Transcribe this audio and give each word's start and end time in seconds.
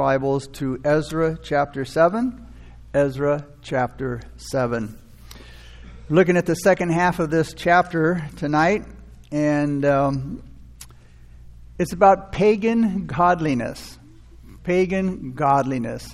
Bibles 0.00 0.46
to 0.54 0.80
Ezra 0.82 1.38
chapter 1.42 1.84
7. 1.84 2.46
Ezra 2.94 3.44
chapter 3.60 4.22
7. 4.38 4.96
looking 6.08 6.38
at 6.38 6.46
the 6.46 6.54
second 6.54 6.88
half 6.88 7.18
of 7.18 7.28
this 7.28 7.52
chapter 7.52 8.26
tonight, 8.38 8.86
and 9.30 9.84
um, 9.84 10.42
it's 11.78 11.92
about 11.92 12.32
pagan 12.32 13.04
godliness. 13.04 13.98
Pagan 14.64 15.32
godliness. 15.32 16.08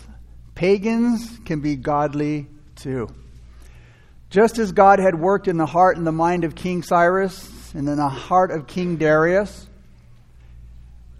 Pagans 0.56 1.38
can 1.44 1.60
be 1.60 1.76
godly 1.76 2.48
too. 2.74 3.06
Just 4.30 4.58
as 4.58 4.72
God 4.72 4.98
had 4.98 5.14
worked 5.14 5.46
in 5.46 5.58
the 5.58 5.64
heart 5.64 5.96
and 5.96 6.04
the 6.04 6.10
mind 6.10 6.42
of 6.42 6.56
King 6.56 6.82
Cyrus 6.82 7.72
and 7.72 7.88
in 7.88 7.98
the 7.98 8.08
heart 8.08 8.50
of 8.50 8.66
King 8.66 8.96
Darius, 8.96 9.65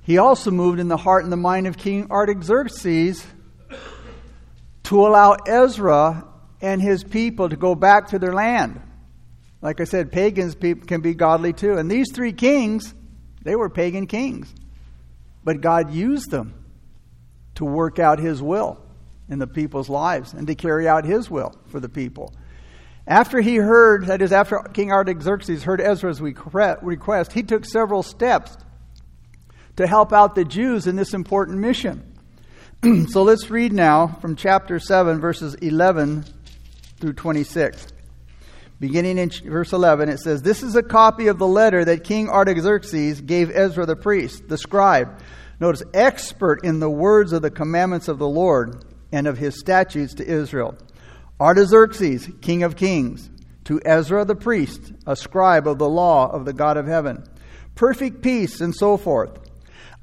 he 0.07 0.19
also 0.19 0.53
moved 0.53 0.79
in 0.79 0.87
the 0.87 0.97
heart 0.97 1.25
and 1.25 1.33
the 1.33 1.37
mind 1.37 1.67
of 1.67 1.77
King 1.77 2.13
Artaxerxes 2.13 3.27
to 4.85 5.05
allow 5.05 5.33
Ezra 5.33 6.25
and 6.61 6.81
his 6.81 7.03
people 7.03 7.49
to 7.49 7.57
go 7.57 7.75
back 7.75 8.11
to 8.11 8.21
their 8.21 8.33
land. 8.33 8.81
Like 9.61 9.81
I 9.81 9.85
said, 9.85 10.13
pagans 10.13 10.55
can 10.55 11.01
be 11.01 11.15
godly 11.15 11.53
too. 11.53 11.77
And 11.77 11.91
these 11.91 12.13
three 12.15 12.33
kings, 12.33 12.95
they 13.43 13.57
were 13.57 13.69
pagan 13.69 14.07
kings. 14.07 14.55
But 15.43 15.61
God 15.61 15.93
used 15.93 16.31
them 16.31 16.55
to 17.57 17.65
work 17.65 17.99
out 17.99 18.21
his 18.21 18.41
will 18.41 18.81
in 19.29 19.41
the 19.41 19.49
people's 19.49 19.89
lives 19.89 20.35
and 20.35 20.47
to 20.47 20.55
carry 20.55 20.87
out 20.87 21.05
his 21.05 21.29
will 21.29 21.53
for 21.67 21.81
the 21.81 21.89
people. 21.89 22.33
After 23.09 23.41
he 23.41 23.57
heard, 23.57 24.07
that 24.07 24.23
is, 24.23 24.31
after 24.31 24.61
King 24.73 24.93
Artaxerxes 24.93 25.65
heard 25.65 25.81
Ezra's 25.81 26.21
request, 26.21 27.33
he 27.33 27.43
took 27.43 27.65
several 27.65 28.05
steps 28.05 28.57
to 29.77 29.87
help 29.87 30.13
out 30.13 30.35
the 30.35 30.45
Jews 30.45 30.87
in 30.87 30.97
this 30.97 31.15
important 31.15 31.59
mission. 31.59 32.17
so 33.09 33.23
let's 33.23 33.51
read 33.51 33.73
now 33.73 34.09
from 34.21 34.37
chapter 34.37 34.79
7, 34.79 35.21
verses 35.21 35.55
11 35.57 36.25
through 36.99 37.13
26. 37.13 37.89
Beginning 38.79 39.17
in 39.17 39.31
verse 39.31 39.73
11, 39.73 40.11
it 40.11 40.19
says, 40.19 40.43
This 40.43 40.63
is 40.63 40.77
a 40.77 40.83
copy 40.83 41.29
of 41.29 41.39
the 41.39 41.47
letter 41.47 41.85
that 41.85 42.05
King 42.05 42.29
Artaxerxes 42.29 43.23
gave 43.23 43.51
Ezra 43.51 43.87
the 43.87 43.97
priest, 43.97 44.49
the 44.49 44.59
scribe. 44.59 45.19
Notice, 45.59 45.83
expert 45.95 46.65
in 46.65 46.81
the 46.81 46.91
words 46.91 47.33
of 47.33 47.41
the 47.41 47.51
commandments 47.51 48.09
of 48.09 48.19
the 48.19 48.29
Lord 48.29 48.85
and 49.13 49.27
of 49.27 49.39
his 49.39 49.59
statutes 49.59 50.15
to 50.15 50.27
Israel. 50.27 50.77
Artaxerxes, 51.41 52.29
king 52.43 52.63
of 52.63 52.77
kings, 52.77 53.31
to 53.65 53.81
Ezra 53.85 54.25
the 54.25 54.35
priest, 54.35 54.93
a 55.07 55.17
scribe 55.17 55.67
of 55.67 55.79
the 55.79 55.89
law 55.89 56.31
of 56.31 56.45
the 56.45 56.53
God 56.53 56.77
of 56.77 56.87
heaven. 56.87 57.25
Perfect 57.75 58.23
peace 58.23 58.61
and 58.61 58.75
so 58.75 58.97
forth. 58.97 59.46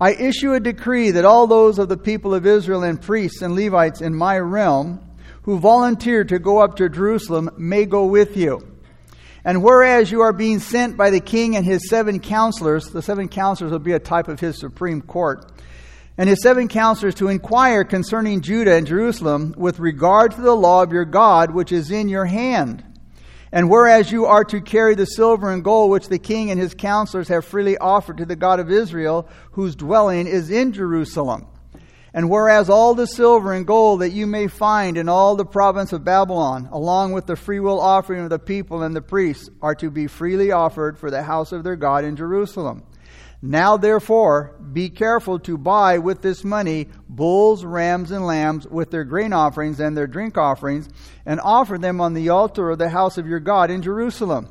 I 0.03 0.11
issue 0.15 0.51
a 0.51 0.59
decree 0.59 1.11
that 1.11 1.23
all 1.23 1.47
those 1.47 1.79
of 1.79 1.87
the 1.87 1.95
people 1.95 2.33
of 2.33 2.45
Israel 2.45 2.83
and 2.83 3.01
priests 3.01 3.41
and 3.41 3.55
Levites 3.55 4.01
in 4.01 4.13
my 4.13 4.37
realm 4.37 4.99
who 5.43 5.59
volunteer 5.59 6.25
to 6.25 6.39
go 6.39 6.57
up 6.57 6.75
to 6.75 6.89
Jerusalem 6.89 7.49
may 7.57 7.85
go 7.85 8.07
with 8.07 8.35
you. 8.35 8.67
And 9.45 9.63
whereas 9.63 10.11
you 10.11 10.19
are 10.19 10.33
being 10.33 10.59
sent 10.59 10.97
by 10.97 11.09
the 11.09 11.21
king 11.21 11.55
and 11.55 11.65
his 11.65 11.87
seven 11.89 12.19
counselors, 12.19 12.89
the 12.89 13.01
seven 13.01 13.29
counselors 13.29 13.71
will 13.71 13.79
be 13.79 13.93
a 13.93 13.99
type 13.99 14.27
of 14.27 14.41
his 14.41 14.59
supreme 14.59 15.01
court, 15.01 15.49
and 16.17 16.27
his 16.27 16.43
seven 16.43 16.67
counselors 16.67 17.15
to 17.15 17.29
inquire 17.29 17.85
concerning 17.85 18.41
Judah 18.41 18.75
and 18.75 18.85
Jerusalem 18.85 19.55
with 19.55 19.79
regard 19.79 20.31
to 20.31 20.41
the 20.41 20.53
law 20.53 20.83
of 20.83 20.91
your 20.91 21.05
God 21.05 21.51
which 21.51 21.71
is 21.71 21.91
in 21.91 22.09
your 22.09 22.25
hand. 22.25 22.83
And 23.53 23.69
whereas 23.69 24.11
you 24.11 24.25
are 24.25 24.43
to 24.45 24.61
carry 24.61 24.95
the 24.95 25.05
silver 25.05 25.51
and 25.51 25.63
gold 25.63 25.91
which 25.91 26.09
the 26.09 26.17
king 26.17 26.49
and 26.49 26.59
his 26.59 26.73
counselors 26.73 27.27
have 27.27 27.45
freely 27.45 27.77
offered 27.77 28.17
to 28.17 28.25
the 28.25 28.35
God 28.35 28.59
of 28.59 28.71
Israel, 28.71 29.29
whose 29.51 29.75
dwelling 29.75 30.25
is 30.25 30.49
in 30.49 30.73
Jerusalem. 30.73 31.45
And 32.15 32.31
whereas 32.31 32.67
all 32.67 32.95
the 32.95 33.05
silver 33.05 33.53
and 33.53 33.67
gold 33.67 34.01
that 34.01 34.09
you 34.09 34.25
may 34.25 34.47
find 34.47 34.97
in 34.97 35.07
all 35.07 35.35
the 35.35 35.45
province 35.45 35.93
of 35.93 36.03
Babylon, 36.03 36.67
along 36.71 37.11
with 37.11 37.27
the 37.27 37.35
freewill 37.35 37.79
offering 37.79 38.23
of 38.23 38.31
the 38.31 38.39
people 38.39 38.81
and 38.81 38.95
the 38.95 39.03
priests, 39.03 39.51
are 39.61 39.75
to 39.75 39.91
be 39.91 40.07
freely 40.07 40.51
offered 40.51 40.97
for 40.97 41.11
the 41.11 41.21
house 41.21 41.51
of 41.51 41.63
their 41.63 41.75
God 41.75 42.05
in 42.05 42.15
Jerusalem. 42.15 42.81
Now, 43.45 43.75
therefore, 43.75 44.55
be 44.71 44.89
careful 44.89 45.37
to 45.39 45.57
buy 45.57 45.97
with 45.97 46.21
this 46.21 46.45
money 46.45 46.87
bulls, 47.09 47.65
rams, 47.65 48.09
and 48.09 48.25
lambs 48.25 48.65
with 48.65 48.89
their 48.89 49.03
grain 49.03 49.33
offerings 49.33 49.81
and 49.81 49.97
their 49.97 50.07
drink 50.07 50.37
offerings, 50.37 50.87
and 51.25 51.41
offer 51.41 51.77
them 51.77 51.99
on 51.99 52.13
the 52.13 52.29
altar 52.29 52.69
of 52.69 52.77
the 52.77 52.87
house 52.87 53.17
of 53.17 53.27
your 53.27 53.41
God 53.41 53.69
in 53.69 53.81
Jerusalem. 53.81 54.47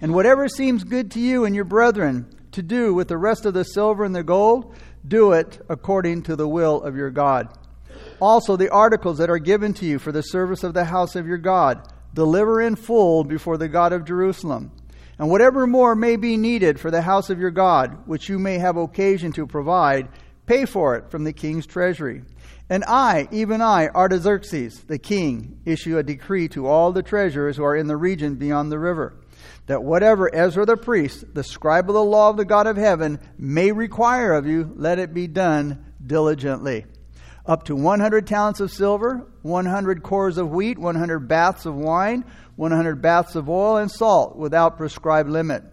And 0.00 0.14
whatever 0.14 0.48
seems 0.48 0.84
good 0.84 1.10
to 1.10 1.20
you 1.20 1.44
and 1.44 1.54
your 1.54 1.66
brethren 1.66 2.34
to 2.52 2.62
do 2.62 2.94
with 2.94 3.08
the 3.08 3.18
rest 3.18 3.44
of 3.44 3.52
the 3.52 3.62
silver 3.62 4.04
and 4.04 4.16
the 4.16 4.24
gold, 4.24 4.74
do 5.06 5.32
it 5.32 5.60
according 5.68 6.22
to 6.22 6.34
the 6.34 6.48
will 6.48 6.82
of 6.82 6.96
your 6.96 7.10
God. 7.10 7.50
Also, 8.22 8.56
the 8.56 8.70
articles 8.70 9.18
that 9.18 9.28
are 9.28 9.38
given 9.38 9.74
to 9.74 9.84
you 9.84 9.98
for 9.98 10.12
the 10.12 10.22
service 10.22 10.64
of 10.64 10.72
the 10.72 10.86
house 10.86 11.14
of 11.14 11.26
your 11.26 11.36
God, 11.36 11.86
deliver 12.14 12.58
in 12.58 12.74
full 12.74 13.22
before 13.22 13.58
the 13.58 13.68
God 13.68 13.92
of 13.92 14.06
Jerusalem 14.06 14.72
and 15.18 15.30
whatever 15.30 15.66
more 15.66 15.94
may 15.94 16.16
be 16.16 16.36
needed 16.36 16.80
for 16.80 16.90
the 16.90 17.02
house 17.02 17.30
of 17.30 17.38
your 17.38 17.50
God, 17.50 18.06
which 18.06 18.28
you 18.28 18.38
may 18.38 18.58
have 18.58 18.76
occasion 18.76 19.32
to 19.32 19.46
provide, 19.46 20.08
pay 20.46 20.64
for 20.64 20.96
it 20.96 21.10
from 21.10 21.24
the 21.24 21.32
king's 21.32 21.66
treasury. 21.66 22.22
And 22.68 22.84
I, 22.84 23.28
even 23.30 23.60
I, 23.60 23.88
Artaxerxes, 23.88 24.84
the 24.84 24.98
king, 24.98 25.60
issue 25.64 25.98
a 25.98 26.02
decree 26.02 26.48
to 26.48 26.66
all 26.66 26.92
the 26.92 27.02
treasurers 27.02 27.56
who 27.56 27.64
are 27.64 27.76
in 27.76 27.86
the 27.86 27.96
region 27.96 28.36
beyond 28.36 28.72
the 28.72 28.78
river, 28.78 29.20
that 29.66 29.82
whatever 29.82 30.34
Ezra 30.34 30.64
the 30.64 30.76
priest, 30.76 31.34
the 31.34 31.44
scribe 31.44 31.88
of 31.90 31.94
the 31.94 32.02
law 32.02 32.30
of 32.30 32.36
the 32.36 32.44
God 32.44 32.66
of 32.66 32.76
heaven, 32.76 33.18
may 33.36 33.72
require 33.72 34.32
of 34.32 34.46
you, 34.46 34.72
let 34.76 34.98
it 34.98 35.12
be 35.12 35.26
done 35.26 35.92
diligently 36.04 36.86
up 37.44 37.64
to 37.64 37.74
100 37.74 38.26
talents 38.26 38.60
of 38.60 38.70
silver, 38.70 39.26
100 39.42 40.02
kors 40.02 40.38
of 40.38 40.50
wheat, 40.50 40.78
100 40.78 41.20
baths 41.20 41.66
of 41.66 41.74
wine, 41.74 42.24
100 42.56 43.02
baths 43.02 43.34
of 43.34 43.48
oil 43.48 43.78
and 43.78 43.90
salt 43.90 44.36
without 44.36 44.76
prescribed 44.76 45.28
limit. 45.28 45.64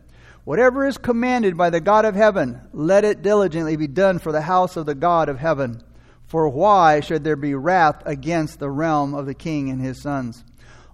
Whatever 0.46 0.88
is 0.88 0.98
commanded 0.98 1.56
by 1.56 1.70
the 1.70 1.82
God 1.82 2.06
of 2.06 2.16
heaven, 2.16 2.60
let 2.74 3.06
it 3.06 3.22
diligently 3.22 3.76
be 3.76 3.88
done 3.88 4.18
for 4.18 4.32
the 4.32 4.42
house 4.42 4.78
of 4.78 4.88
the 4.88 4.96
God 4.96 5.30
of 5.30 5.38
heaven. 5.38 5.84
For 6.26 6.50
why 6.50 7.02
should 7.02 7.24
there 7.24 7.36
be 7.36 7.54
wrath 7.54 8.02
against 8.06 8.60
the 8.60 8.70
realm 8.70 9.14
of 9.14 9.26
the 9.26 9.34
king 9.34 9.70
and 9.70 9.82
his 9.82 10.02
sons? 10.02 10.44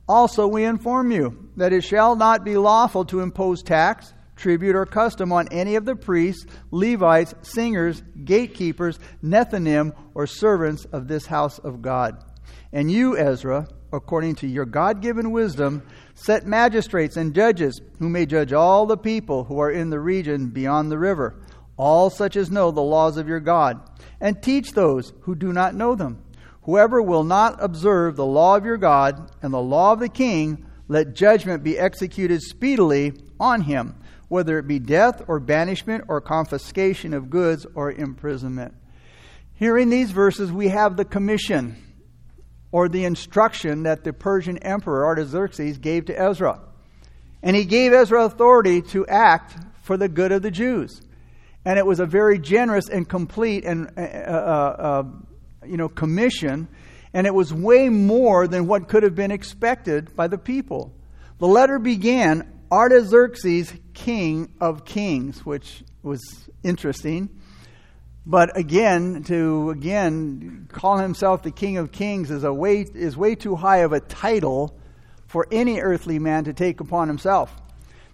Also, 0.08 0.46
we 0.46 0.66
inform 0.66 1.12
you 1.12 1.50
that 1.56 1.74
it 1.74 1.84
shall 1.84 2.16
not 2.16 2.44
be 2.44 2.58
lawful 2.58 3.06
to 3.06 3.22
impose 3.22 3.64
tax 3.64 4.14
tribute, 4.35 4.75
or 4.75 4.85
custom 4.85 5.31
on 5.31 5.47
any 5.50 5.75
of 5.75 5.85
the 5.85 5.96
priests, 5.96 6.46
Levites, 6.72 7.34
singers, 7.41 8.01
gatekeepers, 8.23 9.00
Nethinim, 9.23 9.96
or 10.13 10.28
servants 10.28 10.85
of 10.85 11.07
this 11.07 11.25
house 11.25 11.59
of 11.59 11.81
God. 11.81 12.23
And 12.72 12.91
you, 12.91 13.18
Ezra, 13.18 13.68
according 13.91 14.35
to 14.35 14.47
your 14.47 14.66
God 14.66 15.01
given 15.01 15.31
wisdom, 15.31 15.84
set 16.13 16.46
magistrates 16.46 17.18
and 17.18 17.34
judges 17.34 17.79
who 18.00 18.09
may 18.09 18.25
judge 18.25 18.53
all 18.53 18.85
the 18.85 18.97
people 18.97 19.46
who 19.46 19.59
are 19.59 19.72
in 19.72 19.90
the 19.90 20.00
region 20.00 20.50
beyond 20.50 20.91
the 20.91 20.97
river, 20.97 21.41
all 21.78 22.09
such 22.09 22.35
as 22.35 22.52
know 22.52 22.72
the 22.72 22.81
laws 22.81 23.17
of 23.17 23.28
your 23.28 23.40
God, 23.40 23.79
and 24.19 24.41
teach 24.41 24.73
those 24.73 25.13
who 25.22 25.35
do 25.35 25.53
not 25.53 25.75
know 25.75 25.96
them. 25.96 26.22
Whoever 26.63 27.02
will 27.02 27.23
not 27.23 27.63
observe 27.63 28.16
the 28.16 28.25
law 28.25 28.56
of 28.56 28.66
your 28.66 28.78
God 28.78 29.31
and 29.41 29.53
the 29.53 29.62
law 29.62 29.94
of 29.94 30.00
the 30.00 30.09
king, 30.09 30.66
let 30.88 31.16
judgment 31.16 31.63
be 31.63 31.78
executed 31.78 32.41
speedily 32.41 33.13
on 33.40 33.62
him 33.62 33.96
whether 34.35 34.59
it 34.59 34.68
be 34.68 34.79
death 34.79 35.22
or 35.29 35.40
banishment 35.40 36.03
or 36.09 36.19
confiscation 36.19 37.13
of 37.13 37.29
goods 37.29 37.66
or 37.73 37.90
imprisonment. 37.90 38.73
Here 39.53 39.78
in 39.78 39.90
these 39.90 40.12
verses, 40.12 40.51
we 40.51 40.68
have 40.68 40.97
the 40.97 41.06
commission 41.06 41.81
or 42.69 42.90
the 42.90 43.06
instruction 43.06 43.84
that 43.84 44.03
the 44.03 44.12
Persian 44.12 44.57
emperor 44.57 45.06
Artaxerxes 45.06 45.78
gave 45.78 46.07
to 46.07 46.22
Ezra. 46.22 46.59
And 47.41 47.56
he 47.56 47.63
gave 47.63 47.94
Ezra 47.94 48.25
authority 48.25 48.81
to 48.81 49.07
act 49.07 49.56
for 49.84 49.96
the 49.96 50.09
good 50.09 50.34
of 50.34 50.41
the 50.41 50.52
Jews. 50.52 51.02
And 51.63 51.79
it 51.79 51.85
was 51.85 52.02
a 52.02 52.06
very 52.06 52.38
generous 52.38 52.90
and 52.90 53.07
complete 53.07 53.63
and 53.63 53.90
uh, 53.97 54.02
uh, 54.02 54.03
uh, 54.03 55.03
you 55.66 55.78
know 55.78 55.88
commission, 55.88 56.67
and 57.14 57.26
it 57.26 57.34
was 57.34 57.53
way 57.53 57.87
more 57.87 58.49
than 58.49 58.67
what 58.67 58.90
could 58.90 59.03
have 59.03 59.16
been 59.16 59.32
expected 59.32 60.14
by 60.14 60.28
the 60.28 60.37
people. 60.37 60.93
The 61.37 61.47
letter 61.47 61.79
began 61.79 62.54
Artaxerxes, 62.72 63.73
king 63.94 64.53
of 64.59 64.85
kings, 64.85 65.46
which 65.46 65.84
was 66.03 66.22
interesting. 66.64 67.29
But 68.26 68.58
again, 68.58 69.23
to 69.26 69.70
again 69.70 70.67
call 70.72 70.97
himself 70.97 71.44
the 71.44 71.52
king 71.52 71.78
of 71.78 71.91
kings 71.91 72.32
is 72.32 72.44
a 72.44 72.52
way 72.52 72.82
is 72.82 73.16
way 73.16 73.35
too 73.35 73.56
high 73.56 73.78
of 73.78 73.94
a 73.94 74.00
title 74.00 74.78
for 75.28 75.47
any 75.52 75.79
earthly 75.79 76.17
man 76.17 76.46
to 76.46 76.53
take 76.53 76.79
upon 76.79 77.08
himself. 77.08 77.56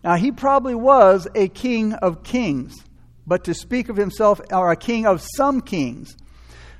Now 0.03 0.15
he 0.15 0.31
probably 0.31 0.75
was 0.75 1.27
a 1.33 1.47
king 1.47 1.93
of 1.93 2.23
kings, 2.23 2.83
but 3.25 3.45
to 3.45 3.53
speak 3.53 3.87
of 3.87 3.95
himself 3.95 4.41
or 4.51 4.71
a 4.71 4.75
king 4.75 5.05
of 5.05 5.23
some 5.35 5.61
kings, 5.61 6.17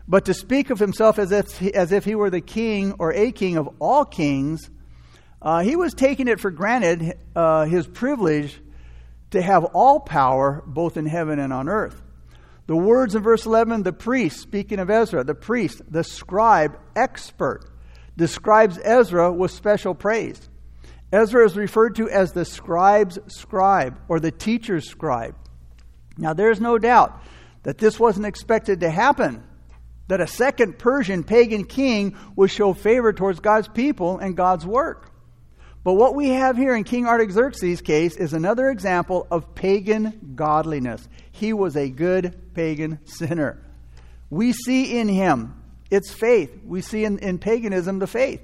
but 0.08 0.26
to 0.26 0.34
speak 0.34 0.70
of 0.70 0.80
himself 0.80 1.18
as 1.18 1.32
if 1.32 1.62
as 1.74 1.94
if 1.94 2.04
he 2.04 2.16
were 2.16 2.30
the 2.30 2.42
king 2.42 2.94
or 3.00 3.14
a 3.14 3.32
king 3.32 3.56
of 3.56 3.70
all 3.80 4.04
kings 4.04 4.70
uh, 5.42 5.62
he 5.62 5.76
was 5.76 5.94
taking 5.94 6.28
it 6.28 6.40
for 6.40 6.52
granted, 6.52 7.18
uh, 7.36 7.66
his 7.66 7.88
privilege 7.88 8.60
to 9.32 9.42
have 9.42 9.66
all 9.66 10.00
power 10.00 10.64
both 10.66 10.98
in 10.98 11.06
heaven 11.06 11.40
and 11.40 11.52
on 11.52 11.68
earth. 11.68 12.02
The 12.68 12.76
words 12.76 13.16
in 13.16 13.24
verse 13.24 13.46
11, 13.46 13.84
the 13.84 13.92
priest, 13.92 14.40
speaking 14.40 14.80
of 14.80 14.90
Ezra, 14.90 15.24
the 15.24 15.36
priest, 15.36 15.82
the 15.90 16.04
scribe, 16.04 16.78
expert, 16.96 17.70
describes 18.16 18.80
Ezra 18.84 19.32
with 19.32 19.52
special 19.52 19.96
praise. 19.96 20.50
Ezra 21.12 21.46
is 21.46 21.58
referred 21.58 21.96
to 21.96 22.10
as 22.10 22.32
the 22.32 22.46
scribe's 22.46 23.20
scribe 23.28 24.00
or 24.08 24.20
the 24.20 24.32
teacher's 24.32 24.88
scribe. 24.88 25.36
Now, 26.18 26.34
there's 26.34 26.62
no 26.62 26.78
doubt 26.78 27.22
that 27.64 27.78
this 27.78 28.00
wasn't 28.00 28.26
expected 28.26 28.82
to 28.82 28.90
happen, 28.90 29.44
that 30.08 30.22
a 30.22 30.28
second 30.28 30.78
Persian 30.78 31.24
pagan 31.24 31.66
king 31.66 32.18
would 32.36 32.52
show 32.52 32.74
favor 32.74 33.12
towards 33.12 33.40
God's 33.40 33.68
people 33.68 34.20
and 34.20 34.38
God's 34.38 34.66
work. 34.66 35.11
But 35.84 35.94
what 35.94 36.14
we 36.14 36.30
have 36.30 36.58
here 36.58 36.76
in 36.76 36.84
King 36.84 37.08
Artaxerxes' 37.08 37.82
case 37.82 38.16
is 38.16 38.34
another 38.34 38.70
example 38.70 39.26
of 39.32 39.56
pagan 39.56 40.34
godliness. 40.36 41.08
He 41.32 41.54
was 41.54 41.76
a 41.76 41.90
good 41.90 42.54
pagan 42.54 43.00
sinner. 43.06 43.64
We 44.30 44.54
see 44.54 45.00
in 45.00 45.10
him 45.10 45.60
its 45.90 46.12
faith. 46.12 46.52
We 46.64 46.82
see 46.82 47.04
in, 47.04 47.18
in 47.20 47.40
paganism 47.40 48.00
the 48.00 48.08
faith. 48.08 48.42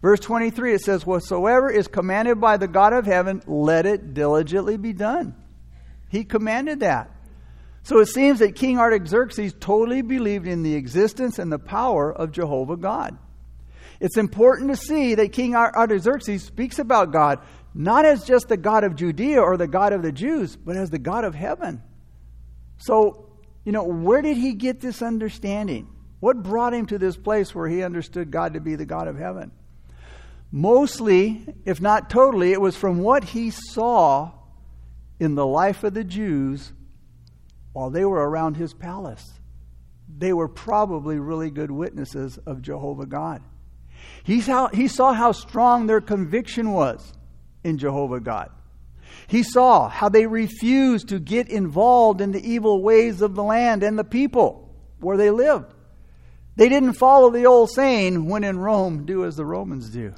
Verse 0.00 0.20
23, 0.20 0.74
it 0.74 0.80
says, 0.82 1.04
Whatsoever 1.04 1.70
is 1.70 1.88
commanded 1.88 2.40
by 2.40 2.56
the 2.56 2.68
God 2.68 2.92
of 2.92 3.06
heaven, 3.06 3.42
let 3.46 3.86
it 3.86 4.14
diligently 4.14 4.76
be 4.76 4.92
done. 4.92 5.34
He 6.08 6.22
commanded 6.22 6.80
that. 6.80 7.10
So 7.82 7.98
it 7.98 8.06
seems 8.06 8.38
that 8.38 8.54
King 8.54 8.78
Artaxerxes 8.78 9.54
totally 9.58 10.02
believed 10.02 10.46
in 10.46 10.62
the 10.62 10.74
existence 10.74 11.38
and 11.38 11.50
the 11.50 11.58
power 11.58 12.12
of 12.12 12.32
Jehovah 12.32 12.76
God. 12.76 13.18
It's 14.00 14.16
important 14.16 14.70
to 14.70 14.76
see 14.76 15.14
that 15.14 15.32
King 15.32 15.54
Artaxerxes 15.54 16.42
speaks 16.42 16.78
about 16.78 17.12
God 17.12 17.40
not 17.76 18.06
as 18.06 18.24
just 18.24 18.48
the 18.48 18.56
God 18.56 18.84
of 18.84 18.96
Judea 18.96 19.40
or 19.40 19.58
the 19.58 19.68
God 19.68 19.92
of 19.92 20.02
the 20.02 20.10
Jews, 20.10 20.56
but 20.56 20.76
as 20.76 20.88
the 20.88 20.98
God 20.98 21.24
of 21.24 21.34
heaven. 21.34 21.82
So, 22.78 23.28
you 23.64 23.72
know, 23.72 23.84
where 23.84 24.22
did 24.22 24.38
he 24.38 24.54
get 24.54 24.80
this 24.80 25.02
understanding? 25.02 25.86
What 26.20 26.42
brought 26.42 26.72
him 26.72 26.86
to 26.86 26.98
this 26.98 27.18
place 27.18 27.54
where 27.54 27.68
he 27.68 27.82
understood 27.82 28.30
God 28.30 28.54
to 28.54 28.60
be 28.60 28.76
the 28.76 28.86
God 28.86 29.08
of 29.08 29.18
heaven? 29.18 29.50
Mostly, 30.50 31.44
if 31.66 31.78
not 31.78 32.08
totally, 32.08 32.52
it 32.52 32.60
was 32.60 32.76
from 32.76 33.00
what 33.00 33.24
he 33.24 33.50
saw 33.50 34.32
in 35.20 35.34
the 35.34 35.46
life 35.46 35.84
of 35.84 35.92
the 35.92 36.04
Jews 36.04 36.72
while 37.74 37.90
they 37.90 38.06
were 38.06 38.26
around 38.26 38.56
his 38.56 38.72
palace. 38.72 39.34
They 40.08 40.32
were 40.32 40.48
probably 40.48 41.18
really 41.18 41.50
good 41.50 41.70
witnesses 41.70 42.38
of 42.46 42.62
Jehovah 42.62 43.06
God. 43.06 43.42
He 44.24 44.40
saw, 44.40 44.68
he 44.68 44.88
saw 44.88 45.12
how 45.12 45.32
strong 45.32 45.86
their 45.86 46.00
conviction 46.00 46.72
was 46.72 47.12
in 47.62 47.78
Jehovah 47.78 48.20
God. 48.20 48.50
He 49.28 49.42
saw 49.42 49.88
how 49.88 50.08
they 50.08 50.26
refused 50.26 51.08
to 51.08 51.18
get 51.18 51.48
involved 51.48 52.20
in 52.20 52.32
the 52.32 52.48
evil 52.48 52.82
ways 52.82 53.22
of 53.22 53.34
the 53.34 53.42
land 53.42 53.82
and 53.82 53.98
the 53.98 54.04
people 54.04 54.74
where 55.00 55.16
they 55.16 55.30
lived. 55.30 55.72
They 56.56 56.68
didn't 56.68 56.94
follow 56.94 57.30
the 57.30 57.46
old 57.46 57.70
saying, 57.70 58.28
when 58.28 58.44
in 58.44 58.58
Rome, 58.58 59.04
do 59.04 59.24
as 59.24 59.36
the 59.36 59.44
Romans 59.44 59.90
do. 59.90 60.14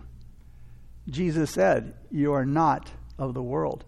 Jesus 1.09 1.51
said, 1.51 1.95
You 2.11 2.33
are 2.33 2.47
not 2.47 2.91
of 3.19 3.35
the 3.35 3.43
world. 3.43 3.85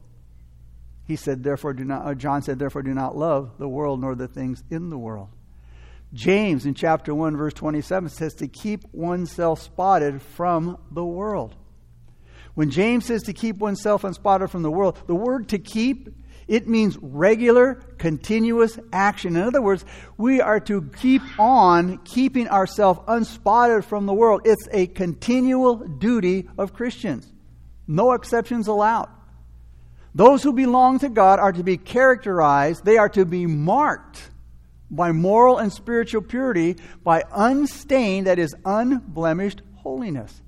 He 1.10 1.16
said, 1.16 1.42
therefore 1.42 1.72
do 1.72 1.84
not, 1.84 2.06
uh, 2.06 2.14
John 2.14 2.40
said, 2.40 2.60
therefore 2.60 2.82
do 2.82 2.94
not 2.94 3.16
love 3.16 3.58
the 3.58 3.68
world 3.68 4.00
nor 4.00 4.14
the 4.14 4.28
things 4.28 4.62
in 4.70 4.90
the 4.90 4.98
world. 4.98 5.30
James 6.12 6.66
in 6.66 6.74
chapter 6.74 7.14
1, 7.14 7.36
verse 7.36 7.54
27 7.54 8.08
says 8.08 8.34
to 8.34 8.48
keep 8.48 8.82
oneself 8.92 9.62
spotted 9.62 10.20
from 10.20 10.78
the 10.90 11.04
world. 11.04 11.54
When 12.54 12.70
James 12.70 13.06
says 13.06 13.22
to 13.24 13.32
keep 13.32 13.58
oneself 13.58 14.02
unspotted 14.02 14.50
from 14.50 14.62
the 14.62 14.70
world, 14.70 14.98
the 15.06 15.14
word 15.14 15.48
to 15.50 15.58
keep, 15.58 16.08
it 16.48 16.66
means 16.66 16.98
regular, 17.00 17.74
continuous 17.96 18.76
action. 18.92 19.36
In 19.36 19.42
other 19.42 19.62
words, 19.62 19.84
we 20.16 20.40
are 20.40 20.58
to 20.60 20.90
keep 21.00 21.22
on 21.38 21.98
keeping 21.98 22.48
ourselves 22.48 23.00
unspotted 23.06 23.84
from 23.84 24.06
the 24.06 24.12
world. 24.12 24.42
It's 24.44 24.66
a 24.72 24.88
continual 24.88 25.76
duty 25.76 26.48
of 26.58 26.72
Christians. 26.72 27.32
No 27.86 28.12
exceptions 28.12 28.66
allowed. 28.66 29.08
Those 30.12 30.42
who 30.42 30.52
belong 30.52 30.98
to 30.98 31.08
God 31.08 31.38
are 31.38 31.52
to 31.52 31.62
be 31.62 31.76
characterized, 31.76 32.84
they 32.84 32.98
are 32.98 33.08
to 33.10 33.24
be 33.24 33.46
marked 33.46 34.30
by 34.90 35.12
moral 35.12 35.58
and 35.58 35.72
spiritual 35.72 36.22
purity, 36.22 36.76
by 37.02 37.22
unstained, 37.32 38.26
that 38.26 38.38
is, 38.38 38.54
unblemished 38.64 39.62
holiness. 39.76 40.42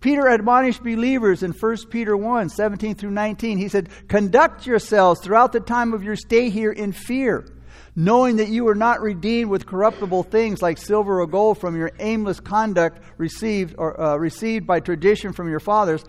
Peter 0.00 0.26
admonished 0.28 0.82
believers 0.82 1.42
in 1.42 1.52
1 1.52 1.76
Peter 1.90 2.16
1 2.16 2.48
17 2.48 2.94
through 2.94 3.10
19. 3.10 3.58
He 3.58 3.68
said, 3.68 3.88
Conduct 4.08 4.66
yourselves 4.66 5.20
throughout 5.20 5.52
the 5.52 5.60
time 5.60 5.92
of 5.92 6.02
your 6.02 6.16
stay 6.16 6.48
here 6.48 6.72
in 6.72 6.92
fear, 6.92 7.46
knowing 7.94 8.36
that 8.36 8.48
you 8.48 8.64
were 8.64 8.74
not 8.74 9.02
redeemed 9.02 9.50
with 9.50 9.66
corruptible 9.66 10.22
things 10.22 10.62
like 10.62 10.78
silver 10.78 11.20
or 11.20 11.26
gold 11.26 11.58
from 11.58 11.76
your 11.76 11.92
aimless 11.98 12.40
conduct 12.40 13.02
received, 13.18 13.74
or, 13.76 14.00
uh, 14.00 14.16
received 14.16 14.66
by 14.66 14.80
tradition 14.80 15.34
from 15.34 15.50
your 15.50 15.60
fathers, 15.60 16.02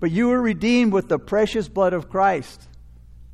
but 0.00 0.10
you 0.10 0.28
were 0.28 0.42
redeemed 0.42 0.92
with 0.92 1.08
the 1.08 1.18
precious 1.18 1.68
blood 1.68 1.92
of 1.92 2.08
Christ, 2.08 2.68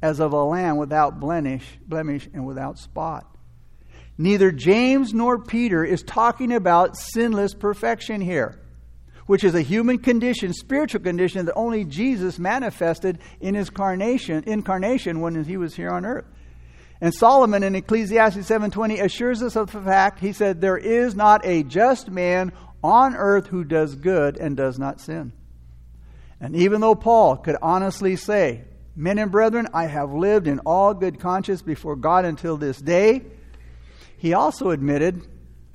as 0.03 0.21
of 0.21 0.35
a 0.35 0.45
lamb 0.45 0.77
without 0.77 1.21
blemish, 1.21 1.79
blemish 1.87 2.29
and 2.35 2.45
without 2.45 2.79
spot. 2.79 3.32
Neither 4.23 4.53
James 4.53 5.13
nor 5.13 5.37
Peter 5.37 5.85
is 5.85 6.05
talking 6.05 6.53
about 6.53 6.97
sinless 6.97 7.55
perfection 7.55 8.21
here, 8.21 8.57
which 9.27 9.43
is 9.43 9.57
a 9.57 9.63
human 9.63 9.99
condition, 9.99 10.53
spiritual 10.53 11.01
condition 11.01 11.47
that 11.47 11.57
only 11.57 11.85
Jesus 11.85 12.39
manifested 12.39 13.19
in 13.41 13.57
his 13.57 13.67
incarnation, 13.67 14.45
incarnation 14.47 15.21
when 15.23 15.43
he 15.43 15.57
was 15.57 15.75
here 15.75 15.91
on 15.91 16.07
earth. 16.07 16.25
And 17.01 17.13
Solomon 17.13 17.65
in 17.65 17.75
Ecclesiastes 17.75 18.47
7:20 18.47 19.01
assures 19.01 19.43
us 19.43 19.57
of 19.57 19.73
the 19.73 19.81
fact, 19.81 20.21
he 20.21 20.33
said, 20.33 20.61
"There 20.61 20.79
is 20.79 21.17
not 21.17 21.45
a 21.45 21.65
just 21.65 22.09
man 22.09 22.53
on 22.81 23.17
earth 23.17 23.49
who 23.49 23.65
does 23.65 23.97
good 23.97 24.37
and 24.37 24.57
does 24.57 24.79
not 24.79 25.01
sin." 25.01 25.33
And 26.41 26.55
even 26.55 26.81
though 26.81 26.95
Paul 26.95 27.39
could 27.39 27.57
honestly 27.61 28.15
say, 28.15 28.67
Men 28.95 29.19
and 29.19 29.33
brethren, 29.33 29.67
I 29.75 29.87
have 29.87 30.13
lived 30.13 30.47
in 30.47 30.61
all 30.61 30.95
good 30.95 31.19
conscience 31.19 31.63
before 31.63 31.97
God 31.97 32.25
until 32.25 32.57
this 32.57 32.81
day, 32.81 33.23
he 34.23 34.35
also 34.35 34.71
admitted, 34.71 35.27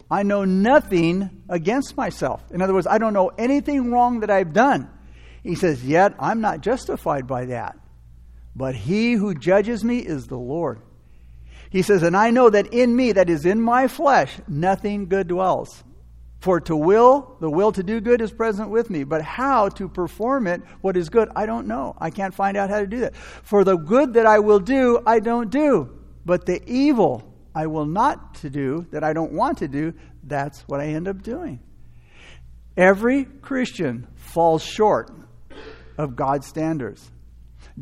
I 0.10 0.24
know 0.24 0.46
nothing 0.46 1.44
against 1.50 1.98
myself. 1.98 2.42
In 2.50 2.62
other 2.62 2.74
words, 2.74 2.88
I 2.88 2.98
don't 2.98 3.12
know 3.12 3.28
anything 3.38 3.92
wrong 3.92 4.22
that 4.22 4.30
I've 4.30 4.54
done. 4.54 4.90
He 5.44 5.56
says, 5.56 5.84
Yet 5.84 6.16
I'm 6.18 6.40
not 6.40 6.62
justified 6.62 7.28
by 7.28 7.48
that. 7.48 7.78
But 8.56 8.74
he 8.74 9.12
who 9.12 9.36
judges 9.36 9.84
me 9.84 10.00
is 10.00 10.28
the 10.28 10.38
Lord. 10.38 10.80
He 11.70 11.82
says, 11.82 12.04
And 12.04 12.16
I 12.16 12.30
know 12.30 12.50
that 12.50 12.68
in 12.68 12.96
me, 12.96 13.12
that 13.12 13.30
is 13.30 13.46
in 13.46 13.62
my 13.62 13.90
flesh, 13.90 14.40
nothing 14.48 15.10
good 15.10 15.28
dwells. 15.28 15.84
For 16.40 16.62
to 16.62 16.76
will, 16.78 17.36
the 17.42 17.50
will 17.50 17.74
to 17.74 17.84
do 17.84 18.00
good 18.00 18.22
is 18.22 18.32
present 18.32 18.70
with 18.70 18.90
me. 18.90 19.04
But 19.04 19.24
how 19.24 19.68
to 19.68 19.90
perform 19.90 20.48
it, 20.48 20.62
what 20.80 20.96
is 20.96 21.10
good, 21.10 21.28
I 21.36 21.48
don't 21.48 21.68
know. 21.68 21.98
I 21.98 22.12
can't 22.12 22.34
find 22.34 22.56
out 22.56 22.70
how 22.70 22.80
to 22.80 22.88
do 22.88 23.02
that. 23.02 23.18
For 23.18 23.66
the 23.66 23.76
good 23.76 24.14
that 24.14 24.26
I 24.26 24.40
will 24.40 24.62
do, 24.62 25.02
I 25.06 25.20
don't 25.20 25.50
do. 25.50 26.00
But 26.26 26.46
the 26.46 26.62
evil 26.66 27.34
I 27.58 27.66
will 27.66 27.88
not 27.88 28.36
to 28.36 28.52
do, 28.52 28.86
that 28.92 29.04
I 29.04 29.14
don't 29.14 29.32
want 29.32 29.58
to 29.58 29.68
do, 29.68 29.96
that's 30.24 30.62
what 30.68 30.80
I 30.80 30.90
end 30.90 31.08
up 31.08 31.24
doing. 31.24 31.60
Every 32.78 33.26
Christian 33.26 34.06
falls 34.14 34.62
short 34.62 35.12
of 35.98 36.16
God's 36.16 36.46
standards. 36.46 37.10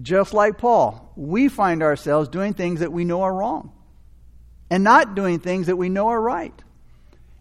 Just 0.02 0.34
like 0.34 0.58
Paul, 0.58 1.12
we 1.18 1.50
find 1.50 1.84
ourselves 1.84 2.30
doing 2.30 2.54
things 2.54 2.80
that 2.80 2.94
we 2.94 3.04
know 3.04 3.24
are 3.24 3.34
wrong 3.34 3.74
and 4.70 4.82
not 4.82 5.14
doing 5.14 5.40
things 5.40 5.68
that 5.68 5.76
we 5.76 5.90
know 5.90 6.08
are 6.08 6.22
right. 6.22 6.58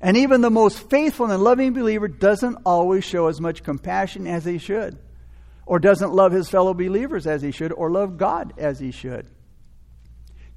And 0.01 0.17
even 0.17 0.41
the 0.41 0.51
most 0.51 0.91
faithful 0.91 1.31
and 1.31 1.41
loving 1.41 1.73
believer 1.73 2.09
doesn't 2.09 2.59
always 2.67 3.05
show 3.05 3.29
as 3.29 3.41
much 3.41 3.63
compassion 3.63 4.27
as 4.27 4.45
he 4.45 4.59
should, 4.59 4.99
or 5.67 5.79
doesn't 5.79 6.13
love 6.13 6.33
his 6.33 6.49
fellow 6.49 6.75
believers 6.75 7.29
as 7.29 7.43
he 7.43 7.53
should, 7.53 7.71
or 7.71 7.93
love 7.93 8.19
God 8.19 8.55
as 8.59 8.81
he 8.81 8.91
should. 8.91 9.31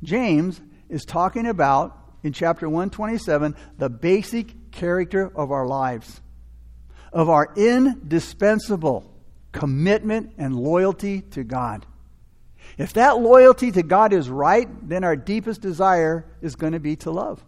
James 0.01 0.59
is 0.89 1.05
talking 1.05 1.47
about, 1.47 1.97
in 2.23 2.33
chapter 2.33 2.67
127, 2.67 3.55
the 3.77 3.89
basic 3.89 4.71
character 4.71 5.31
of 5.35 5.51
our 5.51 5.65
lives, 5.65 6.21
of 7.13 7.29
our 7.29 7.53
indispensable 7.55 9.13
commitment 9.51 10.33
and 10.37 10.55
loyalty 10.55 11.21
to 11.21 11.43
God. 11.43 11.85
If 12.77 12.93
that 12.93 13.19
loyalty 13.19 13.71
to 13.71 13.83
God 13.83 14.13
is 14.13 14.29
right, 14.29 14.67
then 14.87 15.03
our 15.03 15.15
deepest 15.15 15.61
desire 15.61 16.25
is 16.41 16.55
going 16.55 16.73
to 16.73 16.79
be 16.79 16.95
to 16.97 17.11
love. 17.11 17.43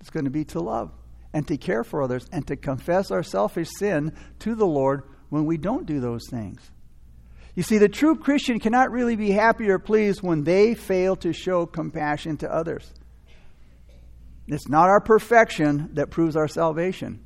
It's 0.00 0.10
going 0.10 0.24
to 0.24 0.30
be 0.30 0.44
to 0.46 0.60
love 0.60 0.92
and 1.32 1.46
to 1.48 1.56
care 1.56 1.84
for 1.84 2.02
others 2.02 2.26
and 2.32 2.46
to 2.46 2.56
confess 2.56 3.10
our 3.10 3.22
selfish 3.22 3.68
sin 3.78 4.12
to 4.40 4.54
the 4.54 4.66
Lord 4.66 5.04
when 5.28 5.46
we 5.46 5.56
don't 5.56 5.86
do 5.86 6.00
those 6.00 6.28
things. 6.28 6.70
You 7.54 7.62
see, 7.62 7.78
the 7.78 7.88
true 7.88 8.16
Christian 8.16 8.58
cannot 8.58 8.90
really 8.90 9.16
be 9.16 9.30
happy 9.30 9.68
or 9.68 9.78
pleased 9.78 10.22
when 10.22 10.44
they 10.44 10.74
fail 10.74 11.16
to 11.16 11.32
show 11.32 11.66
compassion 11.66 12.38
to 12.38 12.52
others. 12.52 12.92
It's 14.46 14.68
not 14.68 14.88
our 14.88 15.00
perfection 15.00 15.90
that 15.94 16.10
proves 16.10 16.34
our 16.34 16.48
salvation. 16.48 17.22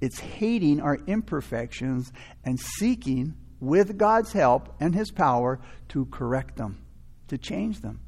It's 0.00 0.18
hating 0.18 0.80
our 0.80 0.96
imperfections 1.06 2.12
and 2.44 2.60
seeking, 2.60 3.34
with 3.60 3.98
God's 3.98 4.32
help 4.32 4.74
and 4.80 4.94
His 4.94 5.10
power, 5.10 5.58
to 5.88 6.06
correct 6.06 6.56
them, 6.56 6.84
to 7.28 7.38
change 7.38 7.80
them. 7.80 8.00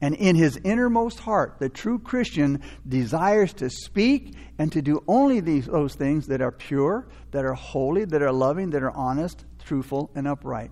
And 0.00 0.14
in 0.14 0.34
his 0.34 0.56
innermost 0.56 1.18
heart, 1.20 1.56
the 1.58 1.68
true 1.68 1.98
Christian 1.98 2.62
desires 2.88 3.52
to 3.54 3.68
speak 3.68 4.34
and 4.58 4.72
to 4.72 4.80
do 4.80 5.04
only 5.06 5.40
these, 5.40 5.66
those 5.66 5.94
things 5.94 6.28
that 6.28 6.40
are 6.40 6.50
pure, 6.50 7.06
that 7.32 7.44
are 7.44 7.52
holy, 7.52 8.06
that 8.06 8.22
are 8.22 8.32
loving, 8.32 8.70
that 8.70 8.82
are 8.82 8.96
honest, 8.96 9.44
truthful, 9.62 10.10
and 10.14 10.26
upright. 10.26 10.70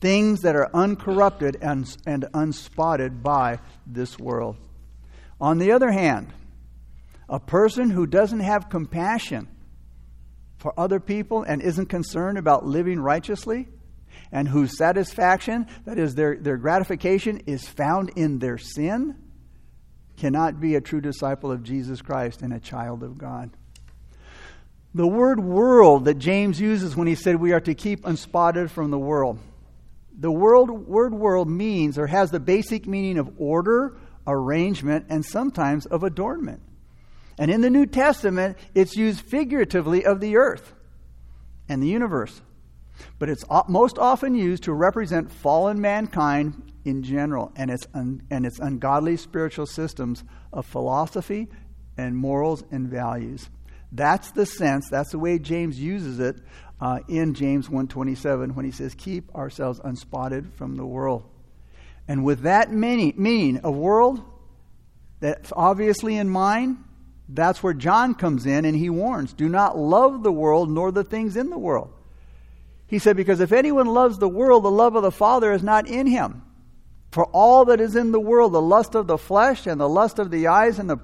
Things 0.00 0.42
that 0.42 0.56
are 0.56 0.70
uncorrupted 0.74 1.56
and, 1.62 1.86
and 2.06 2.26
unspotted 2.34 3.22
by 3.22 3.60
this 3.86 4.18
world. 4.18 4.56
On 5.40 5.58
the 5.58 5.72
other 5.72 5.90
hand, 5.90 6.32
a 7.28 7.40
person 7.40 7.90
who 7.90 8.06
doesn't 8.06 8.40
have 8.40 8.68
compassion 8.68 9.48
for 10.58 10.78
other 10.78 11.00
people 11.00 11.42
and 11.42 11.60
isn't 11.62 11.86
concerned 11.86 12.38
about 12.38 12.64
living 12.64 13.00
righteously, 13.00 13.68
and 14.32 14.48
whose 14.48 14.76
satisfaction, 14.76 15.66
that 15.84 15.98
is, 15.98 16.14
their, 16.14 16.36
their 16.36 16.56
gratification, 16.56 17.38
is 17.46 17.68
found 17.68 18.10
in 18.16 18.38
their 18.38 18.58
sin, 18.58 19.16
cannot 20.16 20.60
be 20.60 20.74
a 20.74 20.80
true 20.80 21.00
disciple 21.00 21.50
of 21.50 21.62
Jesus 21.62 22.00
Christ 22.00 22.42
and 22.42 22.52
a 22.52 22.60
child 22.60 23.02
of 23.02 23.18
God. 23.18 23.50
The 24.94 25.06
word 25.06 25.40
world 25.40 26.04
that 26.04 26.18
James 26.18 26.60
uses 26.60 26.94
when 26.94 27.08
he 27.08 27.16
said 27.16 27.36
we 27.36 27.52
are 27.52 27.60
to 27.60 27.74
keep 27.74 28.04
unspotted 28.04 28.70
from 28.70 28.92
the 28.92 28.98
world. 28.98 29.38
The 30.16 30.30
world, 30.30 30.70
word 30.70 31.12
world 31.12 31.48
means 31.48 31.98
or 31.98 32.06
has 32.06 32.30
the 32.30 32.38
basic 32.38 32.86
meaning 32.86 33.18
of 33.18 33.32
order, 33.36 33.96
arrangement, 34.26 35.06
and 35.08 35.24
sometimes 35.24 35.86
of 35.86 36.04
adornment. 36.04 36.62
And 37.38 37.50
in 37.50 37.60
the 37.60 37.70
New 37.70 37.86
Testament, 37.86 38.56
it's 38.74 38.94
used 38.94 39.20
figuratively 39.22 40.04
of 40.04 40.20
the 40.20 40.36
earth 40.36 40.72
and 41.68 41.82
the 41.82 41.88
universe. 41.88 42.40
But 43.18 43.28
it's 43.28 43.44
most 43.66 43.98
often 43.98 44.36
used 44.36 44.62
to 44.64 44.72
represent 44.72 45.32
fallen 45.32 45.80
mankind 45.80 46.72
in 46.84 47.02
general 47.02 47.50
and 47.56 47.70
its, 47.70 47.88
un, 47.92 48.22
and 48.30 48.46
its 48.46 48.60
ungodly 48.60 49.16
spiritual 49.16 49.66
systems 49.66 50.22
of 50.52 50.64
philosophy 50.64 51.48
and 51.96 52.16
morals 52.16 52.62
and 52.70 52.88
values. 52.88 53.50
That's 53.94 54.32
the 54.32 54.44
sense, 54.44 54.88
that's 54.90 55.12
the 55.12 55.20
way 55.20 55.38
James 55.38 55.78
uses 55.78 56.18
it 56.18 56.36
uh, 56.80 56.98
in 57.08 57.32
James 57.32 57.68
1.27 57.68 58.54
when 58.54 58.64
he 58.64 58.72
says, 58.72 58.92
keep 58.94 59.32
ourselves 59.36 59.80
unspotted 59.84 60.52
from 60.54 60.74
the 60.74 60.84
world. 60.84 61.24
And 62.08 62.24
with 62.24 62.40
that 62.40 62.72
meaning, 62.72 63.14
meaning 63.16 63.60
a 63.62 63.70
world 63.70 64.20
that's 65.20 65.52
obviously 65.54 66.16
in 66.16 66.28
mind, 66.28 66.82
that's 67.28 67.62
where 67.62 67.72
John 67.72 68.14
comes 68.14 68.46
in 68.46 68.64
and 68.64 68.76
he 68.76 68.90
warns 68.90 69.32
do 69.32 69.48
not 69.48 69.78
love 69.78 70.22
the 70.22 70.32
world 70.32 70.68
nor 70.68 70.90
the 70.90 71.04
things 71.04 71.36
in 71.36 71.48
the 71.48 71.58
world. 71.58 71.92
He 72.86 72.98
said, 72.98 73.16
Because 73.16 73.40
if 73.40 73.52
anyone 73.52 73.86
loves 73.86 74.18
the 74.18 74.28
world, 74.28 74.64
the 74.64 74.70
love 74.70 74.96
of 74.96 75.02
the 75.02 75.12
Father 75.12 75.52
is 75.52 75.62
not 75.62 75.86
in 75.86 76.06
him. 76.06 76.42
For 77.12 77.24
all 77.26 77.66
that 77.66 77.80
is 77.80 77.94
in 77.94 78.10
the 78.10 78.20
world, 78.20 78.52
the 78.52 78.60
lust 78.60 78.96
of 78.96 79.06
the 79.06 79.16
flesh 79.16 79.68
and 79.68 79.80
the 79.80 79.88
lust 79.88 80.18
of 80.18 80.32
the 80.32 80.48
eyes 80.48 80.80
and 80.80 80.90
the 80.90 80.96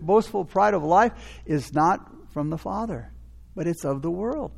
boastful 0.00 0.46
pride 0.46 0.72
of 0.72 0.82
life, 0.82 1.12
is 1.44 1.74
not 1.74 2.10
from 2.32 2.50
the 2.50 2.58
Father, 2.58 3.12
but 3.54 3.66
it's 3.66 3.84
of 3.84 4.02
the 4.02 4.10
world. 4.10 4.52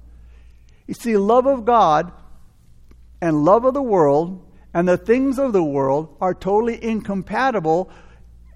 You 0.87 0.95
see, 0.95 1.17
love 1.17 1.47
of 1.47 1.65
God 1.65 2.13
and 3.21 3.45
love 3.45 3.65
of 3.65 3.75
the 3.75 3.83
world 3.83 4.45
and 4.75 4.89
the 4.89 4.97
things 4.97 5.39
of 5.39 5.53
the 5.53 5.63
world 5.63 6.17
are 6.21 6.35
totally 6.35 6.83
incompatible 6.83 7.91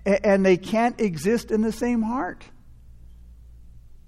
and 0.05 0.45
they 0.45 0.57
can't 0.57 1.01
exist 1.01 1.51
in 1.51 1.63
the 1.63 1.73
same 1.73 2.03
heart. 2.03 2.45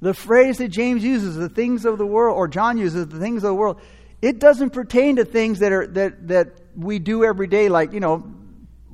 The 0.00 0.12
phrase 0.12 0.58
that 0.58 0.68
James 0.68 1.02
uses, 1.02 1.36
the 1.36 1.48
things 1.48 1.84
of 1.84 1.98
the 1.98 2.06
world, 2.06 2.36
or 2.36 2.48
John 2.48 2.76
uses, 2.76 3.08
the 3.08 3.18
things 3.18 3.38
of 3.38 3.48
the 3.48 3.54
world, 3.54 3.80
it 4.20 4.38
doesn't 4.38 4.70
pertain 4.70 5.16
to 5.16 5.25
things 5.25 5.60
that 5.60 5.72
are 5.72 5.86
that 5.88 6.28
that 6.28 6.48
we 6.76 6.98
do 6.98 7.25
every 7.25 7.46
day, 7.46 7.68
like 7.68 7.92
you 7.92 8.00
know, 8.00 8.30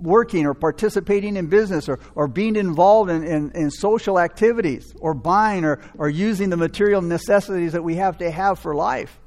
working 0.02 0.46
or 0.46 0.54
participating 0.54 1.36
in 1.36 1.46
business 1.46 1.88
or, 1.88 2.00
or 2.14 2.26
being 2.28 2.56
involved 2.56 3.10
in, 3.10 3.24
in, 3.24 3.50
in 3.52 3.70
social 3.70 4.18
activities 4.18 4.92
or 5.00 5.14
buying 5.14 5.64
or, 5.64 5.80
or 5.96 6.08
using 6.08 6.50
the 6.50 6.56
material 6.56 7.00
necessities 7.00 7.72
that 7.72 7.82
we 7.82 7.94
have 7.94 8.18
to 8.18 8.30
have 8.30 8.58
for 8.58 8.74
life. 8.74 9.20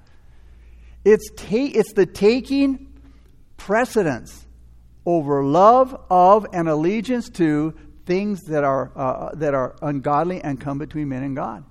It's, 1.05 1.29
ta- 1.35 1.71
it's 1.73 1.93
the 1.93 2.05
taking 2.05 2.93
precedence 3.57 4.45
over 5.05 5.43
love 5.43 5.99
of 6.09 6.45
and 6.51 6.67
allegiance 6.67 7.29
to 7.29 7.73
things 8.05 8.41
that 8.43 8.63
are, 8.63 8.91
uh, 8.95 9.35
that 9.35 9.53
are 9.53 9.75
ungodly 9.81 10.41
and 10.41 10.59
come 10.59 10.77
between 10.77 11.09
men 11.09 11.23
and 11.23 11.35
God. 11.35 11.63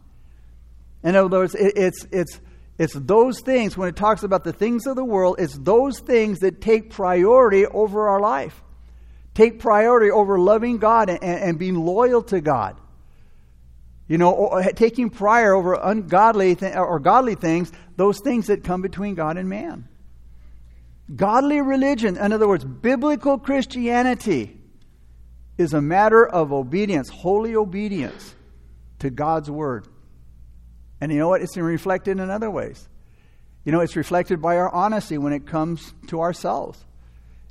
In 1.02 1.14
other 1.14 1.38
words, 1.38 1.54
it, 1.54 1.75
it's, 1.76 2.06
it's, 2.11 2.40
it's 2.78 2.94
those 2.94 3.40
things, 3.40 3.76
when 3.76 3.88
it 3.88 3.96
talks 3.96 4.23
about 4.23 4.42
the 4.42 4.52
things 4.52 4.87
of 4.87 4.96
the 4.96 5.04
world, 5.04 5.37
it's 5.38 5.56
those 5.58 6.00
things 6.00 6.40
that 6.40 6.61
take 6.61 6.90
priority 6.90 7.66
over 7.66 8.08
our 8.08 8.20
life. 8.20 8.63
Take 9.35 9.59
priority 9.59 10.11
over 10.11 10.38
loving 10.38 10.79
God 10.79 11.11
and, 11.11 11.23
and 11.23 11.59
being 11.59 11.75
loyal 11.75 12.23
to 12.25 12.41
God. 12.41 12.76
You 14.07 14.19
know, 14.19 14.62
taking 14.76 15.11
prior 15.11 15.55
over 15.55 15.75
ungodly 15.75 16.55
th- 16.55 16.76
or 16.76 17.00
godly 17.00 17.35
things, 17.35 17.73
those 17.97 18.21
things 18.21 18.47
that 18.49 18.62
come 18.62 18.83
between 18.83 19.14
God 19.14 19.37
and 19.37 19.49
man. 19.49 19.88
Godly 21.14 21.61
religion, 21.61 22.17
in 22.17 22.33
other 22.33 22.49
words, 22.49 22.64
biblical 22.64 23.38
Christianity, 23.38 24.59
is 25.57 25.73
a 25.73 25.81
matter 25.81 26.26
of 26.26 26.53
obedience, 26.53 27.09
holy 27.09 27.57
obedience 27.57 28.35
to 28.99 29.11
God's 29.11 29.50
word. 29.50 29.87
And 31.00 31.12
you 31.12 31.19
know 31.19 31.29
what? 31.29 31.43
It's 31.43 31.57
reflected 31.57 32.19
in 32.19 32.31
other 32.31 32.50
ways. 32.50 32.88
You 33.64 33.73
know, 33.73 33.81
it's 33.81 33.97
reflected 33.97 34.43
by 34.43 34.57
our 34.57 34.73
honesty 34.73 35.19
when 35.19 35.33
it 35.33 35.47
comes 35.47 35.95
to 36.09 36.21
ourselves. 36.21 36.85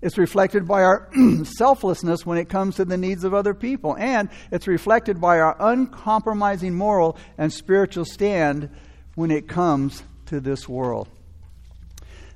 It's 0.03 0.17
reflected 0.17 0.67
by 0.67 0.83
our 0.83 1.09
selflessness 1.43 2.25
when 2.25 2.37
it 2.37 2.49
comes 2.49 2.75
to 2.75 2.85
the 2.85 2.97
needs 2.97 3.23
of 3.23 3.33
other 3.33 3.55
people. 3.55 3.95
And 3.97 4.29
it's 4.51 4.67
reflected 4.67 5.19
by 5.19 5.39
our 5.39 5.55
uncompromising 5.59 6.75
moral 6.75 7.17
and 7.37 7.51
spiritual 7.51 8.05
stand 8.05 8.69
when 9.15 9.31
it 9.31 9.47
comes 9.47 10.03
to 10.27 10.39
this 10.39 10.69
world. 10.69 11.07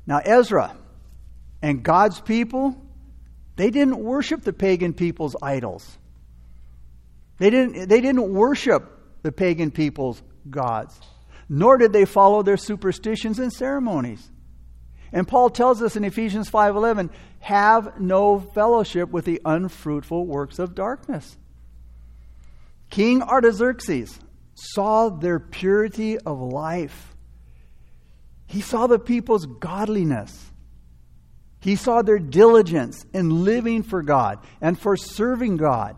Now, 0.05 0.19
Ezra 0.19 0.75
and 1.62 1.83
God's 1.83 2.21
people 2.21 2.81
they 3.57 3.71
didn't 3.71 3.97
worship 3.97 4.43
the 4.43 4.53
pagan 4.53 4.93
people's 4.93 5.36
idols. 5.41 5.97
They 7.39 7.50
didn't, 7.50 7.89
they 7.89 8.01
didn't 8.01 8.31
worship 8.31 8.83
the 9.24 9.31
pagan 9.31 9.71
people's 9.71 10.21
gods, 10.50 10.97
nor 11.50 11.77
did 11.77 11.91
they 11.91 12.05
follow 12.05 12.43
their 12.43 12.57
superstitions 12.57 13.39
and 13.39 13.51
ceremonies. 13.51 14.31
And 15.12 15.28
Paul 15.28 15.50
tells 15.50 15.82
us 15.82 15.96
in 15.96 16.04
Ephesians 16.04 16.50
5:11, 16.50 17.10
"Have 17.40 18.00
no 18.00 18.40
fellowship 18.40 19.10
with 19.10 19.26
the 19.26 19.42
unfruitful 19.46 20.26
works 20.26 20.60
of 20.60 20.76
darkness." 20.76 21.38
King 22.90 23.22
Artaxerxes 23.22 24.20
saw 24.54 25.10
their 25.10 25.40
purity 25.40 26.18
of 26.18 26.40
life. 26.40 27.16
He 28.48 28.62
saw 28.62 28.88
the 28.88 29.00
people's 29.00 29.46
godliness. 29.46 30.52
He 31.60 31.76
saw 31.76 32.02
their 32.02 32.20
diligence 32.20 33.06
in 33.14 33.44
living 33.44 33.84
for 33.84 34.02
God 34.02 34.40
and 34.62 34.80
for 34.80 34.96
serving 34.96 35.58
God. 35.58 35.96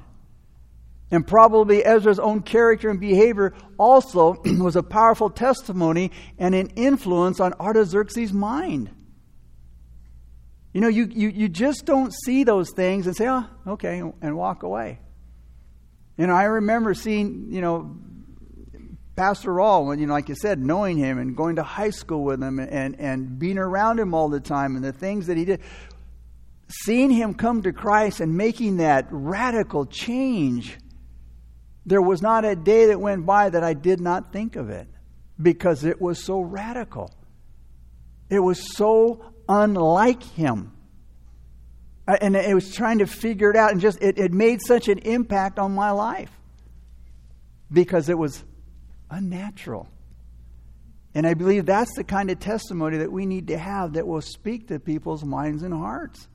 And 1.12 1.25
probably 1.25 1.84
Ezra's 1.86 2.20
own 2.20 2.42
character 2.42 2.89
and 2.89 3.00
behavior 3.00 3.54
also 3.78 4.42
was 4.46 4.75
a 4.75 4.84
powerful 4.84 5.30
testimony 5.30 6.12
and 6.38 6.54
an 6.54 6.68
influence 6.75 7.39
on 7.39 7.54
Artaxerxes' 7.54 8.34
mind. 8.34 8.89
You 10.79 10.83
know, 10.83 10.88
you, 10.88 11.09
you, 11.12 11.27
you 11.27 11.50
just 11.50 11.83
don't 11.83 12.13
see 12.24 12.45
those 12.45 12.71
things 12.71 13.05
and 13.05 13.13
say, 13.13 13.27
oh, 13.27 13.43
okay, 13.67 14.01
and 14.21 14.38
walk 14.38 14.63
away. 14.63 15.01
You 16.15 16.25
know, 16.25 16.33
I 16.33 16.45
remember 16.45 16.93
seeing, 16.93 17.51
you 17.51 17.59
know, 17.59 17.98
Pastor 19.17 19.51
Rawl, 19.51 19.88
when, 19.88 20.00
you 20.00 20.07
know, 20.07 20.13
like 20.13 20.29
you 20.29 20.36
said, 20.36 20.57
knowing 20.57 20.98
him 20.98 21.17
and 21.17 21.36
going 21.36 21.57
to 21.57 21.63
high 21.63 21.89
school 21.89 22.24
with 22.24 22.41
him 22.41 22.59
and, 22.59 22.98
and 22.98 23.38
being 23.38 23.57
around 23.57 24.00
him 24.00 24.13
all 24.13 24.29
the 24.29 24.39
time 24.39 24.77
and 24.77 24.86
the 24.86 24.93
things 24.93 25.27
that 25.27 25.36
he 25.36 25.43
did, 25.43 25.59
seeing 26.69 27.09
him 27.09 27.33
come 27.33 27.62
to 27.63 27.74
Christ 27.74 28.21
and 28.21 28.38
making 28.38 28.77
that 28.77 29.05
radical 29.12 29.86
change, 29.86 30.77
there 31.86 32.01
was 32.01 32.21
not 32.21 32.45
a 32.45 32.55
day 32.55 32.86
that 32.86 33.01
went 33.01 33.25
by 33.25 33.50
that 33.50 33.65
I 33.65 33.74
did 33.74 34.00
not 34.00 34.31
think 34.31 34.55
of 34.55 34.69
it 34.69 34.88
because 35.41 35.83
it 35.83 36.00
was 36.00 36.24
so 36.24 36.39
radical. 36.39 37.13
It 38.29 38.39
was 38.39 38.77
so 38.77 39.33
unlike 39.50 40.24
him. 40.24 40.72
Uh, 42.08 42.15
and 42.22 42.36
it 42.36 42.53
was 42.53 42.74
trying 42.74 43.00
to 43.00 43.06
figure 43.06 43.50
it 43.50 43.58
out, 43.58 43.72
and 43.72 43.82
just 43.82 44.01
it, 44.01 44.18
it 44.18 44.32
made 44.32 44.62
such 44.62 44.88
an 44.88 45.00
impact 45.00 45.60
on 45.60 45.74
my 45.74 45.91
life 45.91 46.32
because 47.72 48.08
it 48.08 48.18
was 48.18 48.44
unnatural. 49.10 49.89
And 51.13 51.25
I 51.25 51.34
believe 51.34 51.65
that's 51.65 51.94
the 51.96 52.03
kind 52.03 52.29
of 52.29 52.39
testimony 52.39 52.98
that 52.98 53.12
we 53.12 53.25
need 53.25 53.48
to 53.48 53.58
have 53.58 53.94
that 53.94 54.08
will 54.08 54.22
speak 54.22 54.68
to 54.68 54.79
people's 54.79 55.24
minds 55.24 55.63
and 55.63 55.74
hearts. 55.74 56.27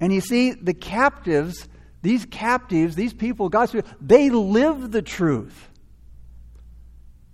And 0.00 0.12
you 0.12 0.20
see, 0.20 0.52
the 0.52 0.74
captives, 0.74 1.68
these 2.02 2.24
captives, 2.24 2.94
these 2.94 3.12
people, 3.12 3.48
God's 3.48 3.72
people, 3.72 3.90
they 4.00 4.30
live 4.30 4.92
the 4.92 5.02
truth. 5.02 5.68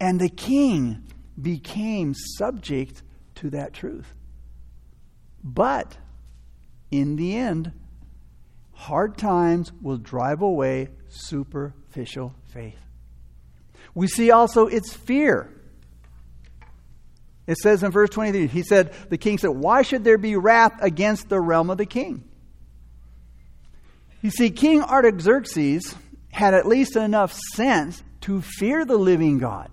And 0.00 0.20
the 0.20 0.28
king 0.28 1.04
became 1.40 2.14
subject 2.14 3.02
to 3.36 3.50
that 3.50 3.72
truth. 3.72 4.14
But 5.42 5.96
in 6.90 7.16
the 7.16 7.36
end, 7.36 7.72
hard 8.72 9.18
times 9.18 9.72
will 9.82 9.98
drive 9.98 10.42
away 10.42 10.88
superficial 11.08 12.34
faith. 12.46 12.78
We 13.94 14.06
see 14.06 14.30
also 14.30 14.66
its 14.66 14.92
fear. 14.92 15.50
It 17.46 17.56
says 17.56 17.82
in 17.82 17.90
verse 17.90 18.10
23, 18.10 18.46
he 18.46 18.62
said, 18.62 18.92
the 19.08 19.18
king 19.18 19.38
said, 19.38 19.50
Why 19.50 19.82
should 19.82 20.04
there 20.04 20.18
be 20.18 20.36
wrath 20.36 20.74
against 20.80 21.28
the 21.28 21.40
realm 21.40 21.70
of 21.70 21.78
the 21.78 21.86
king? 21.86 22.24
You 24.20 24.30
see, 24.30 24.50
King 24.50 24.82
Artaxerxes 24.82 25.94
had 26.30 26.52
at 26.54 26.66
least 26.66 26.96
enough 26.96 27.32
sense 27.54 28.02
to 28.22 28.42
fear 28.42 28.84
the 28.84 28.96
living 28.96 29.38
God. 29.38 29.70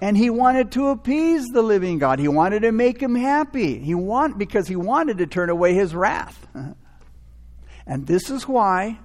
And 0.00 0.16
he 0.16 0.28
wanted 0.30 0.72
to 0.72 0.88
appease 0.88 1.46
the 1.46 1.62
living 1.62 1.98
God. 1.98 2.18
He 2.18 2.28
wanted 2.28 2.60
to 2.60 2.72
make 2.72 3.00
him 3.00 3.14
happy. 3.14 3.78
He 3.78 3.94
want 3.94 4.38
because 4.38 4.68
he 4.68 4.76
wanted 4.76 5.18
to 5.18 5.26
turn 5.26 5.50
away 5.50 5.74
his 5.74 5.94
wrath. 5.94 6.46
and 7.86 8.06
this 8.06 8.30
is 8.30 8.46
why, 8.46 8.98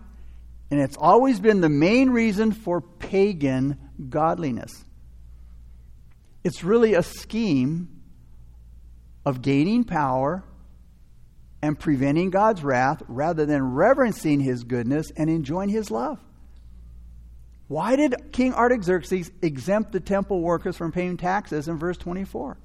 and 0.72 0.80
it's 0.80 0.98
always 0.98 1.40
been 1.40 1.62
the 1.62 1.70
main 1.70 2.10
reason 2.10 2.52
for 2.52 2.82
pagan 2.82 3.78
godliness. 4.10 4.84
It's 6.44 6.64
really 6.64 6.94
a 6.94 7.04
scheme 7.04 8.02
of 9.26 9.42
gaining 9.42 9.84
power 9.84 10.44
and 11.62 11.78
preventing 11.78 12.30
God's 12.30 12.64
wrath 12.64 13.04
rather 13.08 13.46
than 13.46 13.74
reverencing 13.74 14.40
his 14.40 14.64
goodness 14.64 15.12
and 15.16 15.30
enjoying 15.30 15.70
his 15.70 15.92
love. 15.92 16.20
Why 17.70 17.96
did 17.96 18.32
King 18.32 18.56
Artaxerxes 18.56 19.32
exempt 19.44 19.92
the 19.92 20.00
temple 20.00 20.42
workers 20.42 20.76
from 20.76 20.92
paying 20.92 21.18
taxes 21.18 21.68
in 21.68 21.78
verse 21.78 21.98
24? 21.98 22.58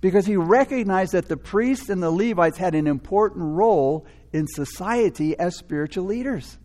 Because 0.00 0.24
he 0.24 0.36
recognized 0.36 1.12
that 1.12 1.28
the 1.28 1.36
priests 1.36 1.90
and 1.90 2.02
the 2.02 2.10
Levites 2.10 2.56
had 2.56 2.74
an 2.74 2.86
important 2.86 3.44
role 3.44 4.06
in 4.32 4.46
society 4.46 5.38
as 5.38 5.54
spiritual 5.54 6.06
leaders. 6.06 6.56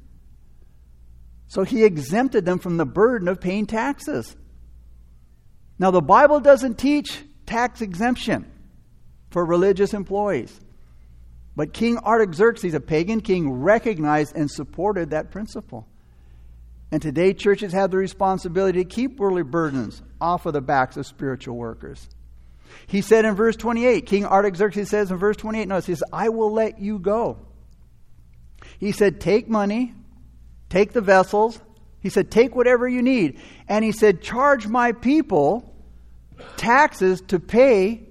So 1.48 1.64
he 1.64 1.84
exempted 1.84 2.46
them 2.46 2.60
from 2.60 2.78
the 2.78 2.86
burden 2.86 3.28
of 3.28 3.42
paying 3.42 3.66
taxes. 3.66 4.38
Now, 5.78 5.92
the 5.92 6.02
Bible 6.02 6.40
doesn't 6.40 6.78
teach 6.78 7.22
tax 7.46 7.82
exemption 7.82 8.50
for 9.30 9.44
religious 9.44 9.94
employees. 9.94 10.58
But 11.54 11.74
King 11.74 11.98
Artaxerxes, 11.98 12.74
a 12.74 12.80
pagan 12.80 13.20
king, 13.20 13.52
recognized 13.52 14.38
and 14.38 14.50
supported 14.50 15.10
that 15.10 15.32
principle. 15.32 15.90
And 16.94 17.02
today, 17.02 17.34
churches 17.34 17.74
have 17.74 17.90
the 17.90 17.98
responsibility 17.98 18.84
to 18.84 18.88
keep 18.88 19.18
worldly 19.18 19.42
burdens 19.42 20.04
off 20.22 20.46
of 20.46 20.54
the 20.54 20.62
backs 20.62 20.96
of 20.96 21.08
spiritual 21.08 21.58
workers. 21.58 22.08
He 22.86 23.02
said 23.02 23.26
in 23.26 23.34
verse 23.34 23.56
28, 23.56 24.06
King 24.06 24.26
Artaxerxes 24.28 24.92
says 24.92 25.10
in 25.10 25.18
verse 25.18 25.36
28, 25.38 25.68
notice, 25.68 25.88
he 25.88 25.96
says, 25.96 26.04
I 26.14 26.30
will 26.30 26.54
let 26.54 26.80
you 26.80 27.00
go. 27.00 27.40
He 28.78 28.92
said, 28.92 29.20
Take 29.20 29.50
money, 29.50 29.96
take 30.70 30.94
the 30.94 31.02
vessels. 31.02 31.60
He 32.00 32.10
said, 32.10 32.30
Take 32.30 32.56
whatever 32.56 32.88
you 32.88 33.02
need. 33.02 33.40
And 33.68 33.84
he 33.84 33.92
said, 33.92 34.22
Charge 34.22 34.68
my 34.68 34.92
people 34.92 35.74
taxes 36.58 37.22
to 37.30 37.40
pay 37.40 38.04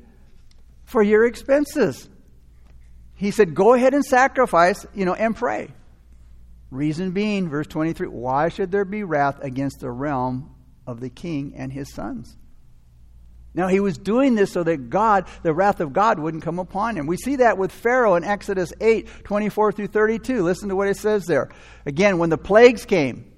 for 0.87 1.05
your 1.05 1.25
expenses. 1.25 2.09
He 3.15 3.31
said, 3.31 3.55
Go 3.55 3.75
ahead 3.75 3.95
and 3.95 4.05
sacrifice, 4.05 4.85
you 4.93 5.05
know, 5.05 5.15
and 5.15 5.37
pray. 5.37 5.71
Reason 6.73 7.11
being, 7.11 7.51
verse 7.51 7.67
23 7.67 8.09
why 8.09 8.49
should 8.49 8.73
there 8.73 8.87
be 8.87 9.05
wrath 9.05 9.39
against 9.45 9.81
the 9.81 9.91
realm 9.91 10.55
of 10.87 11.01
the 11.01 11.11
king 11.11 11.53
and 11.55 11.71
his 11.71 11.93
sons? 11.93 12.39
Now, 13.53 13.69
he 13.69 13.79
was 13.79 13.99
doing 13.99 14.35
this 14.35 14.51
so 14.51 14.63
that 14.63 14.89
God, 14.89 15.27
the 15.43 15.53
wrath 15.53 15.81
of 15.81 15.93
God, 15.93 16.19
wouldn't 16.19 16.43
come 16.43 16.59
upon 16.59 16.97
him. 16.97 17.07
We 17.07 17.19
see 17.19 17.37
that 17.37 17.59
with 17.59 17.71
Pharaoh 17.71 18.15
in 18.15 18.25
Exodus 18.25 18.73
8 18.81 19.07
24 19.25 19.73
through 19.73 19.89
32. 19.89 20.43
Listen 20.43 20.71
to 20.71 20.77
what 20.77 20.89
it 20.89 20.97
says 20.97 21.27
there. 21.27 21.51
Again, 21.85 22.17
when 22.17 22.31
the 22.31 22.39
plagues 22.39 22.87
came, 22.87 23.31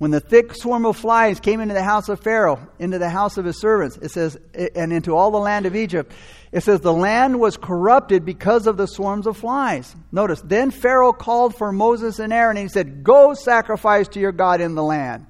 when 0.00 0.10
the 0.10 0.18
thick 0.18 0.54
swarm 0.54 0.86
of 0.86 0.96
flies 0.96 1.40
came 1.40 1.60
into 1.60 1.74
the 1.74 1.82
house 1.82 2.08
of 2.08 2.20
Pharaoh, 2.20 2.66
into 2.78 2.98
the 2.98 3.10
house 3.10 3.36
of 3.36 3.44
his 3.44 3.60
servants, 3.60 3.98
it 3.98 4.10
says, 4.10 4.34
and 4.74 4.94
into 4.94 5.14
all 5.14 5.30
the 5.30 5.36
land 5.36 5.66
of 5.66 5.76
Egypt, 5.76 6.10
it 6.52 6.62
says, 6.62 6.80
the 6.80 6.90
land 6.90 7.38
was 7.38 7.58
corrupted 7.58 8.24
because 8.24 8.66
of 8.66 8.78
the 8.78 8.86
swarms 8.86 9.26
of 9.26 9.36
flies. 9.36 9.94
Notice, 10.10 10.40
then 10.40 10.70
Pharaoh 10.70 11.12
called 11.12 11.54
for 11.54 11.70
Moses 11.70 12.18
and 12.18 12.32
Aaron 12.32 12.56
and 12.56 12.64
he 12.64 12.72
said, 12.72 13.04
Go 13.04 13.34
sacrifice 13.34 14.08
to 14.08 14.20
your 14.20 14.32
God 14.32 14.62
in 14.62 14.74
the 14.74 14.82
land. 14.82 15.26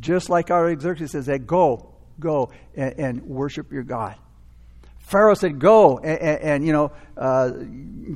Just 0.00 0.30
like 0.30 0.50
Artaxerxes 0.50 1.10
says 1.10 1.26
that, 1.26 1.46
go, 1.46 1.92
go 2.18 2.50
and, 2.74 2.98
and 2.98 3.22
worship 3.24 3.70
your 3.70 3.82
God. 3.82 4.14
Pharaoh 5.00 5.34
said, 5.34 5.58
Go 5.58 5.98
and, 5.98 6.18
and, 6.18 6.40
and 6.40 6.66
you 6.66 6.72
know, 6.72 6.92
uh, 7.14 7.50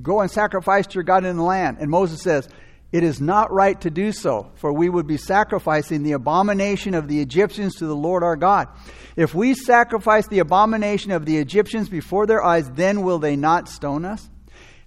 go 0.03 0.23
and 0.23 0.31
sacrifice 0.31 0.87
to 0.87 0.95
your 0.95 1.05
God 1.05 1.27
in 1.27 1.37
the 1.37 1.43
land. 1.43 1.77
And 1.81 1.91
Moses 1.91 2.23
says, 2.23 2.49
it 2.93 3.03
is 3.03 3.21
not 3.21 3.51
right 3.51 3.81
to 3.81 3.91
do 3.91 4.13
so, 4.13 4.53
for 4.55 4.73
we 4.73 4.89
would 4.89 5.07
be 5.07 5.17
sacrificing 5.17 6.03
the 6.03 6.13
abomination 6.13 6.93
of 6.93 7.09
the 7.09 7.21
Egyptians 7.21 7.77
to 7.77 7.87
the 7.87 7.97
Lord 7.97 8.23
our 8.23 8.37
God. 8.37 8.69
If 9.17 9.35
we 9.35 9.55
sacrifice 9.55 10.29
the 10.29 10.41
abomination 10.41 11.11
of 11.11 11.25
the 11.25 11.39
Egyptians 11.39 11.89
before 11.89 12.27
their 12.27 12.45
eyes, 12.45 12.71
then 12.71 13.03
will 13.03 13.19
they 13.19 13.35
not 13.35 13.69
stone 13.69 14.05
us? 14.05 14.29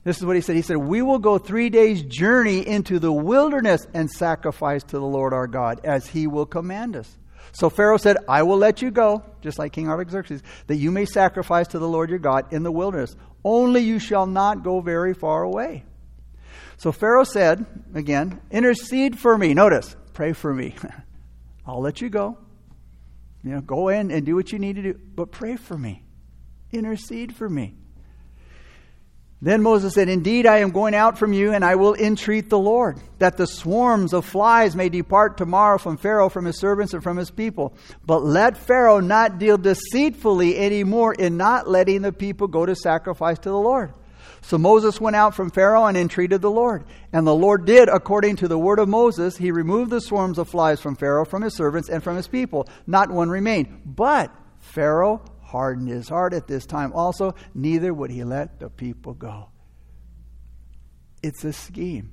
This 0.04 0.18
is 0.18 0.26
what 0.26 0.36
he 0.36 0.42
said. 0.44 0.56
He 0.56 0.62
said, 0.62 0.78
We 0.78 1.02
will 1.02 1.18
go 1.18 1.40
three 1.40 1.72
days' 1.72 2.04
journey 2.04 2.66
into 2.66 3.00
the 3.00 3.12
wilderness 3.12 3.88
and 3.92 4.10
sacrifice 4.10 4.84
to 4.84 5.00
the 5.00 5.06
Lord 5.06 5.34
our 5.34 5.48
God, 5.48 5.82
as 5.84 6.06
he 6.06 6.28
will 6.28 6.46
command 6.46 6.96
us. 6.96 7.18
So 7.54 7.72
Pharaoh 7.72 7.98
said, 7.98 8.18
I 8.30 8.44
will 8.44 8.58
let 8.58 8.84
you 8.84 8.92
go, 8.92 9.24
just 9.42 9.58
like 9.58 9.72
King 9.72 9.90
Artaxerxes, 9.90 10.44
that 10.68 10.76
you 10.76 10.92
may 10.92 11.06
sacrifice 11.06 11.70
to 11.70 11.80
the 11.80 11.88
Lord 11.88 12.12
your 12.12 12.20
God 12.20 12.54
in 12.54 12.62
the 12.62 12.72
wilderness. 12.72 13.16
Only 13.44 13.82
you 13.82 13.98
shall 13.98 14.28
not 14.28 14.64
go 14.64 14.80
very 14.82 15.16
far 15.16 15.42
away. 15.42 15.86
So 16.78 16.92
Pharaoh 16.92 17.24
said, 17.24 17.66
again, 17.94 18.42
intercede 18.52 19.18
for 19.18 19.38
me. 19.38 19.54
Notice, 19.54 19.96
pray 20.14 20.34
for 20.34 20.54
me. 20.54 20.76
I'll 21.66 21.82
let 21.82 22.02
you 22.02 22.10
go. 22.10 22.38
You 23.44 23.52
know, 23.52 23.62
go 23.62 23.90
in 23.90 24.12
and 24.12 24.26
do 24.26 24.36
what 24.36 24.52
you 24.52 24.60
need 24.60 24.76
to 24.78 24.82
do, 24.82 25.00
but 25.16 25.32
pray 25.32 25.56
for 25.56 25.78
me. 25.78 26.04
Intercede 26.72 27.36
for 27.36 27.48
me. 27.48 27.76
Then 29.42 29.62
Moses 29.62 29.94
said, 29.94 30.10
Indeed, 30.10 30.48
I 30.48 30.58
am 30.60 30.72
going 30.72 30.96
out 30.96 31.20
from 31.20 31.32
you, 31.32 31.54
and 31.54 31.64
I 31.64 31.76
will 31.76 31.94
entreat 31.94 32.50
the 32.50 32.58
Lord, 32.58 33.00
that 33.20 33.38
the 33.38 33.46
swarms 33.46 34.14
of 34.14 34.26
flies 34.26 34.76
may 34.76 34.90
depart 34.90 35.38
tomorrow 35.38 35.78
from 35.78 35.98
Pharaoh, 35.98 36.30
from 36.30 36.46
his 36.46 36.58
servants, 36.58 36.94
and 36.94 37.04
from 37.04 37.18
his 37.18 37.30
people. 37.30 37.76
But 38.06 38.24
let 38.24 38.58
Pharaoh 38.58 39.02
not 39.02 39.38
deal 39.38 39.58
deceitfully 39.58 40.58
any 40.58 40.84
more 40.84 41.14
in 41.14 41.38
not 41.38 41.70
letting 41.70 42.02
the 42.02 42.14
people 42.14 42.48
go 42.48 42.66
to 42.66 42.76
sacrifice 42.76 43.38
to 43.40 43.50
the 43.50 43.58
Lord. 43.58 43.94
So 44.46 44.60
Moses 44.60 45.02
went 45.02 45.16
out 45.16 45.34
from 45.34 45.50
Pharaoh 45.50 45.86
and 45.86 45.98
entreated 45.98 46.40
the 46.40 46.52
Lord. 46.52 46.86
And 47.12 47.26
the 47.26 47.34
Lord 47.34 47.66
did 47.66 47.90
according 47.90 48.36
to 48.38 48.48
the 48.48 48.60
word 48.60 48.78
of 48.78 48.88
Moses. 48.88 49.38
He 49.38 49.50
removed 49.50 49.90
the 49.90 50.00
swarms 50.00 50.38
of 50.38 50.48
flies 50.48 50.80
from 50.80 50.96
Pharaoh, 50.96 51.26
from 51.26 51.42
his 51.42 51.56
servants, 51.56 51.90
and 51.90 52.04
from 52.04 52.16
his 52.16 52.28
people. 52.28 52.68
Not 52.86 53.10
one 53.10 53.28
remained. 53.28 53.82
But 53.84 54.32
Pharaoh 54.60 55.26
hardened 55.42 55.90
his 55.90 56.10
heart 56.10 56.32
at 56.36 56.46
this 56.46 56.68
time 56.68 56.94
also, 56.94 57.34
neither 57.56 57.92
would 57.92 58.12
he 58.12 58.24
let 58.24 58.60
the 58.60 58.70
people 58.70 59.16
go. 59.16 59.50
It's 61.24 61.44
a 61.44 61.52
scheme. 61.52 62.12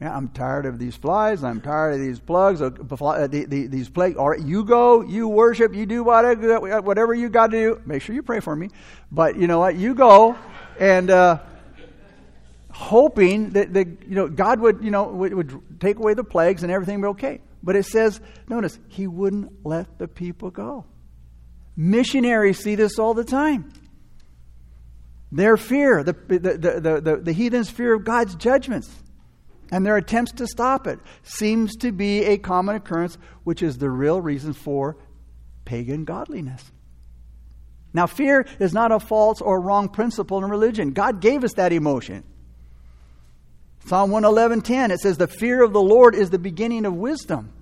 Yeah, 0.00 0.16
I'm 0.16 0.30
tired 0.30 0.64
of 0.64 0.78
these 0.78 0.96
flies. 0.96 1.44
I'm 1.44 1.60
tired 1.60 1.92
of 1.92 2.00
these 2.00 2.20
plugs, 2.20 2.62
uh, 2.62 2.70
uh 2.90 3.26
these 3.26 3.90
plagues. 3.90 4.16
All 4.16 4.30
right, 4.30 4.40
you 4.40 4.64
go, 4.64 5.02
you 5.02 5.28
worship, 5.28 5.74
you 5.74 5.84
do 5.84 6.04
whatever, 6.04 6.80
whatever 6.80 7.12
you 7.12 7.28
got 7.28 7.48
to 7.48 7.74
do. 7.74 7.82
Make 7.84 8.00
sure 8.00 8.14
you 8.14 8.22
pray 8.22 8.40
for 8.40 8.56
me. 8.56 8.70
But 9.12 9.36
you 9.36 9.46
know 9.46 9.58
what? 9.58 9.76
You 9.76 9.94
go, 9.94 10.38
and 10.78 11.10
uh, 11.10 11.40
hoping 12.80 13.50
that, 13.50 13.74
that 13.74 13.86
you 14.08 14.14
know 14.14 14.26
God 14.26 14.58
would 14.60 14.82
you 14.82 14.90
know 14.90 15.04
would, 15.04 15.34
would 15.34 15.80
take 15.80 15.98
away 15.98 16.14
the 16.14 16.24
plagues 16.24 16.62
and 16.62 16.72
everything 16.72 17.00
would 17.00 17.06
be 17.06 17.10
okay. 17.10 17.40
But 17.62 17.76
it 17.76 17.84
says, 17.84 18.20
notice, 18.48 18.78
He 18.88 19.06
wouldn't 19.06 19.66
let 19.66 19.98
the 19.98 20.08
people 20.08 20.50
go. 20.50 20.86
Missionaries 21.76 22.58
see 22.58 22.74
this 22.74 22.98
all 22.98 23.14
the 23.14 23.24
time. 23.24 23.70
Their 25.30 25.56
fear, 25.56 26.02
the, 26.02 26.12
the, 26.12 26.38
the, 26.38 27.00
the, 27.00 27.16
the 27.22 27.32
heathens' 27.32 27.70
fear 27.70 27.94
of 27.94 28.04
God's 28.04 28.34
judgments 28.34 28.90
and 29.70 29.86
their 29.86 29.96
attempts 29.96 30.32
to 30.32 30.46
stop 30.46 30.86
it 30.86 30.98
seems 31.22 31.76
to 31.76 31.92
be 31.92 32.24
a 32.24 32.38
common 32.38 32.74
occurrence, 32.74 33.16
which 33.44 33.62
is 33.62 33.78
the 33.78 33.90
real 33.90 34.20
reason 34.20 34.52
for 34.52 34.96
pagan 35.64 36.04
godliness. 36.04 36.72
Now, 37.92 38.06
fear 38.06 38.46
is 38.58 38.72
not 38.72 38.90
a 38.90 39.00
false 39.00 39.40
or 39.40 39.60
wrong 39.60 39.88
principle 39.88 40.42
in 40.42 40.50
religion. 40.50 40.92
God 40.92 41.20
gave 41.20 41.44
us 41.44 41.54
that 41.54 41.72
emotion. 41.72 42.24
Psalm 43.90 44.12
111:10 44.12 44.92
it 44.92 45.00
says 45.00 45.18
the 45.18 45.26
fear 45.26 45.64
of 45.64 45.72
the 45.72 45.82
Lord 45.82 46.14
is 46.14 46.30
the 46.30 46.38
beginning 46.38 46.86
of 46.86 46.94
wisdom. 46.94 47.52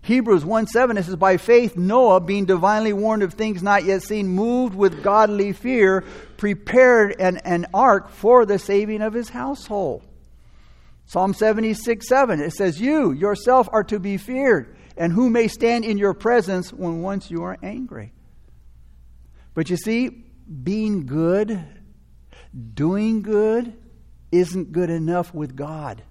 Hebrews 0.00 0.42
1 0.42 0.66
7 0.66 0.96
it 0.96 1.04
says, 1.04 1.16
By 1.16 1.36
faith 1.36 1.76
Noah, 1.76 2.20
being 2.20 2.46
divinely 2.46 2.94
warned 2.94 3.22
of 3.22 3.34
things 3.34 3.62
not 3.62 3.84
yet 3.84 4.02
seen, 4.02 4.28
moved 4.28 4.74
with 4.74 5.02
godly 5.02 5.52
fear, 5.52 6.02
prepared 6.38 7.14
an, 7.20 7.36
an 7.44 7.66
ark 7.74 8.08
for 8.08 8.46
the 8.46 8.58
saving 8.58 9.02
of 9.02 9.12
his 9.12 9.28
household. 9.28 10.02
Psalm 11.04 11.34
76 11.34 12.08
7 12.08 12.40
it 12.40 12.54
says, 12.54 12.80
You 12.80 13.12
yourself 13.12 13.68
are 13.70 13.84
to 13.84 13.98
be 13.98 14.16
feared, 14.16 14.74
and 14.96 15.12
who 15.12 15.28
may 15.28 15.46
stand 15.46 15.84
in 15.84 15.98
your 15.98 16.14
presence 16.14 16.72
when 16.72 17.02
once 17.02 17.30
you 17.30 17.42
are 17.42 17.58
angry? 17.62 18.14
But 19.52 19.68
you 19.68 19.76
see, 19.76 20.08
being 20.08 21.04
good, 21.04 21.62
doing 22.72 23.20
good, 23.20 23.76
isn't 24.32 24.72
good 24.72 24.90
enough 24.90 25.34
with 25.34 25.56
God. 25.56 26.02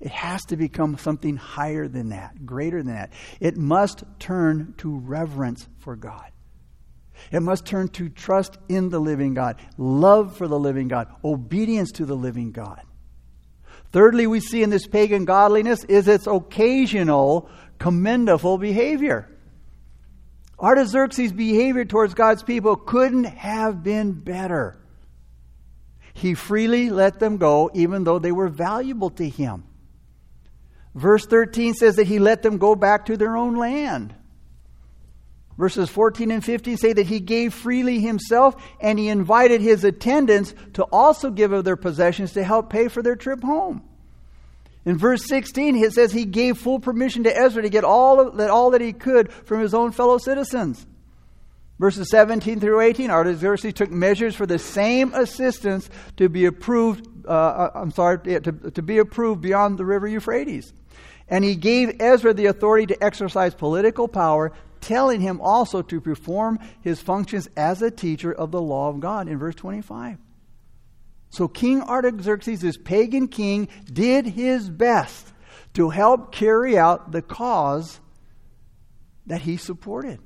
It 0.00 0.10
has 0.10 0.44
to 0.46 0.56
become 0.56 0.98
something 0.98 1.36
higher 1.36 1.88
than 1.88 2.10
that, 2.10 2.44
greater 2.44 2.82
than 2.82 2.94
that. 2.94 3.12
It 3.40 3.56
must 3.56 4.04
turn 4.18 4.74
to 4.78 4.98
reverence 4.98 5.66
for 5.78 5.96
God. 5.96 6.30
It 7.32 7.40
must 7.40 7.64
turn 7.64 7.88
to 7.88 8.10
trust 8.10 8.58
in 8.68 8.90
the 8.90 9.00
living 9.00 9.34
God, 9.34 9.56
love 9.78 10.36
for 10.36 10.46
the 10.46 10.58
living 10.58 10.88
God, 10.88 11.08
obedience 11.24 11.92
to 11.92 12.04
the 12.04 12.14
living 12.14 12.52
God. 12.52 12.82
Thirdly, 13.90 14.26
we 14.26 14.40
see 14.40 14.62
in 14.62 14.68
this 14.68 14.86
pagan 14.86 15.24
godliness 15.24 15.82
is 15.84 16.08
its 16.08 16.26
occasional 16.26 17.48
commendable 17.78 18.58
behavior. 18.58 19.30
Artaxerxes' 20.58 21.32
behavior 21.32 21.84
towards 21.84 22.14
God's 22.14 22.42
people 22.42 22.76
couldn't 22.76 23.24
have 23.24 23.82
been 23.82 24.12
better. 24.12 24.76
He 26.16 26.32
freely 26.32 26.88
let 26.88 27.20
them 27.20 27.36
go, 27.36 27.70
even 27.74 28.04
though 28.04 28.18
they 28.18 28.32
were 28.32 28.48
valuable 28.48 29.10
to 29.10 29.28
him. 29.28 29.64
Verse 30.94 31.26
13 31.26 31.74
says 31.74 31.96
that 31.96 32.06
he 32.06 32.18
let 32.18 32.42
them 32.42 32.56
go 32.56 32.74
back 32.74 33.04
to 33.06 33.18
their 33.18 33.36
own 33.36 33.54
land. 33.56 34.14
Verses 35.58 35.90
14 35.90 36.30
and 36.30 36.42
15 36.42 36.78
say 36.78 36.94
that 36.94 37.06
he 37.06 37.20
gave 37.20 37.52
freely 37.52 38.00
himself 38.00 38.56
and 38.80 38.98
he 38.98 39.08
invited 39.08 39.60
his 39.60 39.84
attendants 39.84 40.54
to 40.72 40.84
also 40.84 41.30
give 41.30 41.52
of 41.52 41.64
their 41.64 41.76
possessions 41.76 42.32
to 42.32 42.42
help 42.42 42.70
pay 42.70 42.88
for 42.88 43.02
their 43.02 43.16
trip 43.16 43.42
home. 43.42 43.82
In 44.86 44.96
verse 44.96 45.26
16, 45.26 45.76
it 45.76 45.92
says 45.92 46.12
he 46.12 46.24
gave 46.24 46.56
full 46.56 46.80
permission 46.80 47.24
to 47.24 47.36
Ezra 47.36 47.60
to 47.60 47.68
get 47.68 47.84
all, 47.84 48.20
of, 48.20 48.38
that, 48.38 48.48
all 48.48 48.70
that 48.70 48.80
he 48.80 48.94
could 48.94 49.30
from 49.30 49.60
his 49.60 49.74
own 49.74 49.92
fellow 49.92 50.16
citizens. 50.16 50.86
Verses 51.78 52.08
17 52.10 52.58
through 52.58 52.80
18, 52.80 53.10
Artaxerxes 53.10 53.74
took 53.74 53.90
measures 53.90 54.34
for 54.34 54.46
the 54.46 54.58
same 54.58 55.12
assistance 55.12 55.90
to 56.16 56.28
be 56.28 56.46
approved, 56.46 57.06
uh, 57.26 57.30
uh 57.30 57.70
I'm 57.74 57.90
sorry, 57.90 58.18
to, 58.18 58.40
to 58.40 58.82
be 58.82 58.98
approved 58.98 59.42
beyond 59.42 59.78
the 59.78 59.84
river 59.84 60.08
Euphrates. 60.08 60.72
And 61.28 61.44
he 61.44 61.54
gave 61.54 62.00
Ezra 62.00 62.32
the 62.32 62.46
authority 62.46 62.86
to 62.86 63.04
exercise 63.04 63.54
political 63.54 64.08
power, 64.08 64.52
telling 64.80 65.20
him 65.20 65.40
also 65.40 65.82
to 65.82 66.00
perform 66.00 66.60
his 66.80 67.00
functions 67.00 67.48
as 67.56 67.82
a 67.82 67.90
teacher 67.90 68.32
of 68.32 68.52
the 68.52 68.62
law 68.62 68.88
of 68.88 69.00
God 69.00 69.28
in 69.28 69.38
verse 69.38 69.56
25. 69.56 70.18
So 71.28 71.48
King 71.48 71.82
Artaxerxes, 71.82 72.60
this 72.60 72.78
pagan 72.78 73.28
king, 73.28 73.68
did 73.84 74.26
his 74.26 74.70
best 74.70 75.32
to 75.74 75.90
help 75.90 76.32
carry 76.32 76.78
out 76.78 77.12
the 77.12 77.20
cause 77.20 78.00
that 79.26 79.42
he 79.42 79.58
supported. 79.58 80.20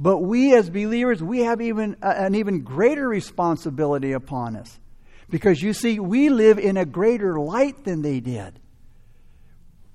But 0.00 0.16
we 0.18 0.54
as 0.54 0.70
believers, 0.70 1.22
we 1.22 1.40
have 1.40 1.60
even 1.60 1.94
an 2.00 2.34
even 2.34 2.62
greater 2.62 3.06
responsibility 3.06 4.12
upon 4.12 4.56
us. 4.56 4.80
Because 5.28 5.60
you 5.60 5.74
see, 5.74 6.00
we 6.00 6.30
live 6.30 6.58
in 6.58 6.78
a 6.78 6.86
greater 6.86 7.38
light 7.38 7.84
than 7.84 8.00
they 8.00 8.20
did. 8.20 8.58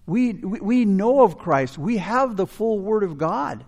We, 0.06 0.34
we 0.34 0.86
know 0.86 1.24
of 1.24 1.39
Christ. 1.39 1.80
We 1.80 1.98
have 1.98 2.38
the 2.38 2.46
full 2.46 2.80
Word 2.80 3.02
of 3.02 3.18
God. 3.18 3.65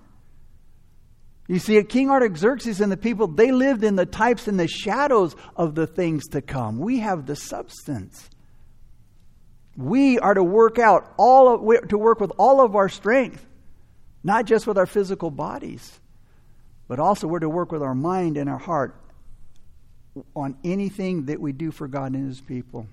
You 1.48 1.58
see, 1.58 1.82
King 1.84 2.12
Artaxerxes 2.12 2.82
and 2.82 2.92
the 2.92 2.98
people, 2.98 3.28
they 3.28 3.52
lived 3.52 3.84
in 3.84 3.96
the 3.96 4.06
types 4.06 4.48
and 4.48 4.60
the 4.60 4.68
shadows 4.68 5.36
of 5.56 5.74
the 5.74 5.88
things 5.88 6.28
to 6.30 6.42
come. 6.44 6.78
We 6.78 7.00
have 7.00 7.26
the 7.26 7.36
substance. 7.36 8.30
We 9.76 10.20
are 10.20 10.36
to 10.36 10.44
work 10.44 10.78
out 10.78 11.12
all 11.18 11.56
of, 11.56 11.88
to 11.88 11.98
work 11.98 12.20
with 12.20 12.32
all 12.38 12.64
of 12.64 12.76
our 12.76 12.90
strength, 12.90 13.44
not 14.24 14.46
just 14.46 14.68
with 14.68 14.78
our 14.78 14.86
physical 14.86 15.32
bodies, 15.32 16.00
but 16.88 17.00
also 17.00 17.28
we're 17.28 17.40
to 17.40 17.50
work 17.50 17.72
with 17.72 17.82
our 17.82 17.96
mind 17.96 18.38
and 18.38 18.50
our 18.50 18.58
heart 18.58 18.96
on 20.36 20.58
anything 20.64 21.26
that 21.26 21.40
we 21.40 21.52
do 21.52 21.72
for 21.72 21.88
God 21.88 22.14
and 22.14 22.28
His 22.28 22.42
people. 22.42 22.88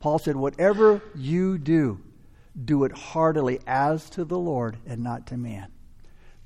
Paul 0.00 0.18
said, 0.18 0.36
Whatever 0.36 1.02
you 1.14 1.58
do, 1.58 2.00
do 2.62 2.84
it 2.84 2.92
heartily 2.92 3.60
as 3.66 4.08
to 4.10 4.24
the 4.24 4.38
Lord 4.38 4.76
and 4.86 5.02
not 5.02 5.26
to 5.28 5.36
man. 5.36 5.68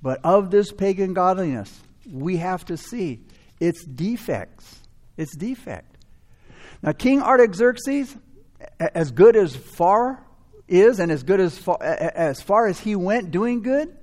But 0.03 0.21
of 0.25 0.51
this 0.51 0.73
pagan 0.73 1.15
godliness, 1.15 1.81
we 2.11 2.39
have 2.39 2.65
to 2.67 2.77
see 2.77 3.21
its 3.61 3.85
defects. 3.85 4.81
Its 5.17 5.37
defect. 5.37 5.99
Now, 6.83 6.93
King 6.93 7.21
Artaxerxes, 7.21 8.17
as 8.79 9.11
good 9.11 9.37
as 9.37 9.55
far 9.55 10.25
is, 10.67 10.99
and 10.99 11.13
as 11.13 11.23
good 11.23 11.41
as 11.41 11.59
far, 11.59 11.83
as 11.83 12.41
far 12.41 12.67
as 12.67 12.81
he 12.81 12.97
went 12.97 13.31
doing 13.31 13.63
good, 13.63 13.95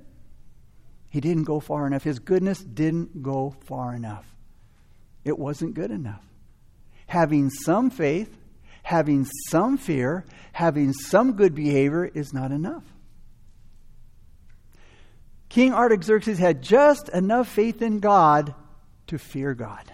he 1.08 1.20
didn't 1.20 1.44
go 1.44 1.60
far 1.60 1.86
enough. 1.86 2.04
His 2.04 2.18
goodness 2.18 2.60
didn't 2.60 3.22
go 3.22 3.54
far 3.66 3.94
enough. 3.94 4.26
It 5.24 5.38
wasn't 5.38 5.74
good 5.74 5.90
enough. 5.90 6.22
Having 7.06 7.50
some 7.50 7.90
faith 7.90 8.38
having 8.88 9.26
some 9.50 9.76
fear, 9.76 10.24
having 10.50 10.94
some 10.94 11.32
good 11.32 11.54
behavior 11.54 12.06
is 12.06 12.32
not 12.32 12.50
enough. 12.50 12.84
King 15.50 15.74
Artaxerxes 15.74 16.38
had 16.38 16.62
just 16.62 17.10
enough 17.10 17.48
faith 17.48 17.82
in 17.82 18.00
God 18.00 18.54
to 19.08 19.18
fear 19.18 19.52
God. 19.52 19.92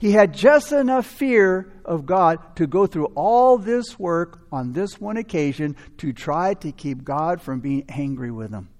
He 0.00 0.12
had 0.12 0.32
just 0.32 0.72
enough 0.72 1.04
fear 1.04 1.70
of 1.84 2.06
God 2.06 2.56
to 2.56 2.66
go 2.66 2.86
through 2.86 3.12
all 3.14 3.58
this 3.58 3.98
work 3.98 4.46
on 4.50 4.72
this 4.72 4.98
one 4.98 5.18
occasion 5.18 5.76
to 5.98 6.14
try 6.14 6.54
to 6.54 6.72
keep 6.72 7.04
God 7.04 7.42
from 7.42 7.60
being 7.60 7.84
angry 7.90 8.30
with 8.30 8.50
him. 8.50 8.70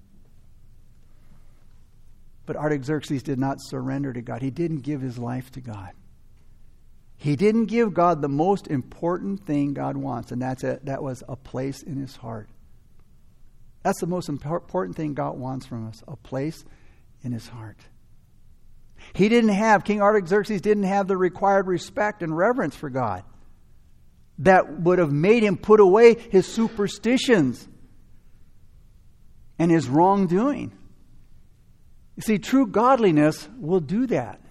But 2.49 2.57
Artaxerxes 2.57 3.21
did 3.21 3.37
not 3.37 3.61
surrender 3.61 4.11
to 4.11 4.23
God. 4.23 4.41
He 4.41 4.49
didn't 4.49 4.79
give 4.79 5.01
his 5.01 5.19
life 5.19 5.51
to 5.51 5.61
God. 5.61 5.91
He 7.15 7.35
didn't 7.35 7.67
give 7.67 7.93
God 7.93 8.23
the 8.23 8.27
most 8.27 8.65
important 8.65 9.45
thing 9.45 9.75
God 9.75 9.95
wants, 9.95 10.31
and 10.31 10.41
that's 10.41 10.63
it. 10.63 10.83
That 10.85 11.03
was 11.03 11.23
a 11.29 11.35
place 11.35 11.83
in 11.83 11.97
his 11.97 12.15
heart. 12.15 12.49
That's 13.83 13.99
the 13.99 14.07
most 14.07 14.29
important 14.29 14.97
thing 14.97 15.13
God 15.13 15.37
wants 15.37 15.67
from 15.67 15.89
us 15.89 16.01
a 16.07 16.15
place 16.15 16.65
in 17.21 17.33
his 17.33 17.47
heart. 17.47 17.77
He 19.13 19.29
didn't 19.29 19.51
have, 19.51 19.83
King 19.83 20.01
Artaxerxes 20.01 20.59
didn't 20.59 20.85
have 20.85 21.07
the 21.07 21.17
required 21.17 21.67
respect 21.67 22.23
and 22.23 22.35
reverence 22.35 22.75
for 22.75 22.89
God 22.89 23.23
that 24.39 24.81
would 24.81 24.97
have 24.97 25.11
made 25.11 25.43
him 25.43 25.55
put 25.55 25.79
away 25.79 26.15
his 26.15 26.47
superstitions 26.47 27.67
and 29.59 29.69
his 29.69 29.87
wrongdoing. 29.87 30.71
You 32.19 32.23
see, 32.23 32.37
true 32.37 32.67
godliness 32.67 33.47
will 33.57 33.79
do 33.79 34.05
that. 34.07 34.41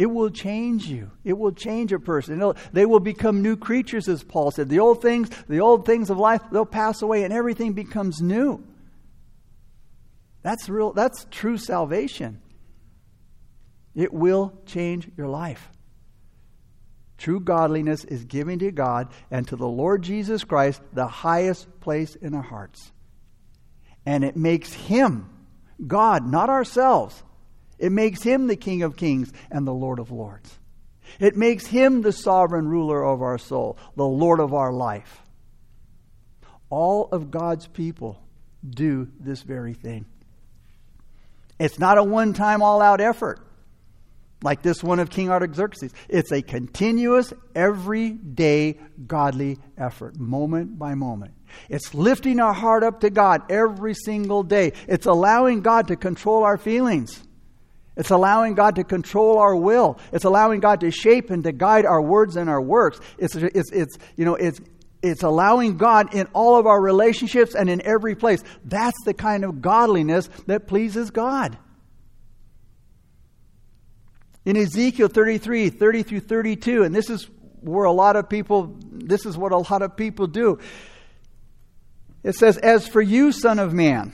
It 0.00 0.06
will 0.06 0.30
change 0.30 0.86
you. 0.86 1.12
It 1.22 1.38
will 1.38 1.52
change 1.52 1.92
a 1.92 2.00
person. 2.00 2.38
It'll, 2.38 2.56
they 2.72 2.84
will 2.84 2.98
become 2.98 3.40
new 3.40 3.56
creatures, 3.56 4.08
as 4.08 4.24
Paul 4.24 4.50
said. 4.50 4.68
The 4.68 4.80
old 4.80 5.00
things, 5.00 5.30
the 5.48 5.60
old 5.60 5.86
things 5.86 6.10
of 6.10 6.18
life, 6.18 6.42
they'll 6.50 6.66
pass 6.66 7.02
away, 7.02 7.22
and 7.22 7.32
everything 7.32 7.72
becomes 7.74 8.20
new. 8.20 8.64
That's 10.42 10.68
real. 10.68 10.92
That's 10.92 11.28
true 11.30 11.56
salvation. 11.56 12.42
It 13.94 14.12
will 14.12 14.52
change 14.66 15.08
your 15.16 15.28
life. 15.28 15.70
True 17.16 17.38
godliness 17.38 18.02
is 18.02 18.24
giving 18.24 18.58
to 18.58 18.72
God 18.72 19.12
and 19.30 19.46
to 19.46 19.54
the 19.54 19.68
Lord 19.68 20.02
Jesus 20.02 20.42
Christ 20.42 20.82
the 20.92 21.06
highest 21.06 21.78
place 21.78 22.16
in 22.16 22.34
our 22.34 22.42
hearts. 22.42 22.90
And 24.04 24.24
it 24.24 24.36
makes 24.36 24.72
Him, 24.72 25.30
God, 25.84 26.26
not 26.26 26.48
ourselves, 26.48 27.22
it 27.78 27.92
makes 27.92 28.22
him 28.22 28.46
the 28.46 28.56
King 28.56 28.82
of 28.82 28.96
kings 28.96 29.32
and 29.50 29.66
the 29.66 29.74
Lord 29.74 29.98
of 29.98 30.10
lords. 30.10 30.58
It 31.20 31.36
makes 31.36 31.66
him 31.66 32.02
the 32.02 32.12
sovereign 32.12 32.68
ruler 32.68 33.04
of 33.04 33.22
our 33.22 33.38
soul, 33.38 33.78
the 33.96 34.06
Lord 34.06 34.40
of 34.40 34.54
our 34.54 34.72
life. 34.72 35.22
All 36.68 37.08
of 37.12 37.30
God's 37.30 37.66
people 37.66 38.20
do 38.68 39.08
this 39.20 39.42
very 39.42 39.74
thing. 39.74 40.06
It's 41.58 41.78
not 41.78 41.98
a 41.98 42.04
one 42.04 42.32
time, 42.32 42.62
all 42.62 42.82
out 42.82 43.00
effort 43.00 43.40
like 44.42 44.62
this 44.62 44.82
one 44.82 44.98
of 44.98 45.10
King 45.10 45.30
Artaxerxes. 45.30 45.92
It's 46.08 46.32
a 46.32 46.42
continuous, 46.42 47.32
everyday, 47.54 48.78
godly 49.06 49.58
effort, 49.78 50.18
moment 50.18 50.78
by 50.78 50.94
moment. 50.94 51.32
It's 51.68 51.94
lifting 51.94 52.40
our 52.40 52.52
heart 52.52 52.82
up 52.82 53.00
to 53.00 53.10
God 53.10 53.50
every 53.50 53.94
single 53.94 54.42
day. 54.42 54.72
It's 54.88 55.06
allowing 55.06 55.60
God 55.62 55.88
to 55.88 55.96
control 55.96 56.44
our 56.44 56.58
feelings. 56.58 57.22
It's 57.96 58.10
allowing 58.10 58.54
God 58.54 58.76
to 58.76 58.84
control 58.84 59.38
our 59.38 59.56
will. 59.56 59.98
It's 60.12 60.24
allowing 60.24 60.60
God 60.60 60.80
to 60.80 60.90
shape 60.90 61.30
and 61.30 61.42
to 61.44 61.52
guide 61.52 61.86
our 61.86 62.02
words 62.02 62.36
and 62.36 62.50
our 62.50 62.60
works. 62.60 63.00
It's, 63.18 63.34
it's, 63.34 63.72
it's, 63.72 63.98
you 64.16 64.24
know, 64.24 64.34
it's, 64.34 64.60
it's 65.02 65.22
allowing 65.22 65.78
God 65.78 66.14
in 66.14 66.26
all 66.34 66.58
of 66.58 66.66
our 66.66 66.80
relationships 66.80 67.54
and 67.54 67.70
in 67.70 67.80
every 67.86 68.14
place. 68.14 68.42
That's 68.64 69.02
the 69.04 69.14
kind 69.14 69.44
of 69.44 69.62
godliness 69.62 70.28
that 70.46 70.66
pleases 70.66 71.10
God. 71.10 71.56
In 74.44 74.56
Ezekiel 74.56 75.08
33, 75.08 75.70
30 75.70 76.02
through 76.02 76.20
32, 76.20 76.84
and 76.84 76.94
this 76.94 77.10
is 77.10 77.28
where 77.60 77.84
a 77.84 77.92
lot 77.92 78.16
of 78.16 78.28
people, 78.28 78.76
this 78.90 79.26
is 79.26 79.36
what 79.36 79.52
a 79.52 79.58
lot 79.58 79.82
of 79.82 79.96
people 79.96 80.26
do. 80.26 80.58
It 82.26 82.34
says, 82.34 82.58
As 82.58 82.88
for 82.88 83.00
you, 83.00 83.30
Son 83.30 83.60
of 83.60 83.72
Man, 83.72 84.12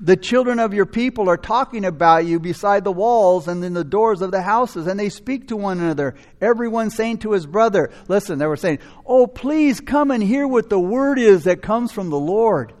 The 0.00 0.16
children 0.16 0.58
of 0.58 0.74
your 0.74 0.84
people 0.84 1.28
are 1.28 1.36
talking 1.36 1.84
about 1.84 2.26
you 2.26 2.40
beside 2.40 2.82
the 2.82 2.90
walls 2.90 3.46
and 3.46 3.64
in 3.64 3.72
the 3.72 3.84
doors 3.84 4.20
of 4.20 4.32
the 4.32 4.42
houses, 4.42 4.88
and 4.88 4.98
they 4.98 5.08
speak 5.08 5.46
to 5.46 5.56
one 5.56 5.78
another. 5.78 6.16
Everyone 6.40 6.90
saying 6.90 7.18
to 7.18 7.30
his 7.30 7.46
brother, 7.46 7.92
Listen, 8.08 8.40
they 8.40 8.48
were 8.48 8.56
saying, 8.56 8.80
Oh, 9.06 9.28
please 9.28 9.80
come 9.80 10.10
and 10.10 10.20
hear 10.20 10.44
what 10.44 10.70
the 10.70 10.80
word 10.80 11.20
is 11.20 11.44
that 11.44 11.62
comes 11.62 11.92
from 11.92 12.10
the 12.10 12.18
Lord. 12.18 12.72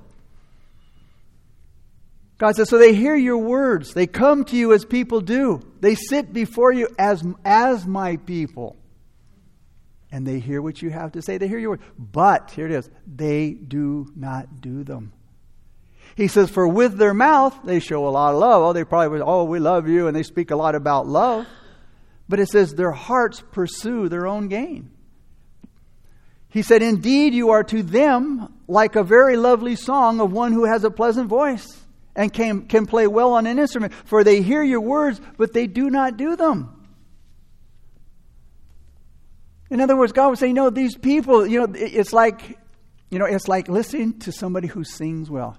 God 2.38 2.56
says, 2.56 2.68
So 2.68 2.76
they 2.76 2.92
hear 2.92 3.14
your 3.14 3.38
words. 3.38 3.94
They 3.94 4.08
come 4.08 4.44
to 4.46 4.56
you 4.56 4.72
as 4.72 4.84
people 4.84 5.20
do. 5.20 5.60
They 5.78 5.94
sit 5.94 6.32
before 6.32 6.72
you 6.72 6.88
as, 6.98 7.22
as 7.44 7.86
my 7.86 8.16
people. 8.16 8.81
And 10.12 10.26
they 10.26 10.38
hear 10.38 10.60
what 10.60 10.82
you 10.82 10.90
have 10.90 11.12
to 11.12 11.22
say. 11.22 11.38
They 11.38 11.48
hear 11.48 11.58
your 11.58 11.70
word. 11.70 11.80
But, 11.98 12.50
here 12.50 12.66
it 12.66 12.72
is, 12.72 12.88
they 13.06 13.52
do 13.52 14.12
not 14.14 14.60
do 14.60 14.84
them. 14.84 15.12
He 16.14 16.28
says, 16.28 16.50
For 16.50 16.68
with 16.68 16.98
their 16.98 17.14
mouth 17.14 17.58
they 17.64 17.80
show 17.80 18.06
a 18.06 18.10
lot 18.10 18.34
of 18.34 18.40
love. 18.40 18.62
Oh, 18.62 18.72
they 18.74 18.84
probably, 18.84 19.20
oh, 19.20 19.44
we 19.44 19.58
love 19.58 19.88
you, 19.88 20.06
and 20.06 20.14
they 20.14 20.22
speak 20.22 20.50
a 20.50 20.56
lot 20.56 20.74
about 20.74 21.06
love. 21.06 21.46
But 22.28 22.40
it 22.40 22.50
says, 22.50 22.74
Their 22.74 22.92
hearts 22.92 23.42
pursue 23.52 24.10
their 24.10 24.26
own 24.26 24.48
gain. 24.48 24.90
He 26.50 26.60
said, 26.60 26.82
Indeed, 26.82 27.32
you 27.32 27.50
are 27.50 27.64
to 27.64 27.82
them 27.82 28.52
like 28.68 28.94
a 28.94 29.02
very 29.02 29.38
lovely 29.38 29.74
song 29.74 30.20
of 30.20 30.32
one 30.32 30.52
who 30.52 30.64
has 30.64 30.84
a 30.84 30.90
pleasant 30.90 31.28
voice 31.28 31.66
and 32.14 32.30
can, 32.30 32.66
can 32.66 32.84
play 32.84 33.06
well 33.06 33.32
on 33.32 33.46
an 33.46 33.58
instrument, 33.58 33.94
for 34.04 34.22
they 34.22 34.42
hear 34.42 34.62
your 34.62 34.82
words, 34.82 35.18
but 35.38 35.54
they 35.54 35.66
do 35.66 35.88
not 35.88 36.18
do 36.18 36.36
them. 36.36 36.81
In 39.72 39.80
other 39.80 39.96
words, 39.96 40.12
God 40.12 40.28
was 40.28 40.38
saying, 40.38 40.54
No, 40.54 40.68
these 40.68 40.98
people, 40.98 41.46
you 41.46 41.58
know, 41.58 41.72
it's 41.74 42.12
like, 42.12 42.58
you 43.10 43.18
know, 43.18 43.24
it's 43.24 43.48
like 43.48 43.68
listening 43.68 44.18
to 44.18 44.30
somebody 44.30 44.68
who 44.68 44.84
sings 44.84 45.30
well. 45.30 45.56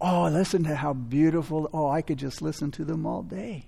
Oh, 0.00 0.28
listen 0.28 0.62
to 0.62 0.76
how 0.76 0.92
beautiful. 0.92 1.68
Oh, 1.72 1.90
I 1.90 2.02
could 2.02 2.18
just 2.18 2.40
listen 2.40 2.70
to 2.72 2.84
them 2.84 3.04
all 3.04 3.22
day. 3.22 3.66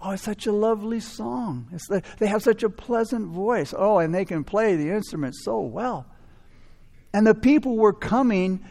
Oh, 0.00 0.12
it's 0.12 0.22
such 0.22 0.46
a 0.46 0.52
lovely 0.52 1.00
song. 1.00 1.68
The, 1.90 2.02
they 2.18 2.26
have 2.28 2.42
such 2.42 2.62
a 2.62 2.70
pleasant 2.70 3.26
voice. 3.26 3.74
Oh, 3.76 3.98
and 3.98 4.14
they 4.14 4.24
can 4.24 4.42
play 4.42 4.74
the 4.76 4.88
instrument 4.88 5.34
so 5.36 5.60
well. 5.60 6.06
And 7.12 7.26
the 7.26 7.34
people 7.34 7.76
were 7.76 7.92
coming 7.92 8.64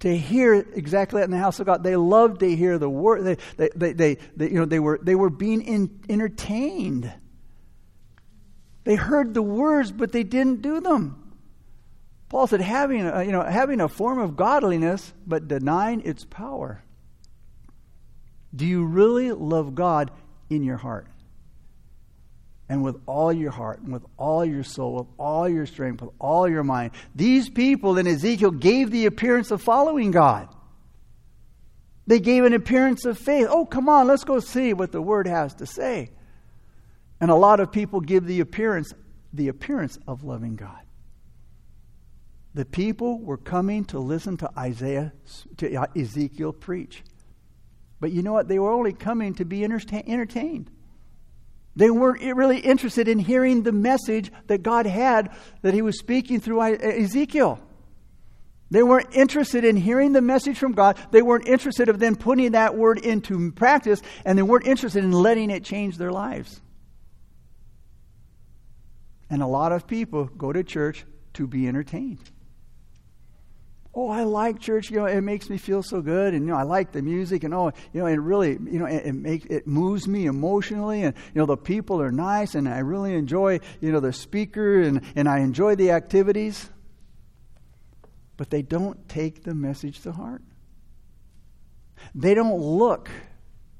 to 0.00 0.16
hear 0.16 0.54
exactly 0.54 1.20
that 1.20 1.26
in 1.26 1.30
the 1.30 1.38
house 1.38 1.60
of 1.60 1.66
God. 1.66 1.84
They 1.84 1.94
loved 1.94 2.40
to 2.40 2.56
hear 2.56 2.76
the 2.76 2.90
word. 2.90 3.22
They, 3.22 3.36
they, 3.56 3.70
they, 3.76 3.92
they, 3.92 4.14
they 4.34 4.48
you 4.50 4.58
know, 4.58 4.64
they 4.64 4.80
were, 4.80 4.98
they 5.00 5.14
were 5.14 5.30
being 5.30 5.62
in, 5.62 6.00
entertained. 6.08 7.12
They 8.84 8.94
heard 8.94 9.34
the 9.34 9.42
words, 9.42 9.90
but 9.90 10.12
they 10.12 10.22
didn't 10.22 10.62
do 10.62 10.80
them. 10.80 11.32
Paul 12.28 12.46
said, 12.46 12.60
having 12.60 13.06
a, 13.06 13.22
you 13.22 13.32
know, 13.32 13.42
having 13.42 13.80
a 13.80 13.88
form 13.88 14.18
of 14.18 14.36
godliness, 14.36 15.12
but 15.26 15.48
denying 15.48 16.02
its 16.02 16.24
power. 16.24 16.82
Do 18.54 18.66
you 18.66 18.84
really 18.84 19.32
love 19.32 19.74
God 19.74 20.10
in 20.50 20.62
your 20.62 20.76
heart? 20.76 21.06
And 22.68 22.82
with 22.82 22.96
all 23.06 23.32
your 23.32 23.50
heart, 23.50 23.80
and 23.80 23.92
with 23.92 24.04
all 24.16 24.44
your 24.44 24.64
soul, 24.64 24.94
with 24.94 25.06
all 25.18 25.48
your 25.48 25.66
strength, 25.66 26.02
with 26.02 26.12
all 26.18 26.48
your 26.48 26.64
mind. 26.64 26.92
These 27.14 27.50
people 27.50 27.98
in 27.98 28.06
Ezekiel 28.06 28.52
gave 28.52 28.90
the 28.90 29.06
appearance 29.06 29.50
of 29.50 29.62
following 29.62 30.10
God. 30.10 30.48
They 32.06 32.20
gave 32.20 32.44
an 32.44 32.52
appearance 32.52 33.04
of 33.04 33.18
faith. 33.18 33.46
Oh, 33.48 33.64
come 33.64 33.88
on, 33.88 34.06
let's 34.06 34.24
go 34.24 34.40
see 34.40 34.72
what 34.72 34.92
the 34.92 35.02
word 35.02 35.26
has 35.26 35.54
to 35.56 35.66
say. 35.66 36.10
And 37.24 37.30
a 37.30 37.36
lot 37.36 37.58
of 37.58 37.72
people 37.72 38.02
give 38.02 38.26
the 38.26 38.40
appearance 38.40 38.92
the 39.32 39.48
appearance 39.48 39.98
of 40.06 40.24
loving 40.24 40.56
God. 40.56 40.82
The 42.52 42.66
people 42.66 43.18
were 43.18 43.38
coming 43.38 43.86
to 43.86 43.98
listen 43.98 44.36
to 44.36 44.50
Isaiah, 44.58 45.10
to 45.56 45.88
Ezekiel 45.96 46.52
preach. 46.52 47.02
But 47.98 48.12
you 48.12 48.22
know 48.22 48.34
what? 48.34 48.48
They 48.48 48.58
were 48.58 48.70
only 48.70 48.92
coming 48.92 49.34
to 49.36 49.46
be 49.46 49.64
entertained. 49.64 50.70
They 51.74 51.90
weren't 51.90 52.20
really 52.36 52.58
interested 52.58 53.08
in 53.08 53.18
hearing 53.18 53.62
the 53.62 53.72
message 53.72 54.30
that 54.48 54.62
God 54.62 54.84
had 54.84 55.34
that 55.62 55.72
He 55.72 55.80
was 55.80 55.98
speaking 55.98 56.40
through 56.40 56.60
uh, 56.60 56.76
Ezekiel. 56.78 57.58
They 58.70 58.82
weren't 58.82 59.14
interested 59.14 59.64
in 59.64 59.78
hearing 59.78 60.12
the 60.12 60.20
message 60.20 60.58
from 60.58 60.72
God. 60.72 60.98
They 61.10 61.22
weren't 61.22 61.48
interested 61.48 61.88
in 61.88 61.98
then 61.98 62.16
putting 62.16 62.52
that 62.52 62.76
word 62.76 62.98
into 62.98 63.50
practice, 63.52 64.02
and 64.26 64.36
they 64.36 64.42
weren't 64.42 64.66
interested 64.66 65.02
in 65.02 65.12
letting 65.12 65.48
it 65.48 65.64
change 65.64 65.96
their 65.96 66.12
lives. 66.12 66.60
And 69.34 69.42
a 69.42 69.48
lot 69.48 69.72
of 69.72 69.88
people 69.88 70.26
go 70.26 70.52
to 70.52 70.62
church 70.62 71.04
to 71.32 71.48
be 71.48 71.66
entertained 71.66 72.30
oh, 73.94 74.08
I 74.08 74.24
like 74.24 74.60
church. 74.60 74.90
You 74.90 74.98
know, 74.98 75.06
it 75.06 75.20
makes 75.20 75.48
me 75.48 75.56
feel 75.56 75.82
so 75.82 76.00
good, 76.00 76.34
and 76.34 76.44
you 76.44 76.52
know, 76.52 76.58
I 76.58 76.62
like 76.62 76.92
the 76.92 77.02
music, 77.02 77.44
and 77.44 77.54
oh, 77.54 77.72
you 77.92 78.00
know, 78.00 78.06
it 78.06 78.16
really, 78.16 78.50
you 78.50 78.78
know, 78.78 78.86
it, 78.86 79.06
it 79.06 79.12
makes 79.14 79.46
it 79.46 79.66
moves 79.66 80.08
me 80.08 80.26
emotionally, 80.26 81.02
and 81.02 81.14
you 81.34 81.40
know, 81.40 81.46
the 81.46 81.56
people 81.56 82.00
are 82.00 82.12
nice, 82.12 82.54
and 82.54 82.68
I 82.68 82.78
really 82.78 83.14
enjoy, 83.14 83.60
you 83.80 83.92
know, 83.92 84.00
the 84.00 84.12
speaker, 84.12 84.80
and 84.80 85.02
and 85.16 85.28
I 85.28 85.40
enjoy 85.40 85.76
the 85.76 85.92
activities. 85.92 86.70
But 88.36 88.50
they 88.50 88.62
don't 88.62 89.08
take 89.08 89.44
the 89.44 89.54
message 89.54 90.00
to 90.02 90.12
heart. 90.12 90.42
They 92.14 92.34
don't 92.34 92.60
look. 92.60 93.08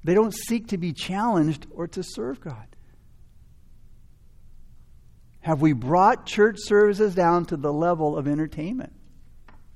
They 0.04 0.14
don't 0.14 0.32
seek 0.32 0.68
to 0.68 0.78
be 0.78 0.92
challenged 0.92 1.66
or 1.72 1.88
to 1.88 2.02
serve 2.04 2.40
God. 2.40 2.73
Have 5.44 5.60
we 5.60 5.74
brought 5.74 6.24
church 6.24 6.56
services 6.58 7.14
down 7.14 7.44
to 7.46 7.58
the 7.58 7.70
level 7.70 8.16
of 8.16 8.26
entertainment? 8.26 8.94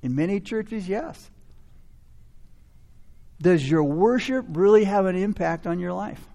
In 0.01 0.15
many 0.15 0.39
churches, 0.39 0.89
yes. 0.89 1.29
Does 3.39 3.69
your 3.69 3.83
worship 3.83 4.47
really 4.49 4.85
have 4.85 5.05
an 5.05 5.15
impact 5.15 5.67
on 5.67 5.79
your 5.79 5.93
life? 5.93 6.25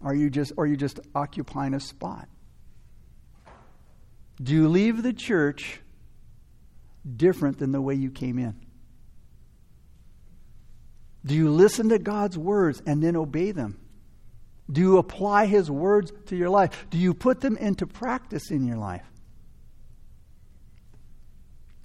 Are 0.00 0.14
you 0.14 0.30
just 0.30 0.52
are 0.56 0.64
you 0.64 0.78
just 0.78 1.00
occupying 1.14 1.74
a 1.74 1.80
spot? 1.80 2.28
Do 4.42 4.54
you 4.54 4.66
leave 4.66 5.02
the 5.02 5.12
church 5.12 5.80
different 7.14 7.58
than 7.58 7.72
the 7.72 7.82
way 7.82 7.94
you 7.94 8.10
came 8.10 8.38
in? 8.38 8.58
Do 11.26 11.34
you 11.34 11.50
listen 11.50 11.90
to 11.90 11.98
God's 11.98 12.38
words 12.38 12.82
and 12.86 13.02
then 13.02 13.16
obey 13.16 13.52
them? 13.52 13.83
Do 14.70 14.80
you 14.80 14.98
apply 14.98 15.46
His 15.46 15.70
words 15.70 16.12
to 16.26 16.36
your 16.36 16.50
life? 16.50 16.86
Do 16.90 16.98
you 16.98 17.14
put 17.14 17.40
them 17.40 17.56
into 17.56 17.86
practice 17.86 18.50
in 18.50 18.66
your 18.66 18.78
life? 18.78 19.04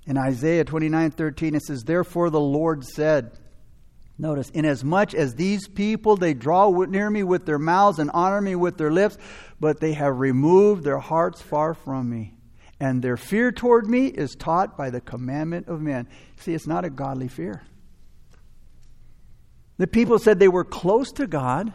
In 0.06 0.18
Isaiah 0.18 0.64
29 0.64 1.12
13, 1.12 1.56
it 1.56 1.62
says, 1.64 1.84
Therefore 1.84 2.30
the 2.30 2.40
Lord 2.40 2.84
said, 2.84 3.32
Notice, 4.18 4.50
inasmuch 4.50 5.14
as 5.14 5.36
these 5.36 5.68
people, 5.68 6.18
they 6.18 6.34
draw 6.34 6.70
near 6.70 7.10
me 7.10 7.24
with 7.24 7.46
their 7.46 7.58
mouths 7.58 8.00
and 8.00 8.12
honor 8.14 8.42
me 8.42 8.54
with 8.54 8.78
their 8.78 8.92
lips, 8.92 9.18
but 9.62 9.80
they 9.80 9.94
have 9.94 10.20
removed 10.20 10.84
their 10.84 10.98
hearts 11.00 11.42
far 11.42 11.74
from 11.74 12.10
me. 12.10 12.34
And 12.82 13.02
their 13.02 13.16
fear 13.16 13.52
toward 13.52 13.88
me 13.88 14.08
is 14.08 14.36
taught 14.36 14.78
by 14.78 14.90
the 14.90 15.00
commandment 15.00 15.68
of 15.70 15.82
men. 15.82 16.08
See, 16.38 16.54
it's 16.54 16.68
not 16.68 16.84
a 16.84 16.90
godly 16.90 17.30
fear. 17.30 17.64
The 19.78 19.88
people 19.88 20.20
said 20.20 20.40
they 20.40 20.50
were 20.50 20.66
close 20.66 21.14
to 21.14 21.28
God, 21.28 21.74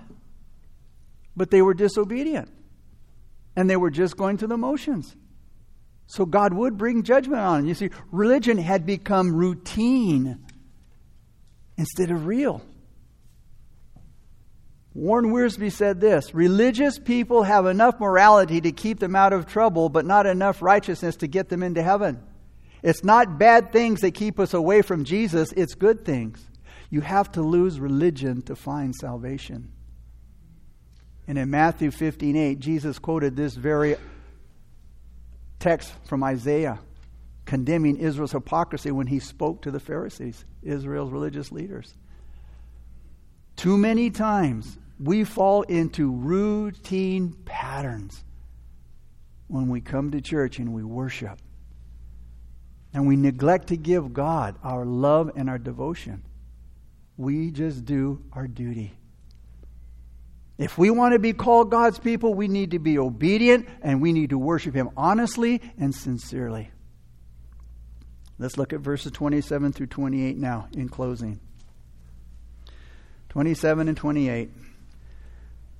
but 1.36 1.50
they 1.50 1.62
were 1.62 1.74
disobedient. 1.74 2.48
And 3.56 3.68
they 3.70 3.76
were 3.76 3.90
just 3.90 4.16
going 4.16 4.38
through 4.38 4.48
the 4.48 4.56
motions. 4.56 5.14
So 6.06 6.26
God 6.26 6.52
would 6.52 6.76
bring 6.76 7.02
judgment 7.02 7.40
on 7.40 7.60
them. 7.60 7.66
You 7.66 7.74
see, 7.74 7.90
religion 8.10 8.58
had 8.58 8.84
become 8.84 9.34
routine 9.34 10.44
instead 11.76 12.10
of 12.10 12.26
real. 12.26 12.62
Warren 14.92 15.32
Wiersbe 15.32 15.72
said 15.72 16.00
this 16.00 16.34
Religious 16.34 16.98
people 16.98 17.42
have 17.42 17.66
enough 17.66 17.98
morality 17.98 18.60
to 18.60 18.72
keep 18.72 19.00
them 19.00 19.16
out 19.16 19.32
of 19.32 19.46
trouble, 19.46 19.88
but 19.88 20.06
not 20.06 20.26
enough 20.26 20.62
righteousness 20.62 21.16
to 21.16 21.26
get 21.26 21.48
them 21.48 21.62
into 21.62 21.82
heaven. 21.82 22.22
It's 22.82 23.02
not 23.02 23.38
bad 23.38 23.72
things 23.72 24.02
that 24.02 24.12
keep 24.12 24.38
us 24.38 24.54
away 24.54 24.82
from 24.82 25.04
Jesus, 25.04 25.52
it's 25.52 25.74
good 25.74 26.04
things. 26.04 26.46
You 26.90 27.00
have 27.00 27.32
to 27.32 27.42
lose 27.42 27.80
religion 27.80 28.42
to 28.42 28.54
find 28.54 28.94
salvation. 28.94 29.72
And 31.26 31.38
in 31.38 31.50
Matthew 31.50 31.90
15 31.90 32.36
8, 32.36 32.60
Jesus 32.60 32.98
quoted 32.98 33.36
this 33.36 33.54
very 33.54 33.96
text 35.58 35.92
from 36.04 36.22
Isaiah 36.22 36.78
condemning 37.44 37.98
Israel's 37.98 38.32
hypocrisy 38.32 38.90
when 38.90 39.06
he 39.06 39.18
spoke 39.18 39.62
to 39.62 39.70
the 39.70 39.80
Pharisees, 39.80 40.44
Israel's 40.62 41.10
religious 41.10 41.52
leaders. 41.52 41.94
Too 43.56 43.78
many 43.78 44.10
times 44.10 44.78
we 44.98 45.24
fall 45.24 45.62
into 45.62 46.10
routine 46.10 47.34
patterns 47.44 48.24
when 49.48 49.68
we 49.68 49.80
come 49.80 50.10
to 50.12 50.20
church 50.20 50.58
and 50.58 50.72
we 50.72 50.82
worship. 50.82 51.38
And 52.92 53.06
we 53.06 53.16
neglect 53.16 53.68
to 53.68 53.76
give 53.76 54.12
God 54.12 54.56
our 54.62 54.84
love 54.84 55.32
and 55.34 55.50
our 55.50 55.58
devotion. 55.58 56.22
We 57.16 57.50
just 57.50 57.84
do 57.84 58.22
our 58.32 58.46
duty. 58.46 58.96
If 60.56 60.78
we 60.78 60.90
want 60.90 61.14
to 61.14 61.18
be 61.18 61.32
called 61.32 61.70
God's 61.70 61.98
people, 61.98 62.34
we 62.34 62.48
need 62.48 62.72
to 62.72 62.78
be 62.78 62.98
obedient 62.98 63.68
and 63.82 64.00
we 64.00 64.12
need 64.12 64.30
to 64.30 64.38
worship 64.38 64.74
Him 64.74 64.90
honestly 64.96 65.60
and 65.78 65.94
sincerely. 65.94 66.70
Let's 68.38 68.56
look 68.56 68.72
at 68.72 68.80
verses 68.80 69.12
27 69.12 69.72
through 69.72 69.86
28 69.88 70.36
now 70.36 70.68
in 70.72 70.88
closing. 70.88 71.40
27 73.30 73.88
and 73.88 73.96
28. 73.96 74.50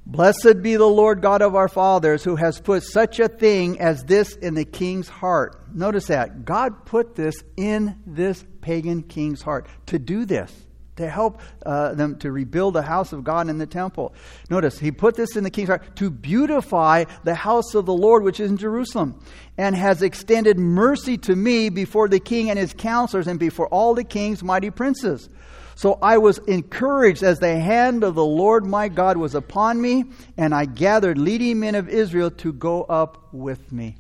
Blessed 0.07 0.61
be 0.61 0.77
the 0.77 0.85
Lord 0.85 1.23
God 1.23 1.41
of 1.41 1.55
our 1.55 1.69
fathers, 1.69 2.23
who 2.25 2.37
has 2.37 2.61
put 2.61 2.83
such 2.83 3.21
a 3.21 3.29
thing 3.29 3.81
as 3.81 4.05
this 4.05 4.35
in 4.37 4.55
the 4.55 4.65
king's 4.65 5.09
heart. 5.09 5.75
Notice 5.75 6.09
that. 6.09 6.45
God 6.45 6.85
put 6.85 7.15
this 7.15 7.35
in 7.57 7.97
this 8.07 8.45
pagan 8.61 9.03
king's 9.03 9.41
heart 9.41 9.67
to 9.87 9.99
do 9.99 10.27
this, 10.27 10.53
to 10.97 11.09
help 11.09 11.41
uh, 11.67 11.95
them 11.95 12.19
to 12.19 12.31
rebuild 12.31 12.75
the 12.75 12.83
house 12.83 13.13
of 13.13 13.25
God 13.25 13.49
in 13.49 13.59
the 13.59 13.67
temple. 13.67 14.15
Notice, 14.51 14.79
he 14.79 14.91
put 14.91 15.17
this 15.17 15.37
in 15.37 15.45
the 15.45 15.51
king's 15.51 15.69
heart 15.69 15.97
to 15.97 16.11
beautify 16.11 17.05
the 17.25 17.35
house 17.35 17.75
of 17.75 17.87
the 17.87 17.95
Lord, 17.95 18.23
which 18.23 18.41
is 18.41 18.51
in 18.51 18.57
Jerusalem, 18.57 19.21
and 19.59 19.75
has 19.75 20.03
extended 20.03 20.59
mercy 20.59 21.17
to 21.19 21.35
me 21.35 21.69
before 21.69 22.09
the 22.09 22.21
king 22.21 22.51
and 22.51 22.59
his 22.59 22.73
counselors 22.73 23.27
and 23.27 23.39
before 23.39 23.69
all 23.69 23.95
the 23.95 24.05
king's 24.05 24.43
mighty 24.43 24.71
princes. 24.71 25.29
So 25.77 25.99
I 26.01 26.19
was 26.19 26.39
encouraged 26.39 27.25
as 27.25 27.41
the 27.41 27.59
hand 27.59 28.05
of 28.05 28.15
the 28.15 28.25
Lord 28.25 28.65
my 28.65 28.89
God 28.89 29.17
was 29.17 29.35
upon 29.35 29.81
me, 29.81 30.05
and 30.37 30.55
I 30.55 30.67
gathered 30.67 31.19
leading 31.19 31.61
men 31.61 31.75
of 31.75 31.89
Israel 31.89 32.31
to 32.33 32.53
go 32.53 32.85
up 32.85 33.33
with 33.33 33.73
me. 33.73 33.97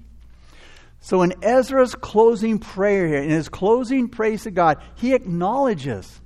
So 1.01 1.23
in 1.23 1.35
Ezra's 1.43 1.95
closing 1.95 2.59
prayer 2.59 3.09
here, 3.09 3.23
in 3.23 3.31
his 3.31 3.49
closing 3.49 4.09
praise 4.09 4.45
to 4.45 4.51
God, 4.51 4.81
he 4.95 5.15
acknowledges 5.15 6.21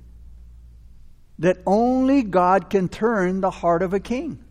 that 1.39 1.57
only 1.65 2.21
God 2.21 2.69
can 2.69 2.89
turn 2.89 3.41
the 3.41 3.49
heart 3.49 3.81
of 3.81 3.93
a 3.93 3.99
king. 3.99 4.43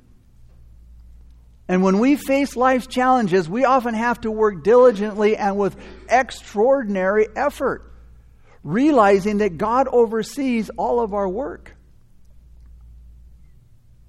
And 1.68 1.82
when 1.82 1.98
we 1.98 2.16
face 2.16 2.56
life's 2.56 2.86
challenges, 2.86 3.48
we 3.48 3.64
often 3.64 3.94
have 3.94 4.22
to 4.22 4.30
work 4.30 4.64
diligently 4.64 5.36
and 5.36 5.58
with 5.58 5.76
extraordinary 6.08 7.28
effort 7.36 7.84
realizing 8.64 9.38
that 9.38 9.56
God 9.56 9.88
oversees 9.88 10.70
all 10.70 11.00
of 11.00 11.14
our 11.14 11.28
work. 11.28 11.74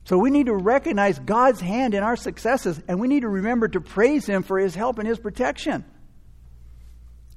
So 0.05 0.17
we 0.17 0.31
need 0.31 0.47
to 0.47 0.55
recognize 0.55 1.19
God's 1.19 1.61
hand 1.61 1.93
in 1.93 2.01
our 2.01 2.15
successes, 2.15 2.81
and 2.87 2.99
we 2.99 3.07
need 3.07 3.21
to 3.21 3.29
remember 3.29 3.67
to 3.67 3.79
praise 3.79 4.25
Him 4.25 4.41
for 4.41 4.57
His 4.57 4.73
help 4.73 4.97
and 4.97 5.07
His 5.07 5.19
protection. 5.19 5.85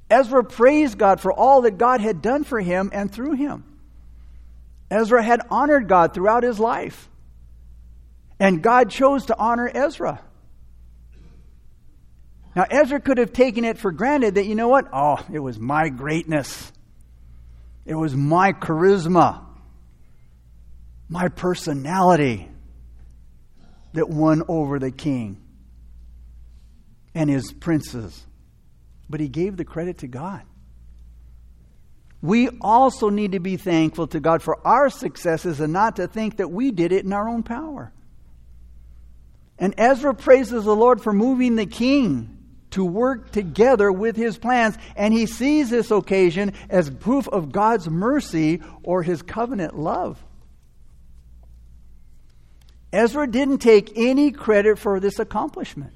Ezra 0.09 0.45
praised 0.45 0.99
God 0.99 1.21
for 1.21 1.33
all 1.33 1.63
that 1.63 1.79
God 1.79 2.01
had 2.01 2.21
done 2.23 2.45
for 2.45 2.61
him 2.61 2.91
and 2.93 3.11
through 3.11 3.33
him. 3.33 3.65
Ezra 4.93 5.23
had 5.23 5.41
honored 5.51 5.89
God 5.89 6.13
throughout 6.13 6.43
his 6.43 6.61
life. 6.61 7.09
And 8.39 8.63
God 8.63 8.91
chose 8.91 9.27
to 9.27 9.39
honor 9.39 9.71
Ezra. 9.73 10.21
Now, 12.55 12.67
Ezra 12.71 13.01
could 13.01 13.19
have 13.19 13.33
taken 13.33 13.65
it 13.65 13.79
for 13.79 13.93
granted 13.93 14.35
that, 14.35 14.45
you 14.45 14.55
know 14.55 14.69
what? 14.69 14.89
Oh, 14.93 15.25
it 15.33 15.39
was 15.39 15.59
my 15.59 15.89
greatness. 15.89 16.71
It 17.87 17.95
was 17.95 18.15
my 18.15 18.53
charisma, 18.53 19.43
my 21.09 21.29
personality 21.29 22.51
that 23.95 24.09
won 24.09 24.43
over 24.49 24.79
the 24.79 24.91
king 24.91 25.43
and 27.15 27.31
his 27.31 27.53
princes. 27.53 28.27
But 29.09 29.21
he 29.21 29.29
gave 29.29 29.57
the 29.57 29.65
credit 29.65 29.99
to 29.99 30.07
God. 30.07 30.43
We 32.23 32.49
also 32.61 33.11
need 33.11 33.33
to 33.33 33.41
be 33.41 33.57
thankful 33.57 34.07
to 34.07 34.21
God 34.21 34.43
for 34.43 34.65
our 34.65 34.89
successes 34.89 35.59
and 35.59 35.73
not 35.73 35.97
to 35.97 36.07
think 36.07 36.37
that 36.37 36.53
we 36.53 36.71
did 36.71 36.93
it 36.93 37.05
in 37.05 37.13
our 37.13 37.29
own 37.29 37.43
power. 37.43 37.93
And 39.59 39.75
Ezra 39.77 40.15
praises 40.15 40.65
the 40.65 40.77
Lord 40.77 41.03
for 41.03 41.13
moving 41.13 41.57
the 41.57 41.67
king 41.67 42.39
to 42.71 42.85
work 42.85 43.33
together 43.33 43.91
with 43.93 44.17
his 44.17 44.39
plans, 44.39 44.79
and 44.97 45.13
he 45.13 45.27
sees 45.27 45.69
this 45.69 45.91
occasion 45.91 46.55
as 46.71 46.89
proof 46.89 47.29
of 47.29 47.53
God's 47.53 47.91
mercy 47.91 48.63
or 48.83 49.03
his 49.03 49.21
covenant 49.21 49.79
love. 49.79 50.25
Ezra 52.93 53.27
didn't 53.27 53.59
take 53.59 53.93
any 53.97 54.31
credit 54.31 54.79
for 54.79 55.01
this 55.01 55.19
accomplishment. 55.19 55.93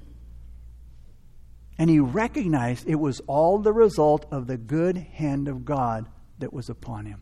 And 1.78 1.88
he 1.88 2.00
recognized 2.00 2.88
it 2.88 2.96
was 2.96 3.20
all 3.26 3.58
the 3.58 3.72
result 3.72 4.26
of 4.30 4.46
the 4.46 4.56
good 4.56 4.96
hand 4.96 5.46
of 5.46 5.64
God 5.64 6.08
that 6.38 6.52
was 6.52 6.68
upon 6.68 7.06
him. 7.06 7.20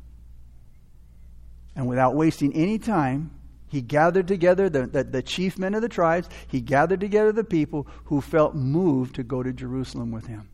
And 1.77 1.89
without 1.89 2.15
wasting 2.15 2.55
any 2.55 2.79
time, 2.79 3.31
he 3.69 3.81
gathered 3.81 4.29
together 4.29 4.69
the, 4.69 4.87
the, 4.87 5.03
the, 5.03 5.23
chief 5.23 5.59
men 5.59 5.75
of 5.75 5.83
the 5.83 5.89
tribes. 5.89 6.29
He 6.47 6.61
gathered 6.61 7.01
together 7.01 7.33
the 7.33 7.43
people 7.43 7.89
who 8.05 8.21
felt 8.21 8.55
moved 8.55 9.17
to 9.17 9.25
go 9.25 9.43
to 9.43 9.53
Jerusalem 9.53 10.13
with 10.13 10.27
him. 10.27 10.49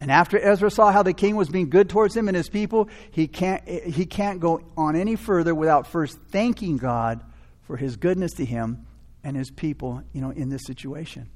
And 0.00 0.10
after 0.10 0.38
Ezra 0.38 0.70
saw 0.70 0.90
how 0.90 1.02
the 1.02 1.12
king 1.12 1.36
was 1.36 1.50
being 1.50 1.68
good 1.68 1.90
towards 1.90 2.16
him 2.16 2.28
and 2.28 2.36
his 2.36 2.48
people, 2.48 2.88
he 3.10 3.28
can't, 3.28 3.68
he 3.68 4.06
can't 4.06 4.40
go 4.40 4.62
on 4.76 4.96
any 4.96 5.16
further 5.16 5.54
without 5.54 5.86
first 5.86 6.18
thanking 6.30 6.78
God 6.78 7.22
for 7.62 7.76
his 7.76 7.96
goodness 7.96 8.32
to 8.34 8.44
him 8.46 8.86
and 9.22 9.36
his 9.36 9.50
people, 9.50 10.02
you 10.14 10.22
know, 10.22 10.30
in 10.30 10.48
this 10.48 10.62
situation. 10.64 11.28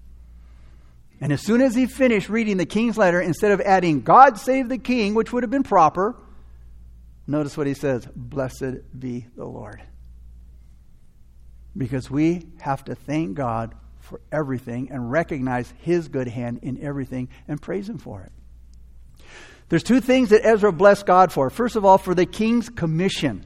And 1.21 1.33
as 1.33 1.41
soon 1.41 1.61
as 1.61 1.75
he 1.75 1.87
finished 1.87 2.29
reading 2.29 2.57
the 2.57 2.67
king's 2.67 2.99
letter, 2.99 3.21
instead 3.21 3.53
of 3.53 3.61
adding, 3.61 4.03
God 4.03 4.39
save 4.39 4.69
the 4.69 4.79
king, 4.79 5.15
which 5.15 5.33
would 5.33 5.43
have 5.43 5.51
been 5.51 5.63
proper, 5.63 6.17
notice 7.27 7.57
what 7.57 7.67
he 7.67 7.75
says 7.75 8.07
Blessed 8.15 8.99
be 8.99 9.27
the 9.37 9.45
Lord 9.45 9.81
because 11.77 12.11
we 12.11 12.47
have 12.61 12.85
to 12.85 12.95
thank 12.95 13.35
God 13.35 13.75
for 14.01 14.21
everything 14.31 14.91
and 14.91 15.11
recognize 15.11 15.73
His 15.79 16.09
good 16.09 16.29
hand 16.29 16.61
in 16.63 16.83
everything 16.83 17.29
and 17.49 17.61
praise 17.61 17.89
Him 17.89 17.99
for 17.99 18.23
it. 18.23 18.33
There's 19.69 19.83
two 19.83 20.01
things 20.01 20.31
that 20.31 20.45
Ezra 20.45 20.73
blessed 20.73 21.07
God 21.07 21.33
for. 21.33 21.49
First 21.51 21.75
of 21.77 21.85
all, 21.85 21.99
for 21.99 22.15
the 22.15 22.27
king's 22.27 22.69
commission. 22.69 23.45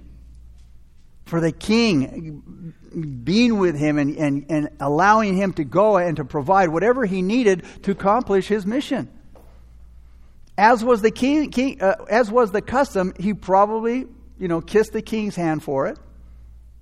For 1.26 1.40
the 1.40 1.52
king 1.52 2.74
being 3.24 3.58
with 3.58 3.76
him 3.76 3.98
and, 3.98 4.16
and, 4.16 4.46
and 4.48 4.68
allowing 4.80 5.36
him 5.36 5.52
to 5.54 5.64
go 5.64 5.96
and 5.96 6.16
to 6.16 6.24
provide 6.24 6.68
whatever 6.68 7.04
he 7.04 7.22
needed 7.22 7.64
to 7.82 7.90
accomplish 7.90 8.48
his 8.48 8.66
mission. 8.66 9.08
As 10.56 10.84
was 10.84 11.02
the 11.02 11.10
king, 11.10 11.50
king 11.50 11.80
uh, 11.80 12.04
as 12.10 12.30
was 12.30 12.50
the 12.50 12.62
custom, 12.62 13.14
he 13.18 13.34
probably, 13.34 14.06
you 14.38 14.48
know, 14.48 14.60
kissed 14.60 14.92
the 14.92 15.02
king's 15.02 15.36
hand 15.36 15.62
for 15.62 15.86
it. 15.86 15.98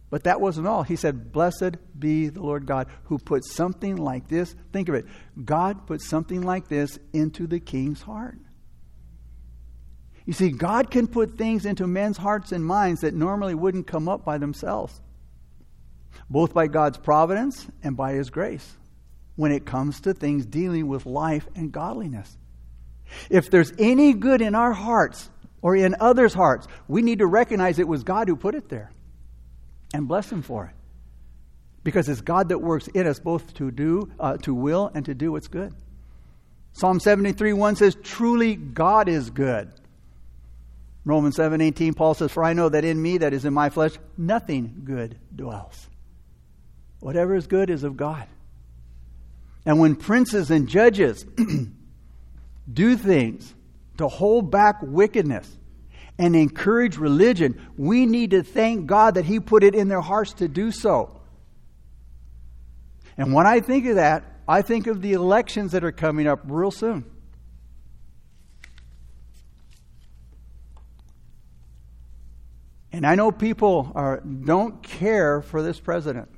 But 0.08 0.24
that 0.24 0.40
wasn't 0.40 0.66
all. 0.66 0.82
He 0.82 0.96
said, 0.96 1.32
Blessed 1.32 1.76
be 1.98 2.28
the 2.28 2.40
Lord 2.40 2.64
God 2.64 2.86
who 3.04 3.18
put 3.18 3.44
something 3.44 3.96
like 3.96 4.28
this. 4.28 4.54
Think 4.72 4.88
of 4.88 4.94
it. 4.94 5.04
God 5.44 5.86
put 5.86 6.00
something 6.00 6.42
like 6.42 6.68
this 6.68 6.98
into 7.12 7.46
the 7.46 7.60
king's 7.60 8.02
heart. 8.02 8.38
You 10.24 10.32
see, 10.32 10.50
God 10.50 10.90
can 10.90 11.06
put 11.06 11.38
things 11.38 11.64
into 11.64 11.86
men's 11.86 12.16
hearts 12.16 12.50
and 12.50 12.64
minds 12.64 13.02
that 13.02 13.14
normally 13.14 13.54
wouldn't 13.54 13.86
come 13.86 14.08
up 14.08 14.24
by 14.24 14.38
themselves, 14.38 15.00
both 16.28 16.54
by 16.54 16.66
God's 16.66 16.98
providence 16.98 17.66
and 17.82 17.96
by 17.96 18.12
His 18.12 18.30
grace, 18.30 18.76
when 19.36 19.52
it 19.52 19.64
comes 19.64 20.00
to 20.02 20.14
things 20.14 20.46
dealing 20.46 20.88
with 20.88 21.06
life 21.06 21.46
and 21.54 21.72
godliness. 21.72 22.36
If 23.30 23.50
there's 23.50 23.72
any 23.78 24.12
good 24.12 24.40
in 24.40 24.54
our 24.54 24.72
hearts 24.72 25.30
or 25.62 25.76
in 25.76 25.96
others' 26.00 26.34
hearts, 26.34 26.66
we 26.88 27.02
need 27.02 27.20
to 27.20 27.26
recognize 27.26 27.78
it 27.78 27.88
was 27.88 28.02
God 28.02 28.28
who 28.28 28.36
put 28.36 28.54
it 28.54 28.68
there 28.68 28.92
and 29.94 30.08
bless 30.08 30.30
Him 30.30 30.42
for 30.42 30.66
it. 30.66 30.74
Because 31.82 32.08
it's 32.08 32.20
God 32.20 32.48
that 32.48 32.58
works 32.58 32.88
in 32.88 33.06
us 33.06 33.20
both 33.20 33.54
to 33.54 33.70
do, 33.70 34.10
uh, 34.18 34.36
to 34.38 34.52
will, 34.52 34.90
and 34.92 35.04
to 35.04 35.14
do 35.14 35.32
what's 35.32 35.48
good. 35.48 35.72
Psalm 36.72 37.00
73 37.00 37.52
1 37.52 37.76
says, 37.76 37.96
Truly 38.02 38.56
God 38.56 39.08
is 39.08 39.30
good. 39.30 39.70
Romans 41.06 41.36
7 41.36 41.60
18, 41.60 41.94
Paul 41.94 42.14
says, 42.14 42.32
For 42.32 42.44
I 42.44 42.52
know 42.52 42.68
that 42.68 42.84
in 42.84 43.00
me, 43.00 43.18
that 43.18 43.32
is 43.32 43.44
in 43.44 43.54
my 43.54 43.70
flesh, 43.70 43.92
nothing 44.18 44.82
good 44.84 45.16
dwells. 45.34 45.88
Whatever 47.00 47.34
is 47.34 47.46
good 47.46 47.70
is 47.70 47.84
of 47.84 47.96
God. 47.96 48.26
And 49.64 49.78
when 49.80 49.96
princes 49.96 50.50
and 50.50 50.68
judges 50.68 51.24
do 52.72 52.96
things 52.96 53.54
to 53.98 54.08
hold 54.08 54.50
back 54.50 54.76
wickedness, 54.82 55.56
and 56.18 56.34
encourage 56.34 56.96
religion, 56.96 57.60
we 57.76 58.06
need 58.06 58.30
to 58.30 58.42
thank 58.42 58.86
God 58.86 59.14
that 59.14 59.24
He 59.24 59.40
put 59.40 59.62
it 59.62 59.74
in 59.74 59.88
their 59.88 60.00
hearts 60.00 60.32
to 60.34 60.48
do 60.48 60.70
so. 60.70 61.20
And 63.18 63.32
when 63.32 63.46
I 63.46 63.60
think 63.60 63.86
of 63.86 63.96
that, 63.96 64.24
I 64.48 64.62
think 64.62 64.86
of 64.86 65.02
the 65.02 65.12
elections 65.12 65.72
that 65.72 65.84
are 65.84 65.92
coming 65.92 66.26
up 66.26 66.40
real 66.44 66.70
soon. 66.70 67.04
And 72.92 73.06
I 73.06 73.14
know 73.14 73.30
people 73.30 73.92
are, 73.94 74.20
don't 74.20 74.82
care 74.82 75.42
for 75.42 75.62
this 75.62 75.78
president. 75.78 76.30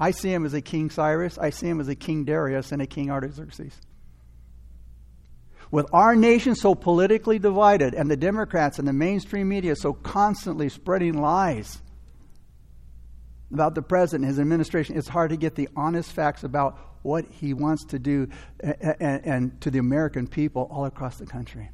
I 0.00 0.12
see 0.12 0.32
him 0.32 0.46
as 0.46 0.54
a 0.54 0.60
King 0.60 0.90
Cyrus, 0.90 1.38
I 1.38 1.50
see 1.50 1.68
him 1.68 1.80
as 1.80 1.88
a 1.88 1.94
King 1.94 2.24
Darius, 2.24 2.72
and 2.72 2.80
a 2.80 2.86
King 2.86 3.10
Artaxerxes. 3.10 3.74
With 5.70 5.86
our 5.92 6.16
nation 6.16 6.54
so 6.54 6.74
politically 6.74 7.38
divided 7.38 7.94
and 7.94 8.10
the 8.10 8.16
Democrats 8.16 8.78
and 8.78 8.88
the 8.88 8.92
mainstream 8.92 9.48
media 9.48 9.76
so 9.76 9.92
constantly 9.92 10.68
spreading 10.68 11.20
lies 11.20 11.82
about 13.52 13.74
the 13.74 13.82
president 13.82 14.24
and 14.24 14.30
his 14.30 14.40
administration, 14.40 14.96
it's 14.96 15.08
hard 15.08 15.30
to 15.30 15.36
get 15.36 15.54
the 15.56 15.68
honest 15.76 16.12
facts 16.12 16.42
about 16.42 16.78
what 17.02 17.26
he 17.26 17.54
wants 17.54 17.84
to 17.86 17.98
do 17.98 18.28
and, 18.60 19.24
and, 19.24 19.60
to 19.60 19.70
the 19.70 19.78
American 19.78 20.26
people 20.26 20.68
all 20.70 20.84
across 20.84 21.16
the 21.18 21.26
country. 21.26 21.70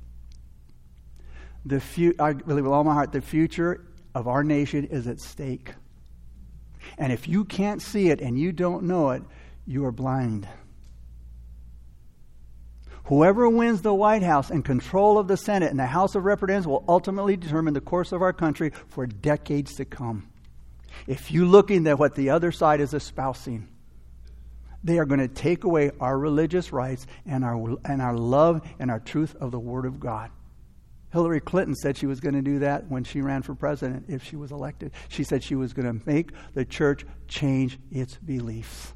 The 1.65 1.81
fu- 1.81 2.15
I 2.19 2.35
believe 2.35 2.65
with 2.65 2.73
all 2.73 2.85
my 2.85 2.95
heart, 2.95 3.13
the 3.13 3.23
future 3.23 3.87
of 4.15 4.29
our 4.29 4.45
nation 4.45 4.85
is 4.85 5.07
at 5.07 5.21
stake. 5.21 5.73
And 6.99 7.13
if 7.13 7.29
you 7.29 7.45
can't 7.45 7.83
see 7.83 8.11
it 8.11 8.21
and 8.21 8.39
you 8.39 8.53
don't 8.53 8.85
know 8.85 9.11
it, 9.11 9.23
you 9.67 9.85
are 9.85 9.93
blind. 9.93 10.49
Whoever 13.05 13.49
wins 13.49 13.83
the 13.83 13.93
White 13.93 14.23
House 14.23 14.51
and 14.51 14.65
control 14.65 15.19
of 15.19 15.29
the 15.29 15.37
Senate 15.37 15.71
and 15.71 15.79
the 15.79 15.87
House 15.87 16.15
of 16.15 16.25
Representatives 16.25 16.67
will 16.67 16.85
ultimately 16.89 17.37
determine 17.37 17.75
the 17.75 17.81
course 17.83 18.13
of 18.13 18.23
our 18.23 18.33
country 18.33 18.73
for 18.89 19.07
decades 19.07 19.75
to 19.75 19.85
come. 19.85 20.29
If 21.07 21.31
you 21.31 21.45
look 21.45 21.71
into 21.71 21.97
what 21.97 22.15
the 22.15 22.31
other 22.31 22.51
side 22.51 22.81
is 22.81 22.95
espousing, 22.95 23.69
they 24.83 24.99
are 24.99 25.05
going 25.05 25.21
to 25.21 25.29
take 25.29 25.65
away 25.65 25.91
our 26.01 26.19
religious 26.19 26.73
rights 26.73 27.07
and 27.27 27.45
our, 27.45 27.77
and 27.85 28.01
our 28.01 28.17
love 28.17 28.67
and 28.79 28.91
our 28.91 29.01
truth 29.01 29.35
of 29.37 29.51
the 29.51 29.59
Word 29.59 29.85
of 29.85 30.01
God. 30.01 30.31
Hillary 31.15 31.39
Clinton 31.39 31.77
said 31.77 31.97
she 31.97 32.07
was 32.07 32.19
going 32.19 32.35
to 32.35 32.43
do 32.43 32.59
that 32.59 32.91
when 32.91 33.05
she 33.05 33.21
ran 33.21 33.43
for 33.43 33.55
president 33.55 34.07
if 34.09 34.25
she 34.25 34.35
was 34.35 34.51
elected. 34.51 34.91
She 35.09 35.23
said 35.23 35.45
she 35.45 35.55
was 35.55 35.73
going 35.73 35.87
to 35.87 36.05
make 36.07 36.33
the 36.55 36.65
church 36.65 37.07
change 37.29 37.79
its 37.93 38.17
beliefs. 38.17 38.93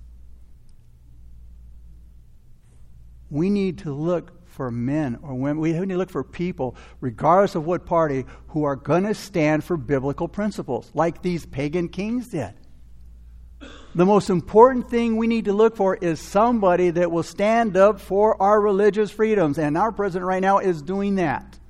We 3.30 3.50
need 3.50 3.78
to 3.78 3.92
look 3.92 4.48
for 4.48 4.68
men 4.68 5.20
or 5.22 5.32
women. 5.34 5.60
We 5.60 5.70
need 5.70 5.90
to 5.90 5.96
look 5.96 6.10
for 6.10 6.24
people, 6.24 6.74
regardless 7.00 7.54
of 7.54 7.66
what 7.66 7.86
party, 7.86 8.26
who 8.48 8.64
are 8.64 8.74
going 8.74 9.04
to 9.04 9.14
stand 9.14 9.62
for 9.62 9.76
biblical 9.76 10.26
principles, 10.26 10.90
like 10.94 11.22
these 11.22 11.46
pagan 11.46 11.88
kings 11.88 12.26
did. 12.30 12.52
The 13.94 14.04
most 14.04 14.28
important 14.28 14.90
thing 14.90 15.18
we 15.18 15.28
need 15.28 15.44
to 15.44 15.52
look 15.52 15.76
for 15.76 15.94
is 15.94 16.18
somebody 16.18 16.90
that 16.90 17.12
will 17.12 17.22
stand 17.22 17.76
up 17.76 18.00
for 18.00 18.42
our 18.42 18.60
religious 18.60 19.12
freedoms. 19.12 19.56
And 19.56 19.78
our 19.78 19.92
president 19.92 20.26
right 20.26 20.42
now 20.42 20.58
is 20.58 20.82
doing 20.82 21.14
that. 21.14 21.60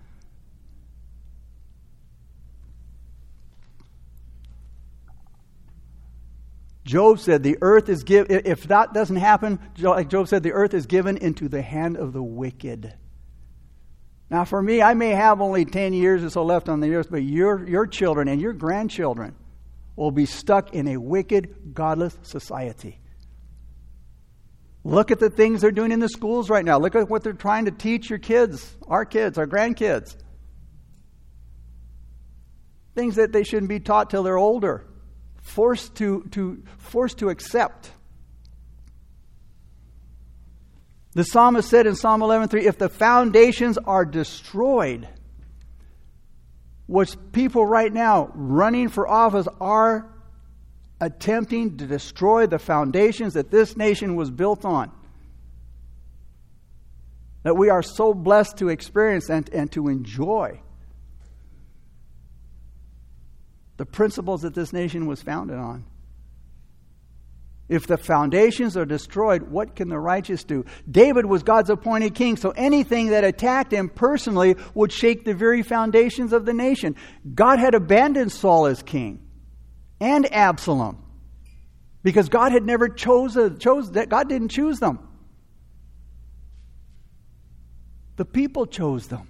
Job 6.89 7.21
said 7.21 7.43
the 7.43 7.59
earth 7.61 7.91
is 7.91 8.03
given, 8.03 8.41
if 8.47 8.63
that 8.69 8.95
doesn't 8.95 9.17
happen, 9.17 9.59
like 9.79 10.09
Job 10.09 10.27
said, 10.27 10.43
the 10.43 10.55
earth 10.55 10.73
is 10.73 10.87
given 10.87 11.19
into 11.19 11.47
the 11.47 11.61
hand 11.61 11.99
of 11.99 12.15
the 12.15 12.23
wicked. 12.23 12.95
Now, 14.31 14.47
for 14.47 14.63
me, 14.63 14.81
I 14.81 14.95
may 14.95 15.11
have 15.11 15.43
only 15.43 15.67
10 15.67 15.93
years 15.93 16.25
or 16.25 16.31
so 16.31 16.43
left 16.47 16.67
on 16.71 16.81
the 16.81 16.95
earth, 16.95 17.09
but 17.11 17.23
your, 17.23 17.69
your 17.69 17.87
children 17.87 18.27
and 18.27 18.41
your 18.41 18.55
grandchildren 18.55 19.37
will 19.97 20.11
be 20.11 20.25
stuck 20.25 20.73
in 20.73 20.89
a 20.89 20.97
wicked, 20.97 21.75
godless 21.75 22.19
society. 22.23 22.99
Look 24.83 25.11
at 25.11 25.19
the 25.19 25.29
things 25.29 25.61
they're 25.61 25.71
doing 25.71 25.93
in 25.93 26.01
the 26.01 26.09
schools 26.09 26.49
right 26.49 26.65
now. 26.65 26.79
Look 26.79 26.95
at 26.97 27.11
what 27.11 27.23
they're 27.23 27.35
trying 27.35 27.67
to 27.67 27.71
teach 27.71 28.09
your 28.09 28.19
kids, 28.19 28.79
our 28.87 29.05
kids, 29.05 29.37
our 29.37 29.47
grandkids. 29.47 30.17
Things 32.95 33.17
that 33.17 33.31
they 33.31 33.45
shouldn't 33.45 33.69
be 33.69 33.79
taught 33.79 34.09
till 34.09 34.23
they're 34.23 34.39
older 34.39 34.87
forced 35.49 35.97
to, 35.97 36.23
to, 36.33 36.63
forced 36.79 37.19
to 37.19 37.31
accept. 37.31 37.91
The 41.13 41.25
psalmist 41.25 41.69
said 41.69 41.87
in 41.87 41.97
Psalm 41.97 42.21
11:3, 42.21 42.63
if 42.63 42.79
the 42.79 42.89
foundations 42.89 43.79
are 43.79 44.05
destroyed, 44.05 45.09
which 46.87 47.17
people 47.33 47.67
right 47.67 47.93
now 47.93 48.31
running 48.35 48.89
for 48.89 49.09
office 49.09 49.49
are 49.61 50.11
attempting 51.01 51.77
to 51.79 51.87
destroy 51.87 52.47
the 52.47 52.59
foundations 52.59 53.35
that 53.35 53.51
this 53.51 53.77
nation 53.77 54.17
was 54.17 54.31
built 54.31 54.65
on. 54.65 54.91
That 57.43 57.57
we 57.57 57.71
are 57.71 57.83
so 57.83 58.15
blessed 58.15 58.59
to 58.59 58.69
experience 58.69 59.29
and, 59.31 59.49
and 59.51 59.71
to 59.73 59.89
enjoy. 59.89 60.61
The 63.79 63.87
principles 63.87 64.43
that 64.43 64.55
this 64.55 64.73
nation 64.73 65.07
was 65.07 65.23
founded 65.23 65.57
on. 65.57 65.85
If 67.69 67.87
the 67.87 67.97
foundations 67.97 68.77
are 68.77 68.85
destroyed, 68.85 69.43
what 69.43 69.77
can 69.77 69.89
the 69.89 69.99
righteous 69.99 70.43
do? 70.43 70.65
David 70.91 71.27
was 71.27 71.43
God's 71.43 71.71
appointed 71.71 72.15
king, 72.15 72.37
so 72.37 72.51
anything 72.51 73.09
that 73.09 73.25
attacked 73.25 73.73
him 73.73 73.89
personally 73.89 74.57
would 74.75 74.91
shake 74.91 75.25
the 75.25 75.35
very 75.35 75.63
foundations 75.63 76.33
of 76.33 76.45
the 76.45 76.55
nation. 76.55 76.97
God 77.35 77.59
had 77.59 77.75
abandoned 77.75 78.33
Saul 78.33 78.67
as 78.67 78.83
king 78.83 79.21
and 80.01 80.33
Absalom 80.33 81.05
because 82.03 82.29
God 82.29 82.53
had 82.53 82.65
never 82.65 82.89
chose, 82.89 83.37
chose 83.59 83.93
that 83.93 84.09
God 84.09 84.29
didn't 84.29 84.49
choose 84.49 84.81
them. 84.81 84.99
The 88.17 88.25
people 88.25 88.67
chose 88.67 89.07
them. 89.07 89.29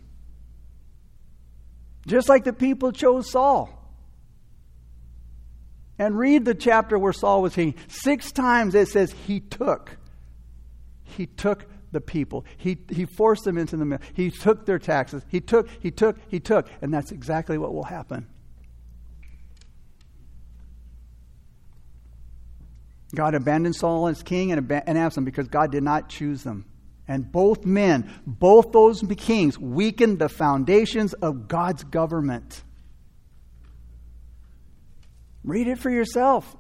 Just 2.06 2.28
like 2.28 2.44
the 2.44 2.54
people 2.54 2.92
chose 2.92 3.30
Saul 3.30 3.77
and 5.98 6.16
read 6.18 6.44
the 6.44 6.54
chapter 6.54 6.98
where 6.98 7.12
Saul 7.12 7.42
was 7.42 7.54
king. 7.54 7.74
Six 7.88 8.32
times 8.32 8.74
it 8.74 8.88
says 8.88 9.12
he 9.26 9.40
took. 9.40 9.96
He 11.02 11.26
took 11.26 11.66
the 11.90 12.00
people. 12.00 12.44
He, 12.56 12.78
he 12.90 13.06
forced 13.06 13.44
them 13.44 13.58
into 13.58 13.76
the 13.76 13.84
mill. 13.84 13.98
He 14.12 14.30
took 14.30 14.66
their 14.66 14.78
taxes. 14.78 15.22
He 15.28 15.40
took, 15.40 15.68
he 15.80 15.90
took, 15.90 16.16
he 16.28 16.38
took. 16.40 16.68
And 16.82 16.92
that's 16.92 17.12
exactly 17.12 17.58
what 17.58 17.74
will 17.74 17.84
happen. 17.84 18.26
God 23.14 23.34
abandoned 23.34 23.74
Saul 23.74 24.08
as 24.08 24.22
king 24.22 24.52
and, 24.52 24.70
and 24.70 24.98
Absalom 24.98 25.24
because 25.24 25.48
God 25.48 25.72
did 25.72 25.82
not 25.82 26.08
choose 26.08 26.42
them. 26.42 26.66
And 27.06 27.32
both 27.32 27.64
men, 27.64 28.10
both 28.26 28.70
those 28.72 29.02
kings, 29.16 29.58
weakened 29.58 30.18
the 30.18 30.28
foundations 30.28 31.14
of 31.14 31.48
God's 31.48 31.84
government. 31.84 32.62
Read 35.44 35.68
it 35.68 35.78
for 35.78 35.90
yourself. 35.90 36.56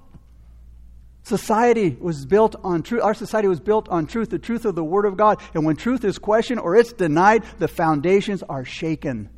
Society 1.22 1.96
was 2.00 2.24
built 2.24 2.56
on 2.64 2.82
truth. 2.82 3.02
Our 3.02 3.12
society 3.12 3.48
was 3.48 3.60
built 3.60 3.88
on 3.90 4.06
truth, 4.06 4.30
the 4.30 4.38
truth 4.38 4.64
of 4.64 4.74
the 4.74 4.84
Word 4.84 5.04
of 5.04 5.16
God. 5.16 5.40
And 5.52 5.64
when 5.66 5.76
truth 5.76 6.04
is 6.04 6.18
questioned 6.18 6.60
or 6.60 6.74
it's 6.74 6.92
denied, 6.92 7.44
the 7.58 7.68
foundations 7.68 8.42
are 8.42 8.64
shaken. 8.64 9.28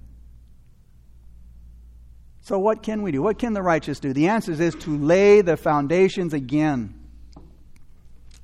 So, 2.43 2.59
what 2.59 2.82
can 2.82 3.03
we 3.03 3.12
do? 3.12 3.22
What 3.22 3.38
can 3.38 3.53
the 3.53 3.62
righteous 3.62 3.99
do? 4.01 4.12
The 4.12 4.28
answer 4.28 4.53
is 4.53 4.74
to 4.76 4.97
lay 4.99 5.41
the 5.41 5.57
foundations 5.57 6.32
again. 6.32 6.95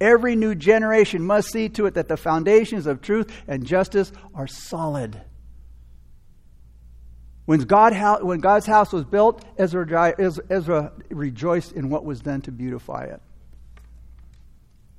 Every 0.01 0.36
new 0.36 0.55
generation 0.55 1.22
must 1.22 1.51
see 1.51 1.68
to 1.70 1.86
it 1.86 1.94
that 1.94 2.09
the 2.09 2.16
foundations 2.16 2.86
of 2.86 3.01
truth 3.01 3.32
and 3.49 3.64
justice 3.64 4.12
are 4.34 4.47
solid. 4.47 5.20
When, 7.47 7.61
God, 7.61 8.22
when 8.22 8.40
God's 8.40 8.66
house 8.66 8.92
was 8.92 9.05
built, 9.05 9.44
Ezra, 9.57 10.14
Ezra 10.18 10.92
rejoiced 11.11 11.72
in 11.72 11.88
what 11.88 12.05
was 12.05 12.20
done 12.20 12.42
to 12.42 12.53
beautify 12.53 13.05
it. 13.05 13.22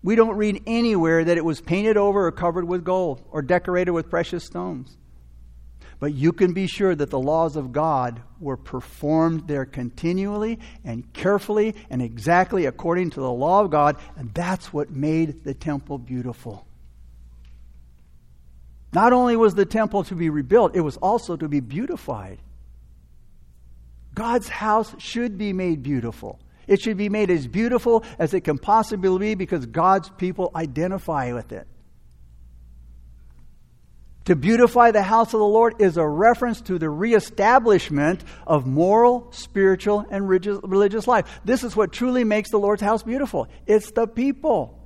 We 0.01 0.15
don't 0.15 0.37
read 0.37 0.63
anywhere 0.65 1.25
that 1.25 1.37
it 1.37 1.43
was 1.43 1.59
painted 1.59 1.97
over 1.97 2.27
or 2.27 2.31
covered 2.31 2.65
with 2.65 2.85
gold 2.85 3.21
or 3.31 3.41
decorated 3.41 3.91
with 3.91 4.09
precious 4.09 4.45
stones. 4.45 4.97
But 5.99 6.13
you 6.13 6.31
can 6.31 6.53
be 6.53 6.67
sure 6.67 6.93
that 6.93 7.09
the 7.09 7.19
laws 7.19 7.55
of 7.55 7.71
God 7.71 8.21
were 8.39 8.55
performed 8.55 9.47
there 9.47 9.65
continually 9.65 10.59
and 10.85 11.11
carefully 11.11 11.75
and 11.89 12.01
exactly 12.01 12.67
according 12.67 13.09
to 13.11 13.19
the 13.19 13.31
law 13.31 13.61
of 13.61 13.71
God, 13.71 13.97
and 14.15 14.31
that's 14.33 14.71
what 14.71 14.91
made 14.91 15.43
the 15.43 15.55
temple 15.55 15.97
beautiful. 15.97 16.66
Not 18.93 19.13
only 19.13 19.35
was 19.35 19.55
the 19.55 19.65
temple 19.65 20.03
to 20.05 20.15
be 20.15 20.29
rebuilt, 20.29 20.75
it 20.75 20.81
was 20.81 20.97
also 20.97 21.35
to 21.35 21.47
be 21.47 21.59
beautified. 21.59 22.39
God's 24.13 24.47
house 24.47 24.95
should 24.97 25.37
be 25.37 25.53
made 25.53 25.83
beautiful. 25.83 26.39
It 26.67 26.81
should 26.81 26.97
be 26.97 27.09
made 27.09 27.29
as 27.29 27.47
beautiful 27.47 28.03
as 28.17 28.33
it 28.33 28.41
can 28.41 28.57
possibly 28.57 29.19
be 29.19 29.35
because 29.35 29.65
God's 29.65 30.09
people 30.09 30.51
identify 30.55 31.33
with 31.33 31.51
it. 31.51 31.67
To 34.25 34.35
beautify 34.35 34.91
the 34.91 35.03
house 35.03 35.33
of 35.33 35.39
the 35.39 35.45
Lord 35.45 35.81
is 35.81 35.95
a 35.95 36.05
reference 36.05 36.59
to 36.61 36.77
the 36.77 36.89
reestablishment 36.89 38.25
of 38.45 38.67
moral, 38.67 39.31
spiritual, 39.31 40.05
and 40.09 40.27
religious 40.27 41.07
life. 41.07 41.39
This 41.45 41.63
is 41.63 41.77
what 41.77 41.93
truly 41.93 42.25
makes 42.25 42.51
the 42.51 42.59
Lord's 42.59 42.81
house 42.81 43.03
beautiful. 43.03 43.47
It's 43.65 43.91
the 43.91 44.05
people. 44.05 44.76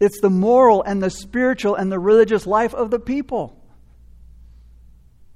It's 0.00 0.20
the 0.20 0.30
moral 0.30 0.82
and 0.82 1.02
the 1.02 1.10
spiritual 1.10 1.74
and 1.74 1.92
the 1.92 1.98
religious 1.98 2.46
life 2.46 2.74
of 2.74 2.90
the 2.90 2.98
people. 2.98 3.56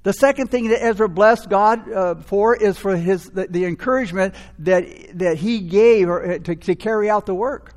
The 0.01 0.13
second 0.13 0.51
thing 0.51 0.69
that 0.69 0.83
Ezra 0.83 1.07
blessed 1.07 1.49
God 1.49 1.91
uh, 1.91 2.15
for 2.15 2.55
is 2.55 2.77
for 2.77 2.95
his 2.95 3.25
the, 3.25 3.47
the, 3.47 3.65
encouragement 3.65 4.35
that 4.59 4.85
that 5.17 5.37
he 5.37 5.61
gave 5.61 6.09
uh, 6.09 6.39
to, 6.39 6.55
to 6.55 6.75
carry 6.75 7.09
out 7.09 7.25
the 7.25 7.33
work. 7.33 7.73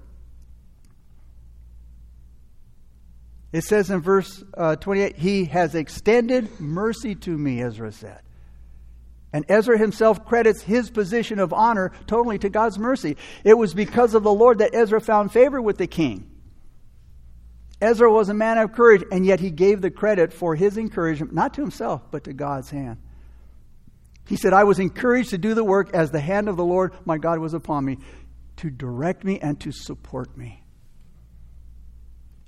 It 3.50 3.64
says 3.64 3.90
in 3.90 4.00
verse 4.00 4.44
uh, 4.54 4.76
28, 4.76 5.16
He 5.16 5.46
has 5.46 5.74
extended 5.74 6.60
mercy 6.60 7.14
to 7.14 7.30
me, 7.30 7.62
Ezra 7.62 7.92
said. 7.92 8.20
And 9.32 9.44
Ezra 9.48 9.78
himself 9.78 10.24
credits 10.26 10.62
his 10.62 10.90
position 10.90 11.38
of 11.38 11.52
honor 11.52 11.92
totally 12.06 12.38
to 12.40 12.50
God's 12.50 12.78
mercy. 12.78 13.16
It 13.44 13.56
was 13.56 13.74
because 13.74 14.14
of 14.14 14.22
the 14.22 14.32
Lord 14.32 14.58
that 14.58 14.74
Ezra 14.74 15.00
found 15.00 15.32
favor 15.32 15.60
with 15.60 15.78
the 15.78 15.86
king. 15.86 16.30
Ezra 17.80 18.12
was 18.12 18.28
a 18.28 18.34
man 18.34 18.58
of 18.58 18.72
courage, 18.72 19.04
and 19.12 19.24
yet 19.24 19.40
he 19.40 19.50
gave 19.50 19.80
the 19.80 19.90
credit 19.90 20.32
for 20.32 20.54
his 20.56 20.76
encouragement, 20.76 21.32
not 21.32 21.54
to 21.54 21.60
himself, 21.60 22.02
but 22.10 22.24
to 22.24 22.32
God's 22.32 22.70
hand. 22.70 22.98
He 24.26 24.36
said, 24.36 24.52
I 24.52 24.64
was 24.64 24.78
encouraged 24.78 25.30
to 25.30 25.38
do 25.38 25.54
the 25.54 25.64
work 25.64 25.94
as 25.94 26.10
the 26.10 26.20
hand 26.20 26.48
of 26.48 26.56
the 26.56 26.64
Lord 26.64 26.92
my 27.04 27.18
God 27.18 27.38
was 27.38 27.54
upon 27.54 27.84
me, 27.84 27.98
to 28.56 28.68
direct 28.68 29.24
me 29.24 29.38
and 29.38 29.58
to 29.60 29.72
support 29.72 30.36
me. 30.36 30.62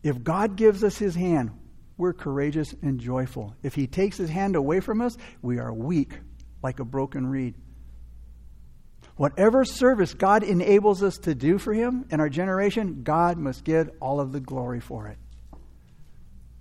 If 0.03 0.23
God 0.23 0.57
gives 0.57 0.83
us 0.83 0.99
his 0.99 1.15
hand, 1.15 1.51
we're 1.97 2.13
courageous 2.13 2.75
and 2.83 2.99
joyful. 2.99 3.55
If 3.63 3.75
he 3.75 3.87
takes 3.87 4.17
his 4.17 4.31
hand 4.31 4.57
away 4.57 4.81
from 4.81 5.01
us, 5.01 5.17
we 5.43 5.59
are 5.59 5.73
weak 5.73 6.19
like 6.63 6.81
a 6.81 6.85
broken 6.85 7.27
reed. 7.27 7.55
Whatever 9.21 9.67
service 9.67 10.15
God 10.15 10.43
enables 10.43 11.03
us 11.03 11.19
to 11.19 11.35
do 11.35 11.59
for 11.59 11.75
him 11.75 12.07
in 12.11 12.21
our 12.21 12.31
generation, 12.31 13.03
God 13.03 13.37
must 13.37 13.65
get 13.65 13.95
all 14.01 14.19
of 14.19 14.33
the 14.33 14.41
glory 14.41 14.81
for 14.81 15.09
it. 15.09 15.19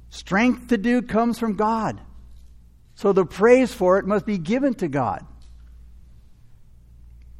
Strength 0.10 0.68
to 0.68 0.78
do 0.78 1.02
comes 1.02 1.40
from 1.40 1.56
God. 1.56 2.02
So 2.96 3.14
the 3.14 3.24
praise 3.24 3.74
for 3.74 3.98
it 3.98 4.06
must 4.06 4.26
be 4.26 4.38
given 4.38 4.74
to 4.74 4.90
God. 4.90 5.26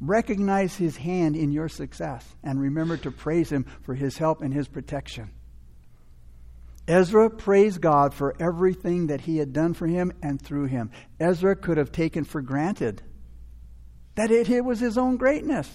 Recognize 0.00 0.74
his 0.76 0.96
hand 0.96 1.36
in 1.36 1.52
your 1.52 1.68
success 1.68 2.26
and 2.42 2.58
remember 2.58 2.96
to 2.96 3.10
praise 3.10 3.52
him 3.52 3.66
for 3.82 3.94
his 3.94 4.16
help 4.16 4.40
and 4.40 4.54
his 4.54 4.68
protection. 4.68 5.32
Ezra 6.88 7.28
praised 7.28 7.82
God 7.82 8.14
for 8.14 8.34
everything 8.40 9.08
that 9.08 9.20
he 9.20 9.36
had 9.36 9.52
done 9.52 9.74
for 9.74 9.86
him 9.86 10.14
and 10.22 10.40
through 10.40 10.64
him. 10.64 10.90
Ezra 11.20 11.56
could 11.56 11.76
have 11.76 11.92
taken 11.92 12.24
for 12.24 12.40
granted 12.40 13.02
that 14.20 14.30
it, 14.30 14.50
it 14.50 14.62
was 14.62 14.78
his 14.78 14.98
own 14.98 15.16
greatness. 15.16 15.66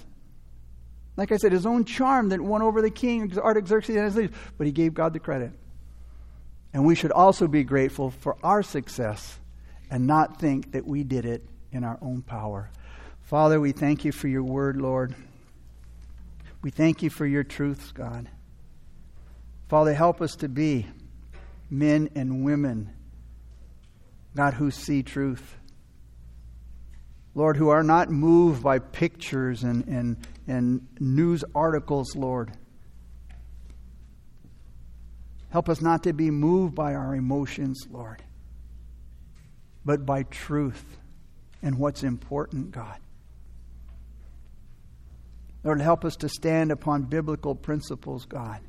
Like 1.17 1.31
I 1.31 1.37
said, 1.37 1.51
his 1.51 1.65
own 1.65 1.83
charm 1.83 2.29
that 2.29 2.39
won 2.39 2.61
over 2.61 2.79
the 2.79 2.91
king, 2.91 3.35
Artaxerxes, 3.35 3.95
and 3.95 4.05
his 4.05 4.15
leaders. 4.15 4.35
But 4.55 4.67
he 4.67 4.71
gave 4.71 4.93
God 4.93 5.13
the 5.13 5.19
credit. 5.19 5.51
And 6.71 6.85
we 6.85 6.93
should 6.93 7.11
also 7.11 7.47
be 7.47 7.63
grateful 7.63 8.11
for 8.11 8.37
our 8.43 8.61
success 8.61 9.39
and 9.89 10.05
not 10.05 10.39
think 10.39 10.73
that 10.73 10.85
we 10.85 11.03
did 11.03 11.25
it 11.25 11.43
in 11.71 11.83
our 11.83 11.97
own 12.03 12.21
power. 12.21 12.69
Father, 13.23 13.59
we 13.59 13.71
thank 13.71 14.05
you 14.05 14.11
for 14.11 14.27
your 14.27 14.43
word, 14.43 14.77
Lord. 14.77 15.15
We 16.61 16.69
thank 16.69 17.01
you 17.01 17.09
for 17.09 17.25
your 17.25 17.43
truths, 17.43 17.91
God. 17.93 18.29
Father, 19.69 19.95
help 19.95 20.21
us 20.21 20.35
to 20.35 20.47
be 20.47 20.85
men 21.71 22.11
and 22.13 22.45
women, 22.45 22.93
God, 24.35 24.53
who 24.53 24.69
see 24.69 25.01
truth. 25.01 25.57
Lord, 27.35 27.57
who 27.57 27.67
are 27.67 27.83
not 27.83 28.09
moved 28.09 28.63
by 28.63 28.79
pictures 28.79 29.63
and, 29.63 29.85
and, 29.87 30.17
and 30.47 30.87
news 30.99 31.43
articles, 31.53 32.15
Lord. 32.15 32.51
Help 35.49 35.67
us 35.67 35.81
not 35.81 36.03
to 36.03 36.13
be 36.13 36.31
moved 36.31 36.73
by 36.73 36.93
our 36.93 37.13
emotions, 37.13 37.85
Lord, 37.91 38.23
but 39.83 40.05
by 40.05 40.23
truth 40.23 40.97
and 41.61 41.77
what's 41.77 42.03
important, 42.03 42.71
God. 42.71 42.99
Lord, 45.63 45.81
help 45.81 46.05
us 46.05 46.15
to 46.17 46.29
stand 46.29 46.71
upon 46.71 47.03
biblical 47.03 47.55
principles, 47.55 48.25
God. 48.25 48.61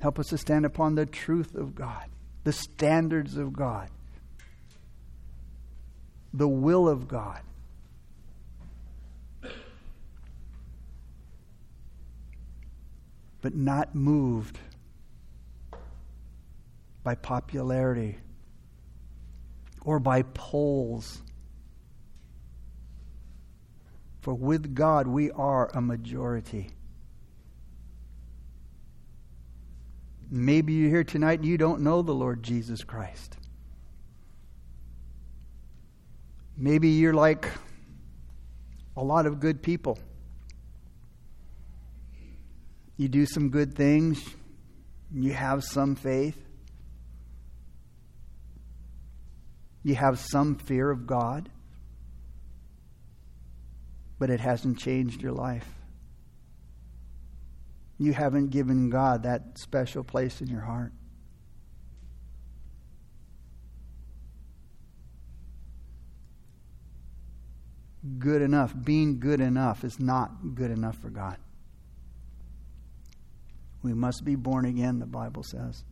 Help 0.00 0.18
us 0.18 0.26
to 0.28 0.38
stand 0.38 0.64
upon 0.64 0.94
the 0.94 1.06
truth 1.06 1.54
of 1.54 1.74
God, 1.74 2.04
the 2.44 2.52
standards 2.52 3.36
of 3.36 3.52
God, 3.52 3.90
the 6.36 6.46
will 6.46 6.86
of 6.86 7.08
God. 7.08 7.40
But 13.40 13.54
not 13.54 13.94
moved 13.94 14.58
by 17.02 17.14
popularity 17.14 18.18
or 19.80 19.98
by 19.98 20.22
polls. 20.22 21.22
For 24.20 24.34
with 24.34 24.74
God, 24.74 25.06
we 25.06 25.30
are 25.30 25.70
a 25.72 25.80
majority. 25.80 26.70
Maybe 30.28 30.74
you're 30.74 30.90
here 30.90 31.04
tonight 31.04 31.38
and 31.38 31.48
you 31.48 31.56
don't 31.56 31.80
know 31.80 32.02
the 32.02 32.12
Lord 32.12 32.42
Jesus 32.42 32.82
Christ. 32.82 33.38
Maybe 36.56 36.88
you're 36.88 37.14
like 37.14 37.48
a 38.96 39.04
lot 39.04 39.26
of 39.26 39.40
good 39.40 39.62
people. 39.62 39.98
You 42.96 43.08
do 43.08 43.26
some 43.26 43.50
good 43.50 43.74
things, 43.74 44.24
you 45.12 45.32
have 45.34 45.62
some 45.62 45.96
faith, 45.96 46.42
you 49.82 49.94
have 49.94 50.18
some 50.18 50.56
fear 50.56 50.90
of 50.90 51.06
God, 51.06 51.50
but 54.18 54.30
it 54.30 54.40
hasn't 54.40 54.78
changed 54.78 55.20
your 55.20 55.32
life 55.32 55.76
you 57.98 58.12
haven't 58.12 58.50
given 58.50 58.90
God 58.90 59.22
that 59.22 59.58
special 59.58 60.04
place 60.04 60.40
in 60.40 60.48
your 60.48 60.60
heart. 60.60 60.92
Good 68.18 68.42
enough, 68.42 68.74
being 68.84 69.20
good 69.20 69.40
enough 69.40 69.84
is 69.84 69.98
not 69.98 70.54
good 70.54 70.70
enough 70.70 70.98
for 70.98 71.08
God. 71.08 71.38
We 73.82 73.94
must 73.94 74.24
be 74.24 74.34
born 74.34 74.64
again, 74.64 74.98
the 74.98 75.06
Bible 75.06 75.42
says. 75.42 75.84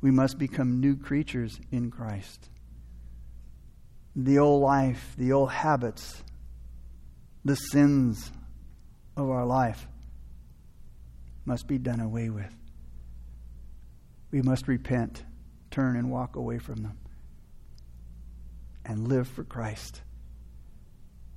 We 0.00 0.10
must 0.10 0.38
become 0.38 0.80
new 0.80 0.96
creatures 0.96 1.58
in 1.72 1.90
Christ. 1.90 2.48
The 4.14 4.38
old 4.38 4.62
life, 4.62 5.14
the 5.18 5.32
old 5.32 5.50
habits, 5.50 6.22
the 7.44 7.56
sins 7.56 8.30
of 9.16 9.28
our 9.28 9.44
life 9.44 9.86
must 11.44 11.66
be 11.66 11.78
done 11.78 12.00
away 12.00 12.30
with. 12.30 12.54
We 14.30 14.42
must 14.42 14.68
repent, 14.68 15.24
turn, 15.70 15.96
and 15.96 16.10
walk 16.10 16.36
away 16.36 16.58
from 16.58 16.82
them, 16.82 16.98
and 18.84 19.08
live 19.08 19.28
for 19.28 19.44
Christ 19.44 20.02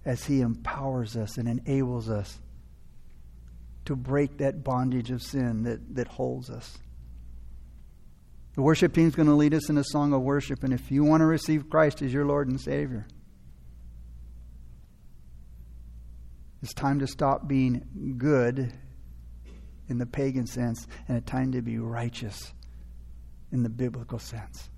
as 0.06 0.26
He 0.26 0.42
empowers 0.42 1.16
us 1.16 1.38
and 1.38 1.48
enables 1.48 2.10
us 2.10 2.40
to 3.86 3.96
break 3.96 4.38
that 4.38 4.64
bondage 4.64 5.12
of 5.12 5.22
sin 5.22 5.64
that, 5.64 5.96
that 5.96 6.08
holds 6.08 6.50
us. 6.50 6.78
The 8.56 8.62
worship 8.62 8.94
team 8.94 9.08
is 9.08 9.16
going 9.16 9.28
to 9.28 9.36
lead 9.36 9.54
us 9.54 9.70
in 9.70 9.78
a 9.78 9.84
song 9.84 10.14
of 10.14 10.22
worship, 10.22 10.64
and 10.64 10.74
if 10.74 10.92
you 10.92 11.04
want 11.04 11.22
to 11.22 11.26
receive 11.26 11.70
Christ 11.70 12.02
as 12.02 12.14
your 12.14 12.26
Lord 12.26 12.48
and 12.50 12.60
Savior, 12.60 13.08
it's 16.62 16.74
time 16.74 17.00
to 17.00 17.08
stop 17.08 17.48
being 17.48 18.16
good 18.18 18.74
in 19.88 19.98
the 19.98 20.06
pagan 20.06 20.46
sense 20.46 20.88
and 21.08 21.18
a 21.18 21.22
time 21.22 21.52
to 21.54 21.62
be 21.62 21.78
righteous 21.80 22.54
in 23.52 23.64
the 23.64 23.70
biblical 23.70 24.20
sense. 24.20 24.70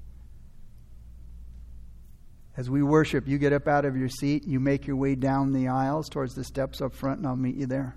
As 2.58 2.70
we 2.70 2.84
worship, 2.84 3.28
you 3.28 3.38
get 3.38 3.54
up 3.54 3.68
out 3.68 3.86
of 3.86 3.96
your 3.96 4.10
seat, 4.10 4.46
you 4.46 4.60
make 4.60 4.86
your 4.86 4.98
way 4.98 5.16
down 5.16 5.54
the 5.54 5.70
aisles 5.70 6.10
towards 6.10 6.36
the 6.36 6.44
steps 6.44 6.82
up 6.82 6.94
front, 6.94 7.20
and 7.20 7.28
I'll 7.28 7.36
meet 7.36 7.56
you 7.56 7.66
there. 7.66 7.96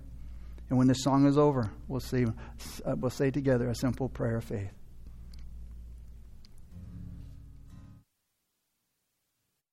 And 0.70 0.78
when 0.78 0.86
the 0.86 0.94
song 0.94 1.26
is 1.26 1.36
over, 1.36 1.70
we'll 1.88 2.00
say, 2.00 2.24
uh, 2.24 2.94
we'll 2.96 3.10
say 3.10 3.30
together 3.30 3.68
a 3.68 3.74
simple 3.74 4.08
prayer 4.08 4.36
of 4.36 4.44
faith. 4.44 4.70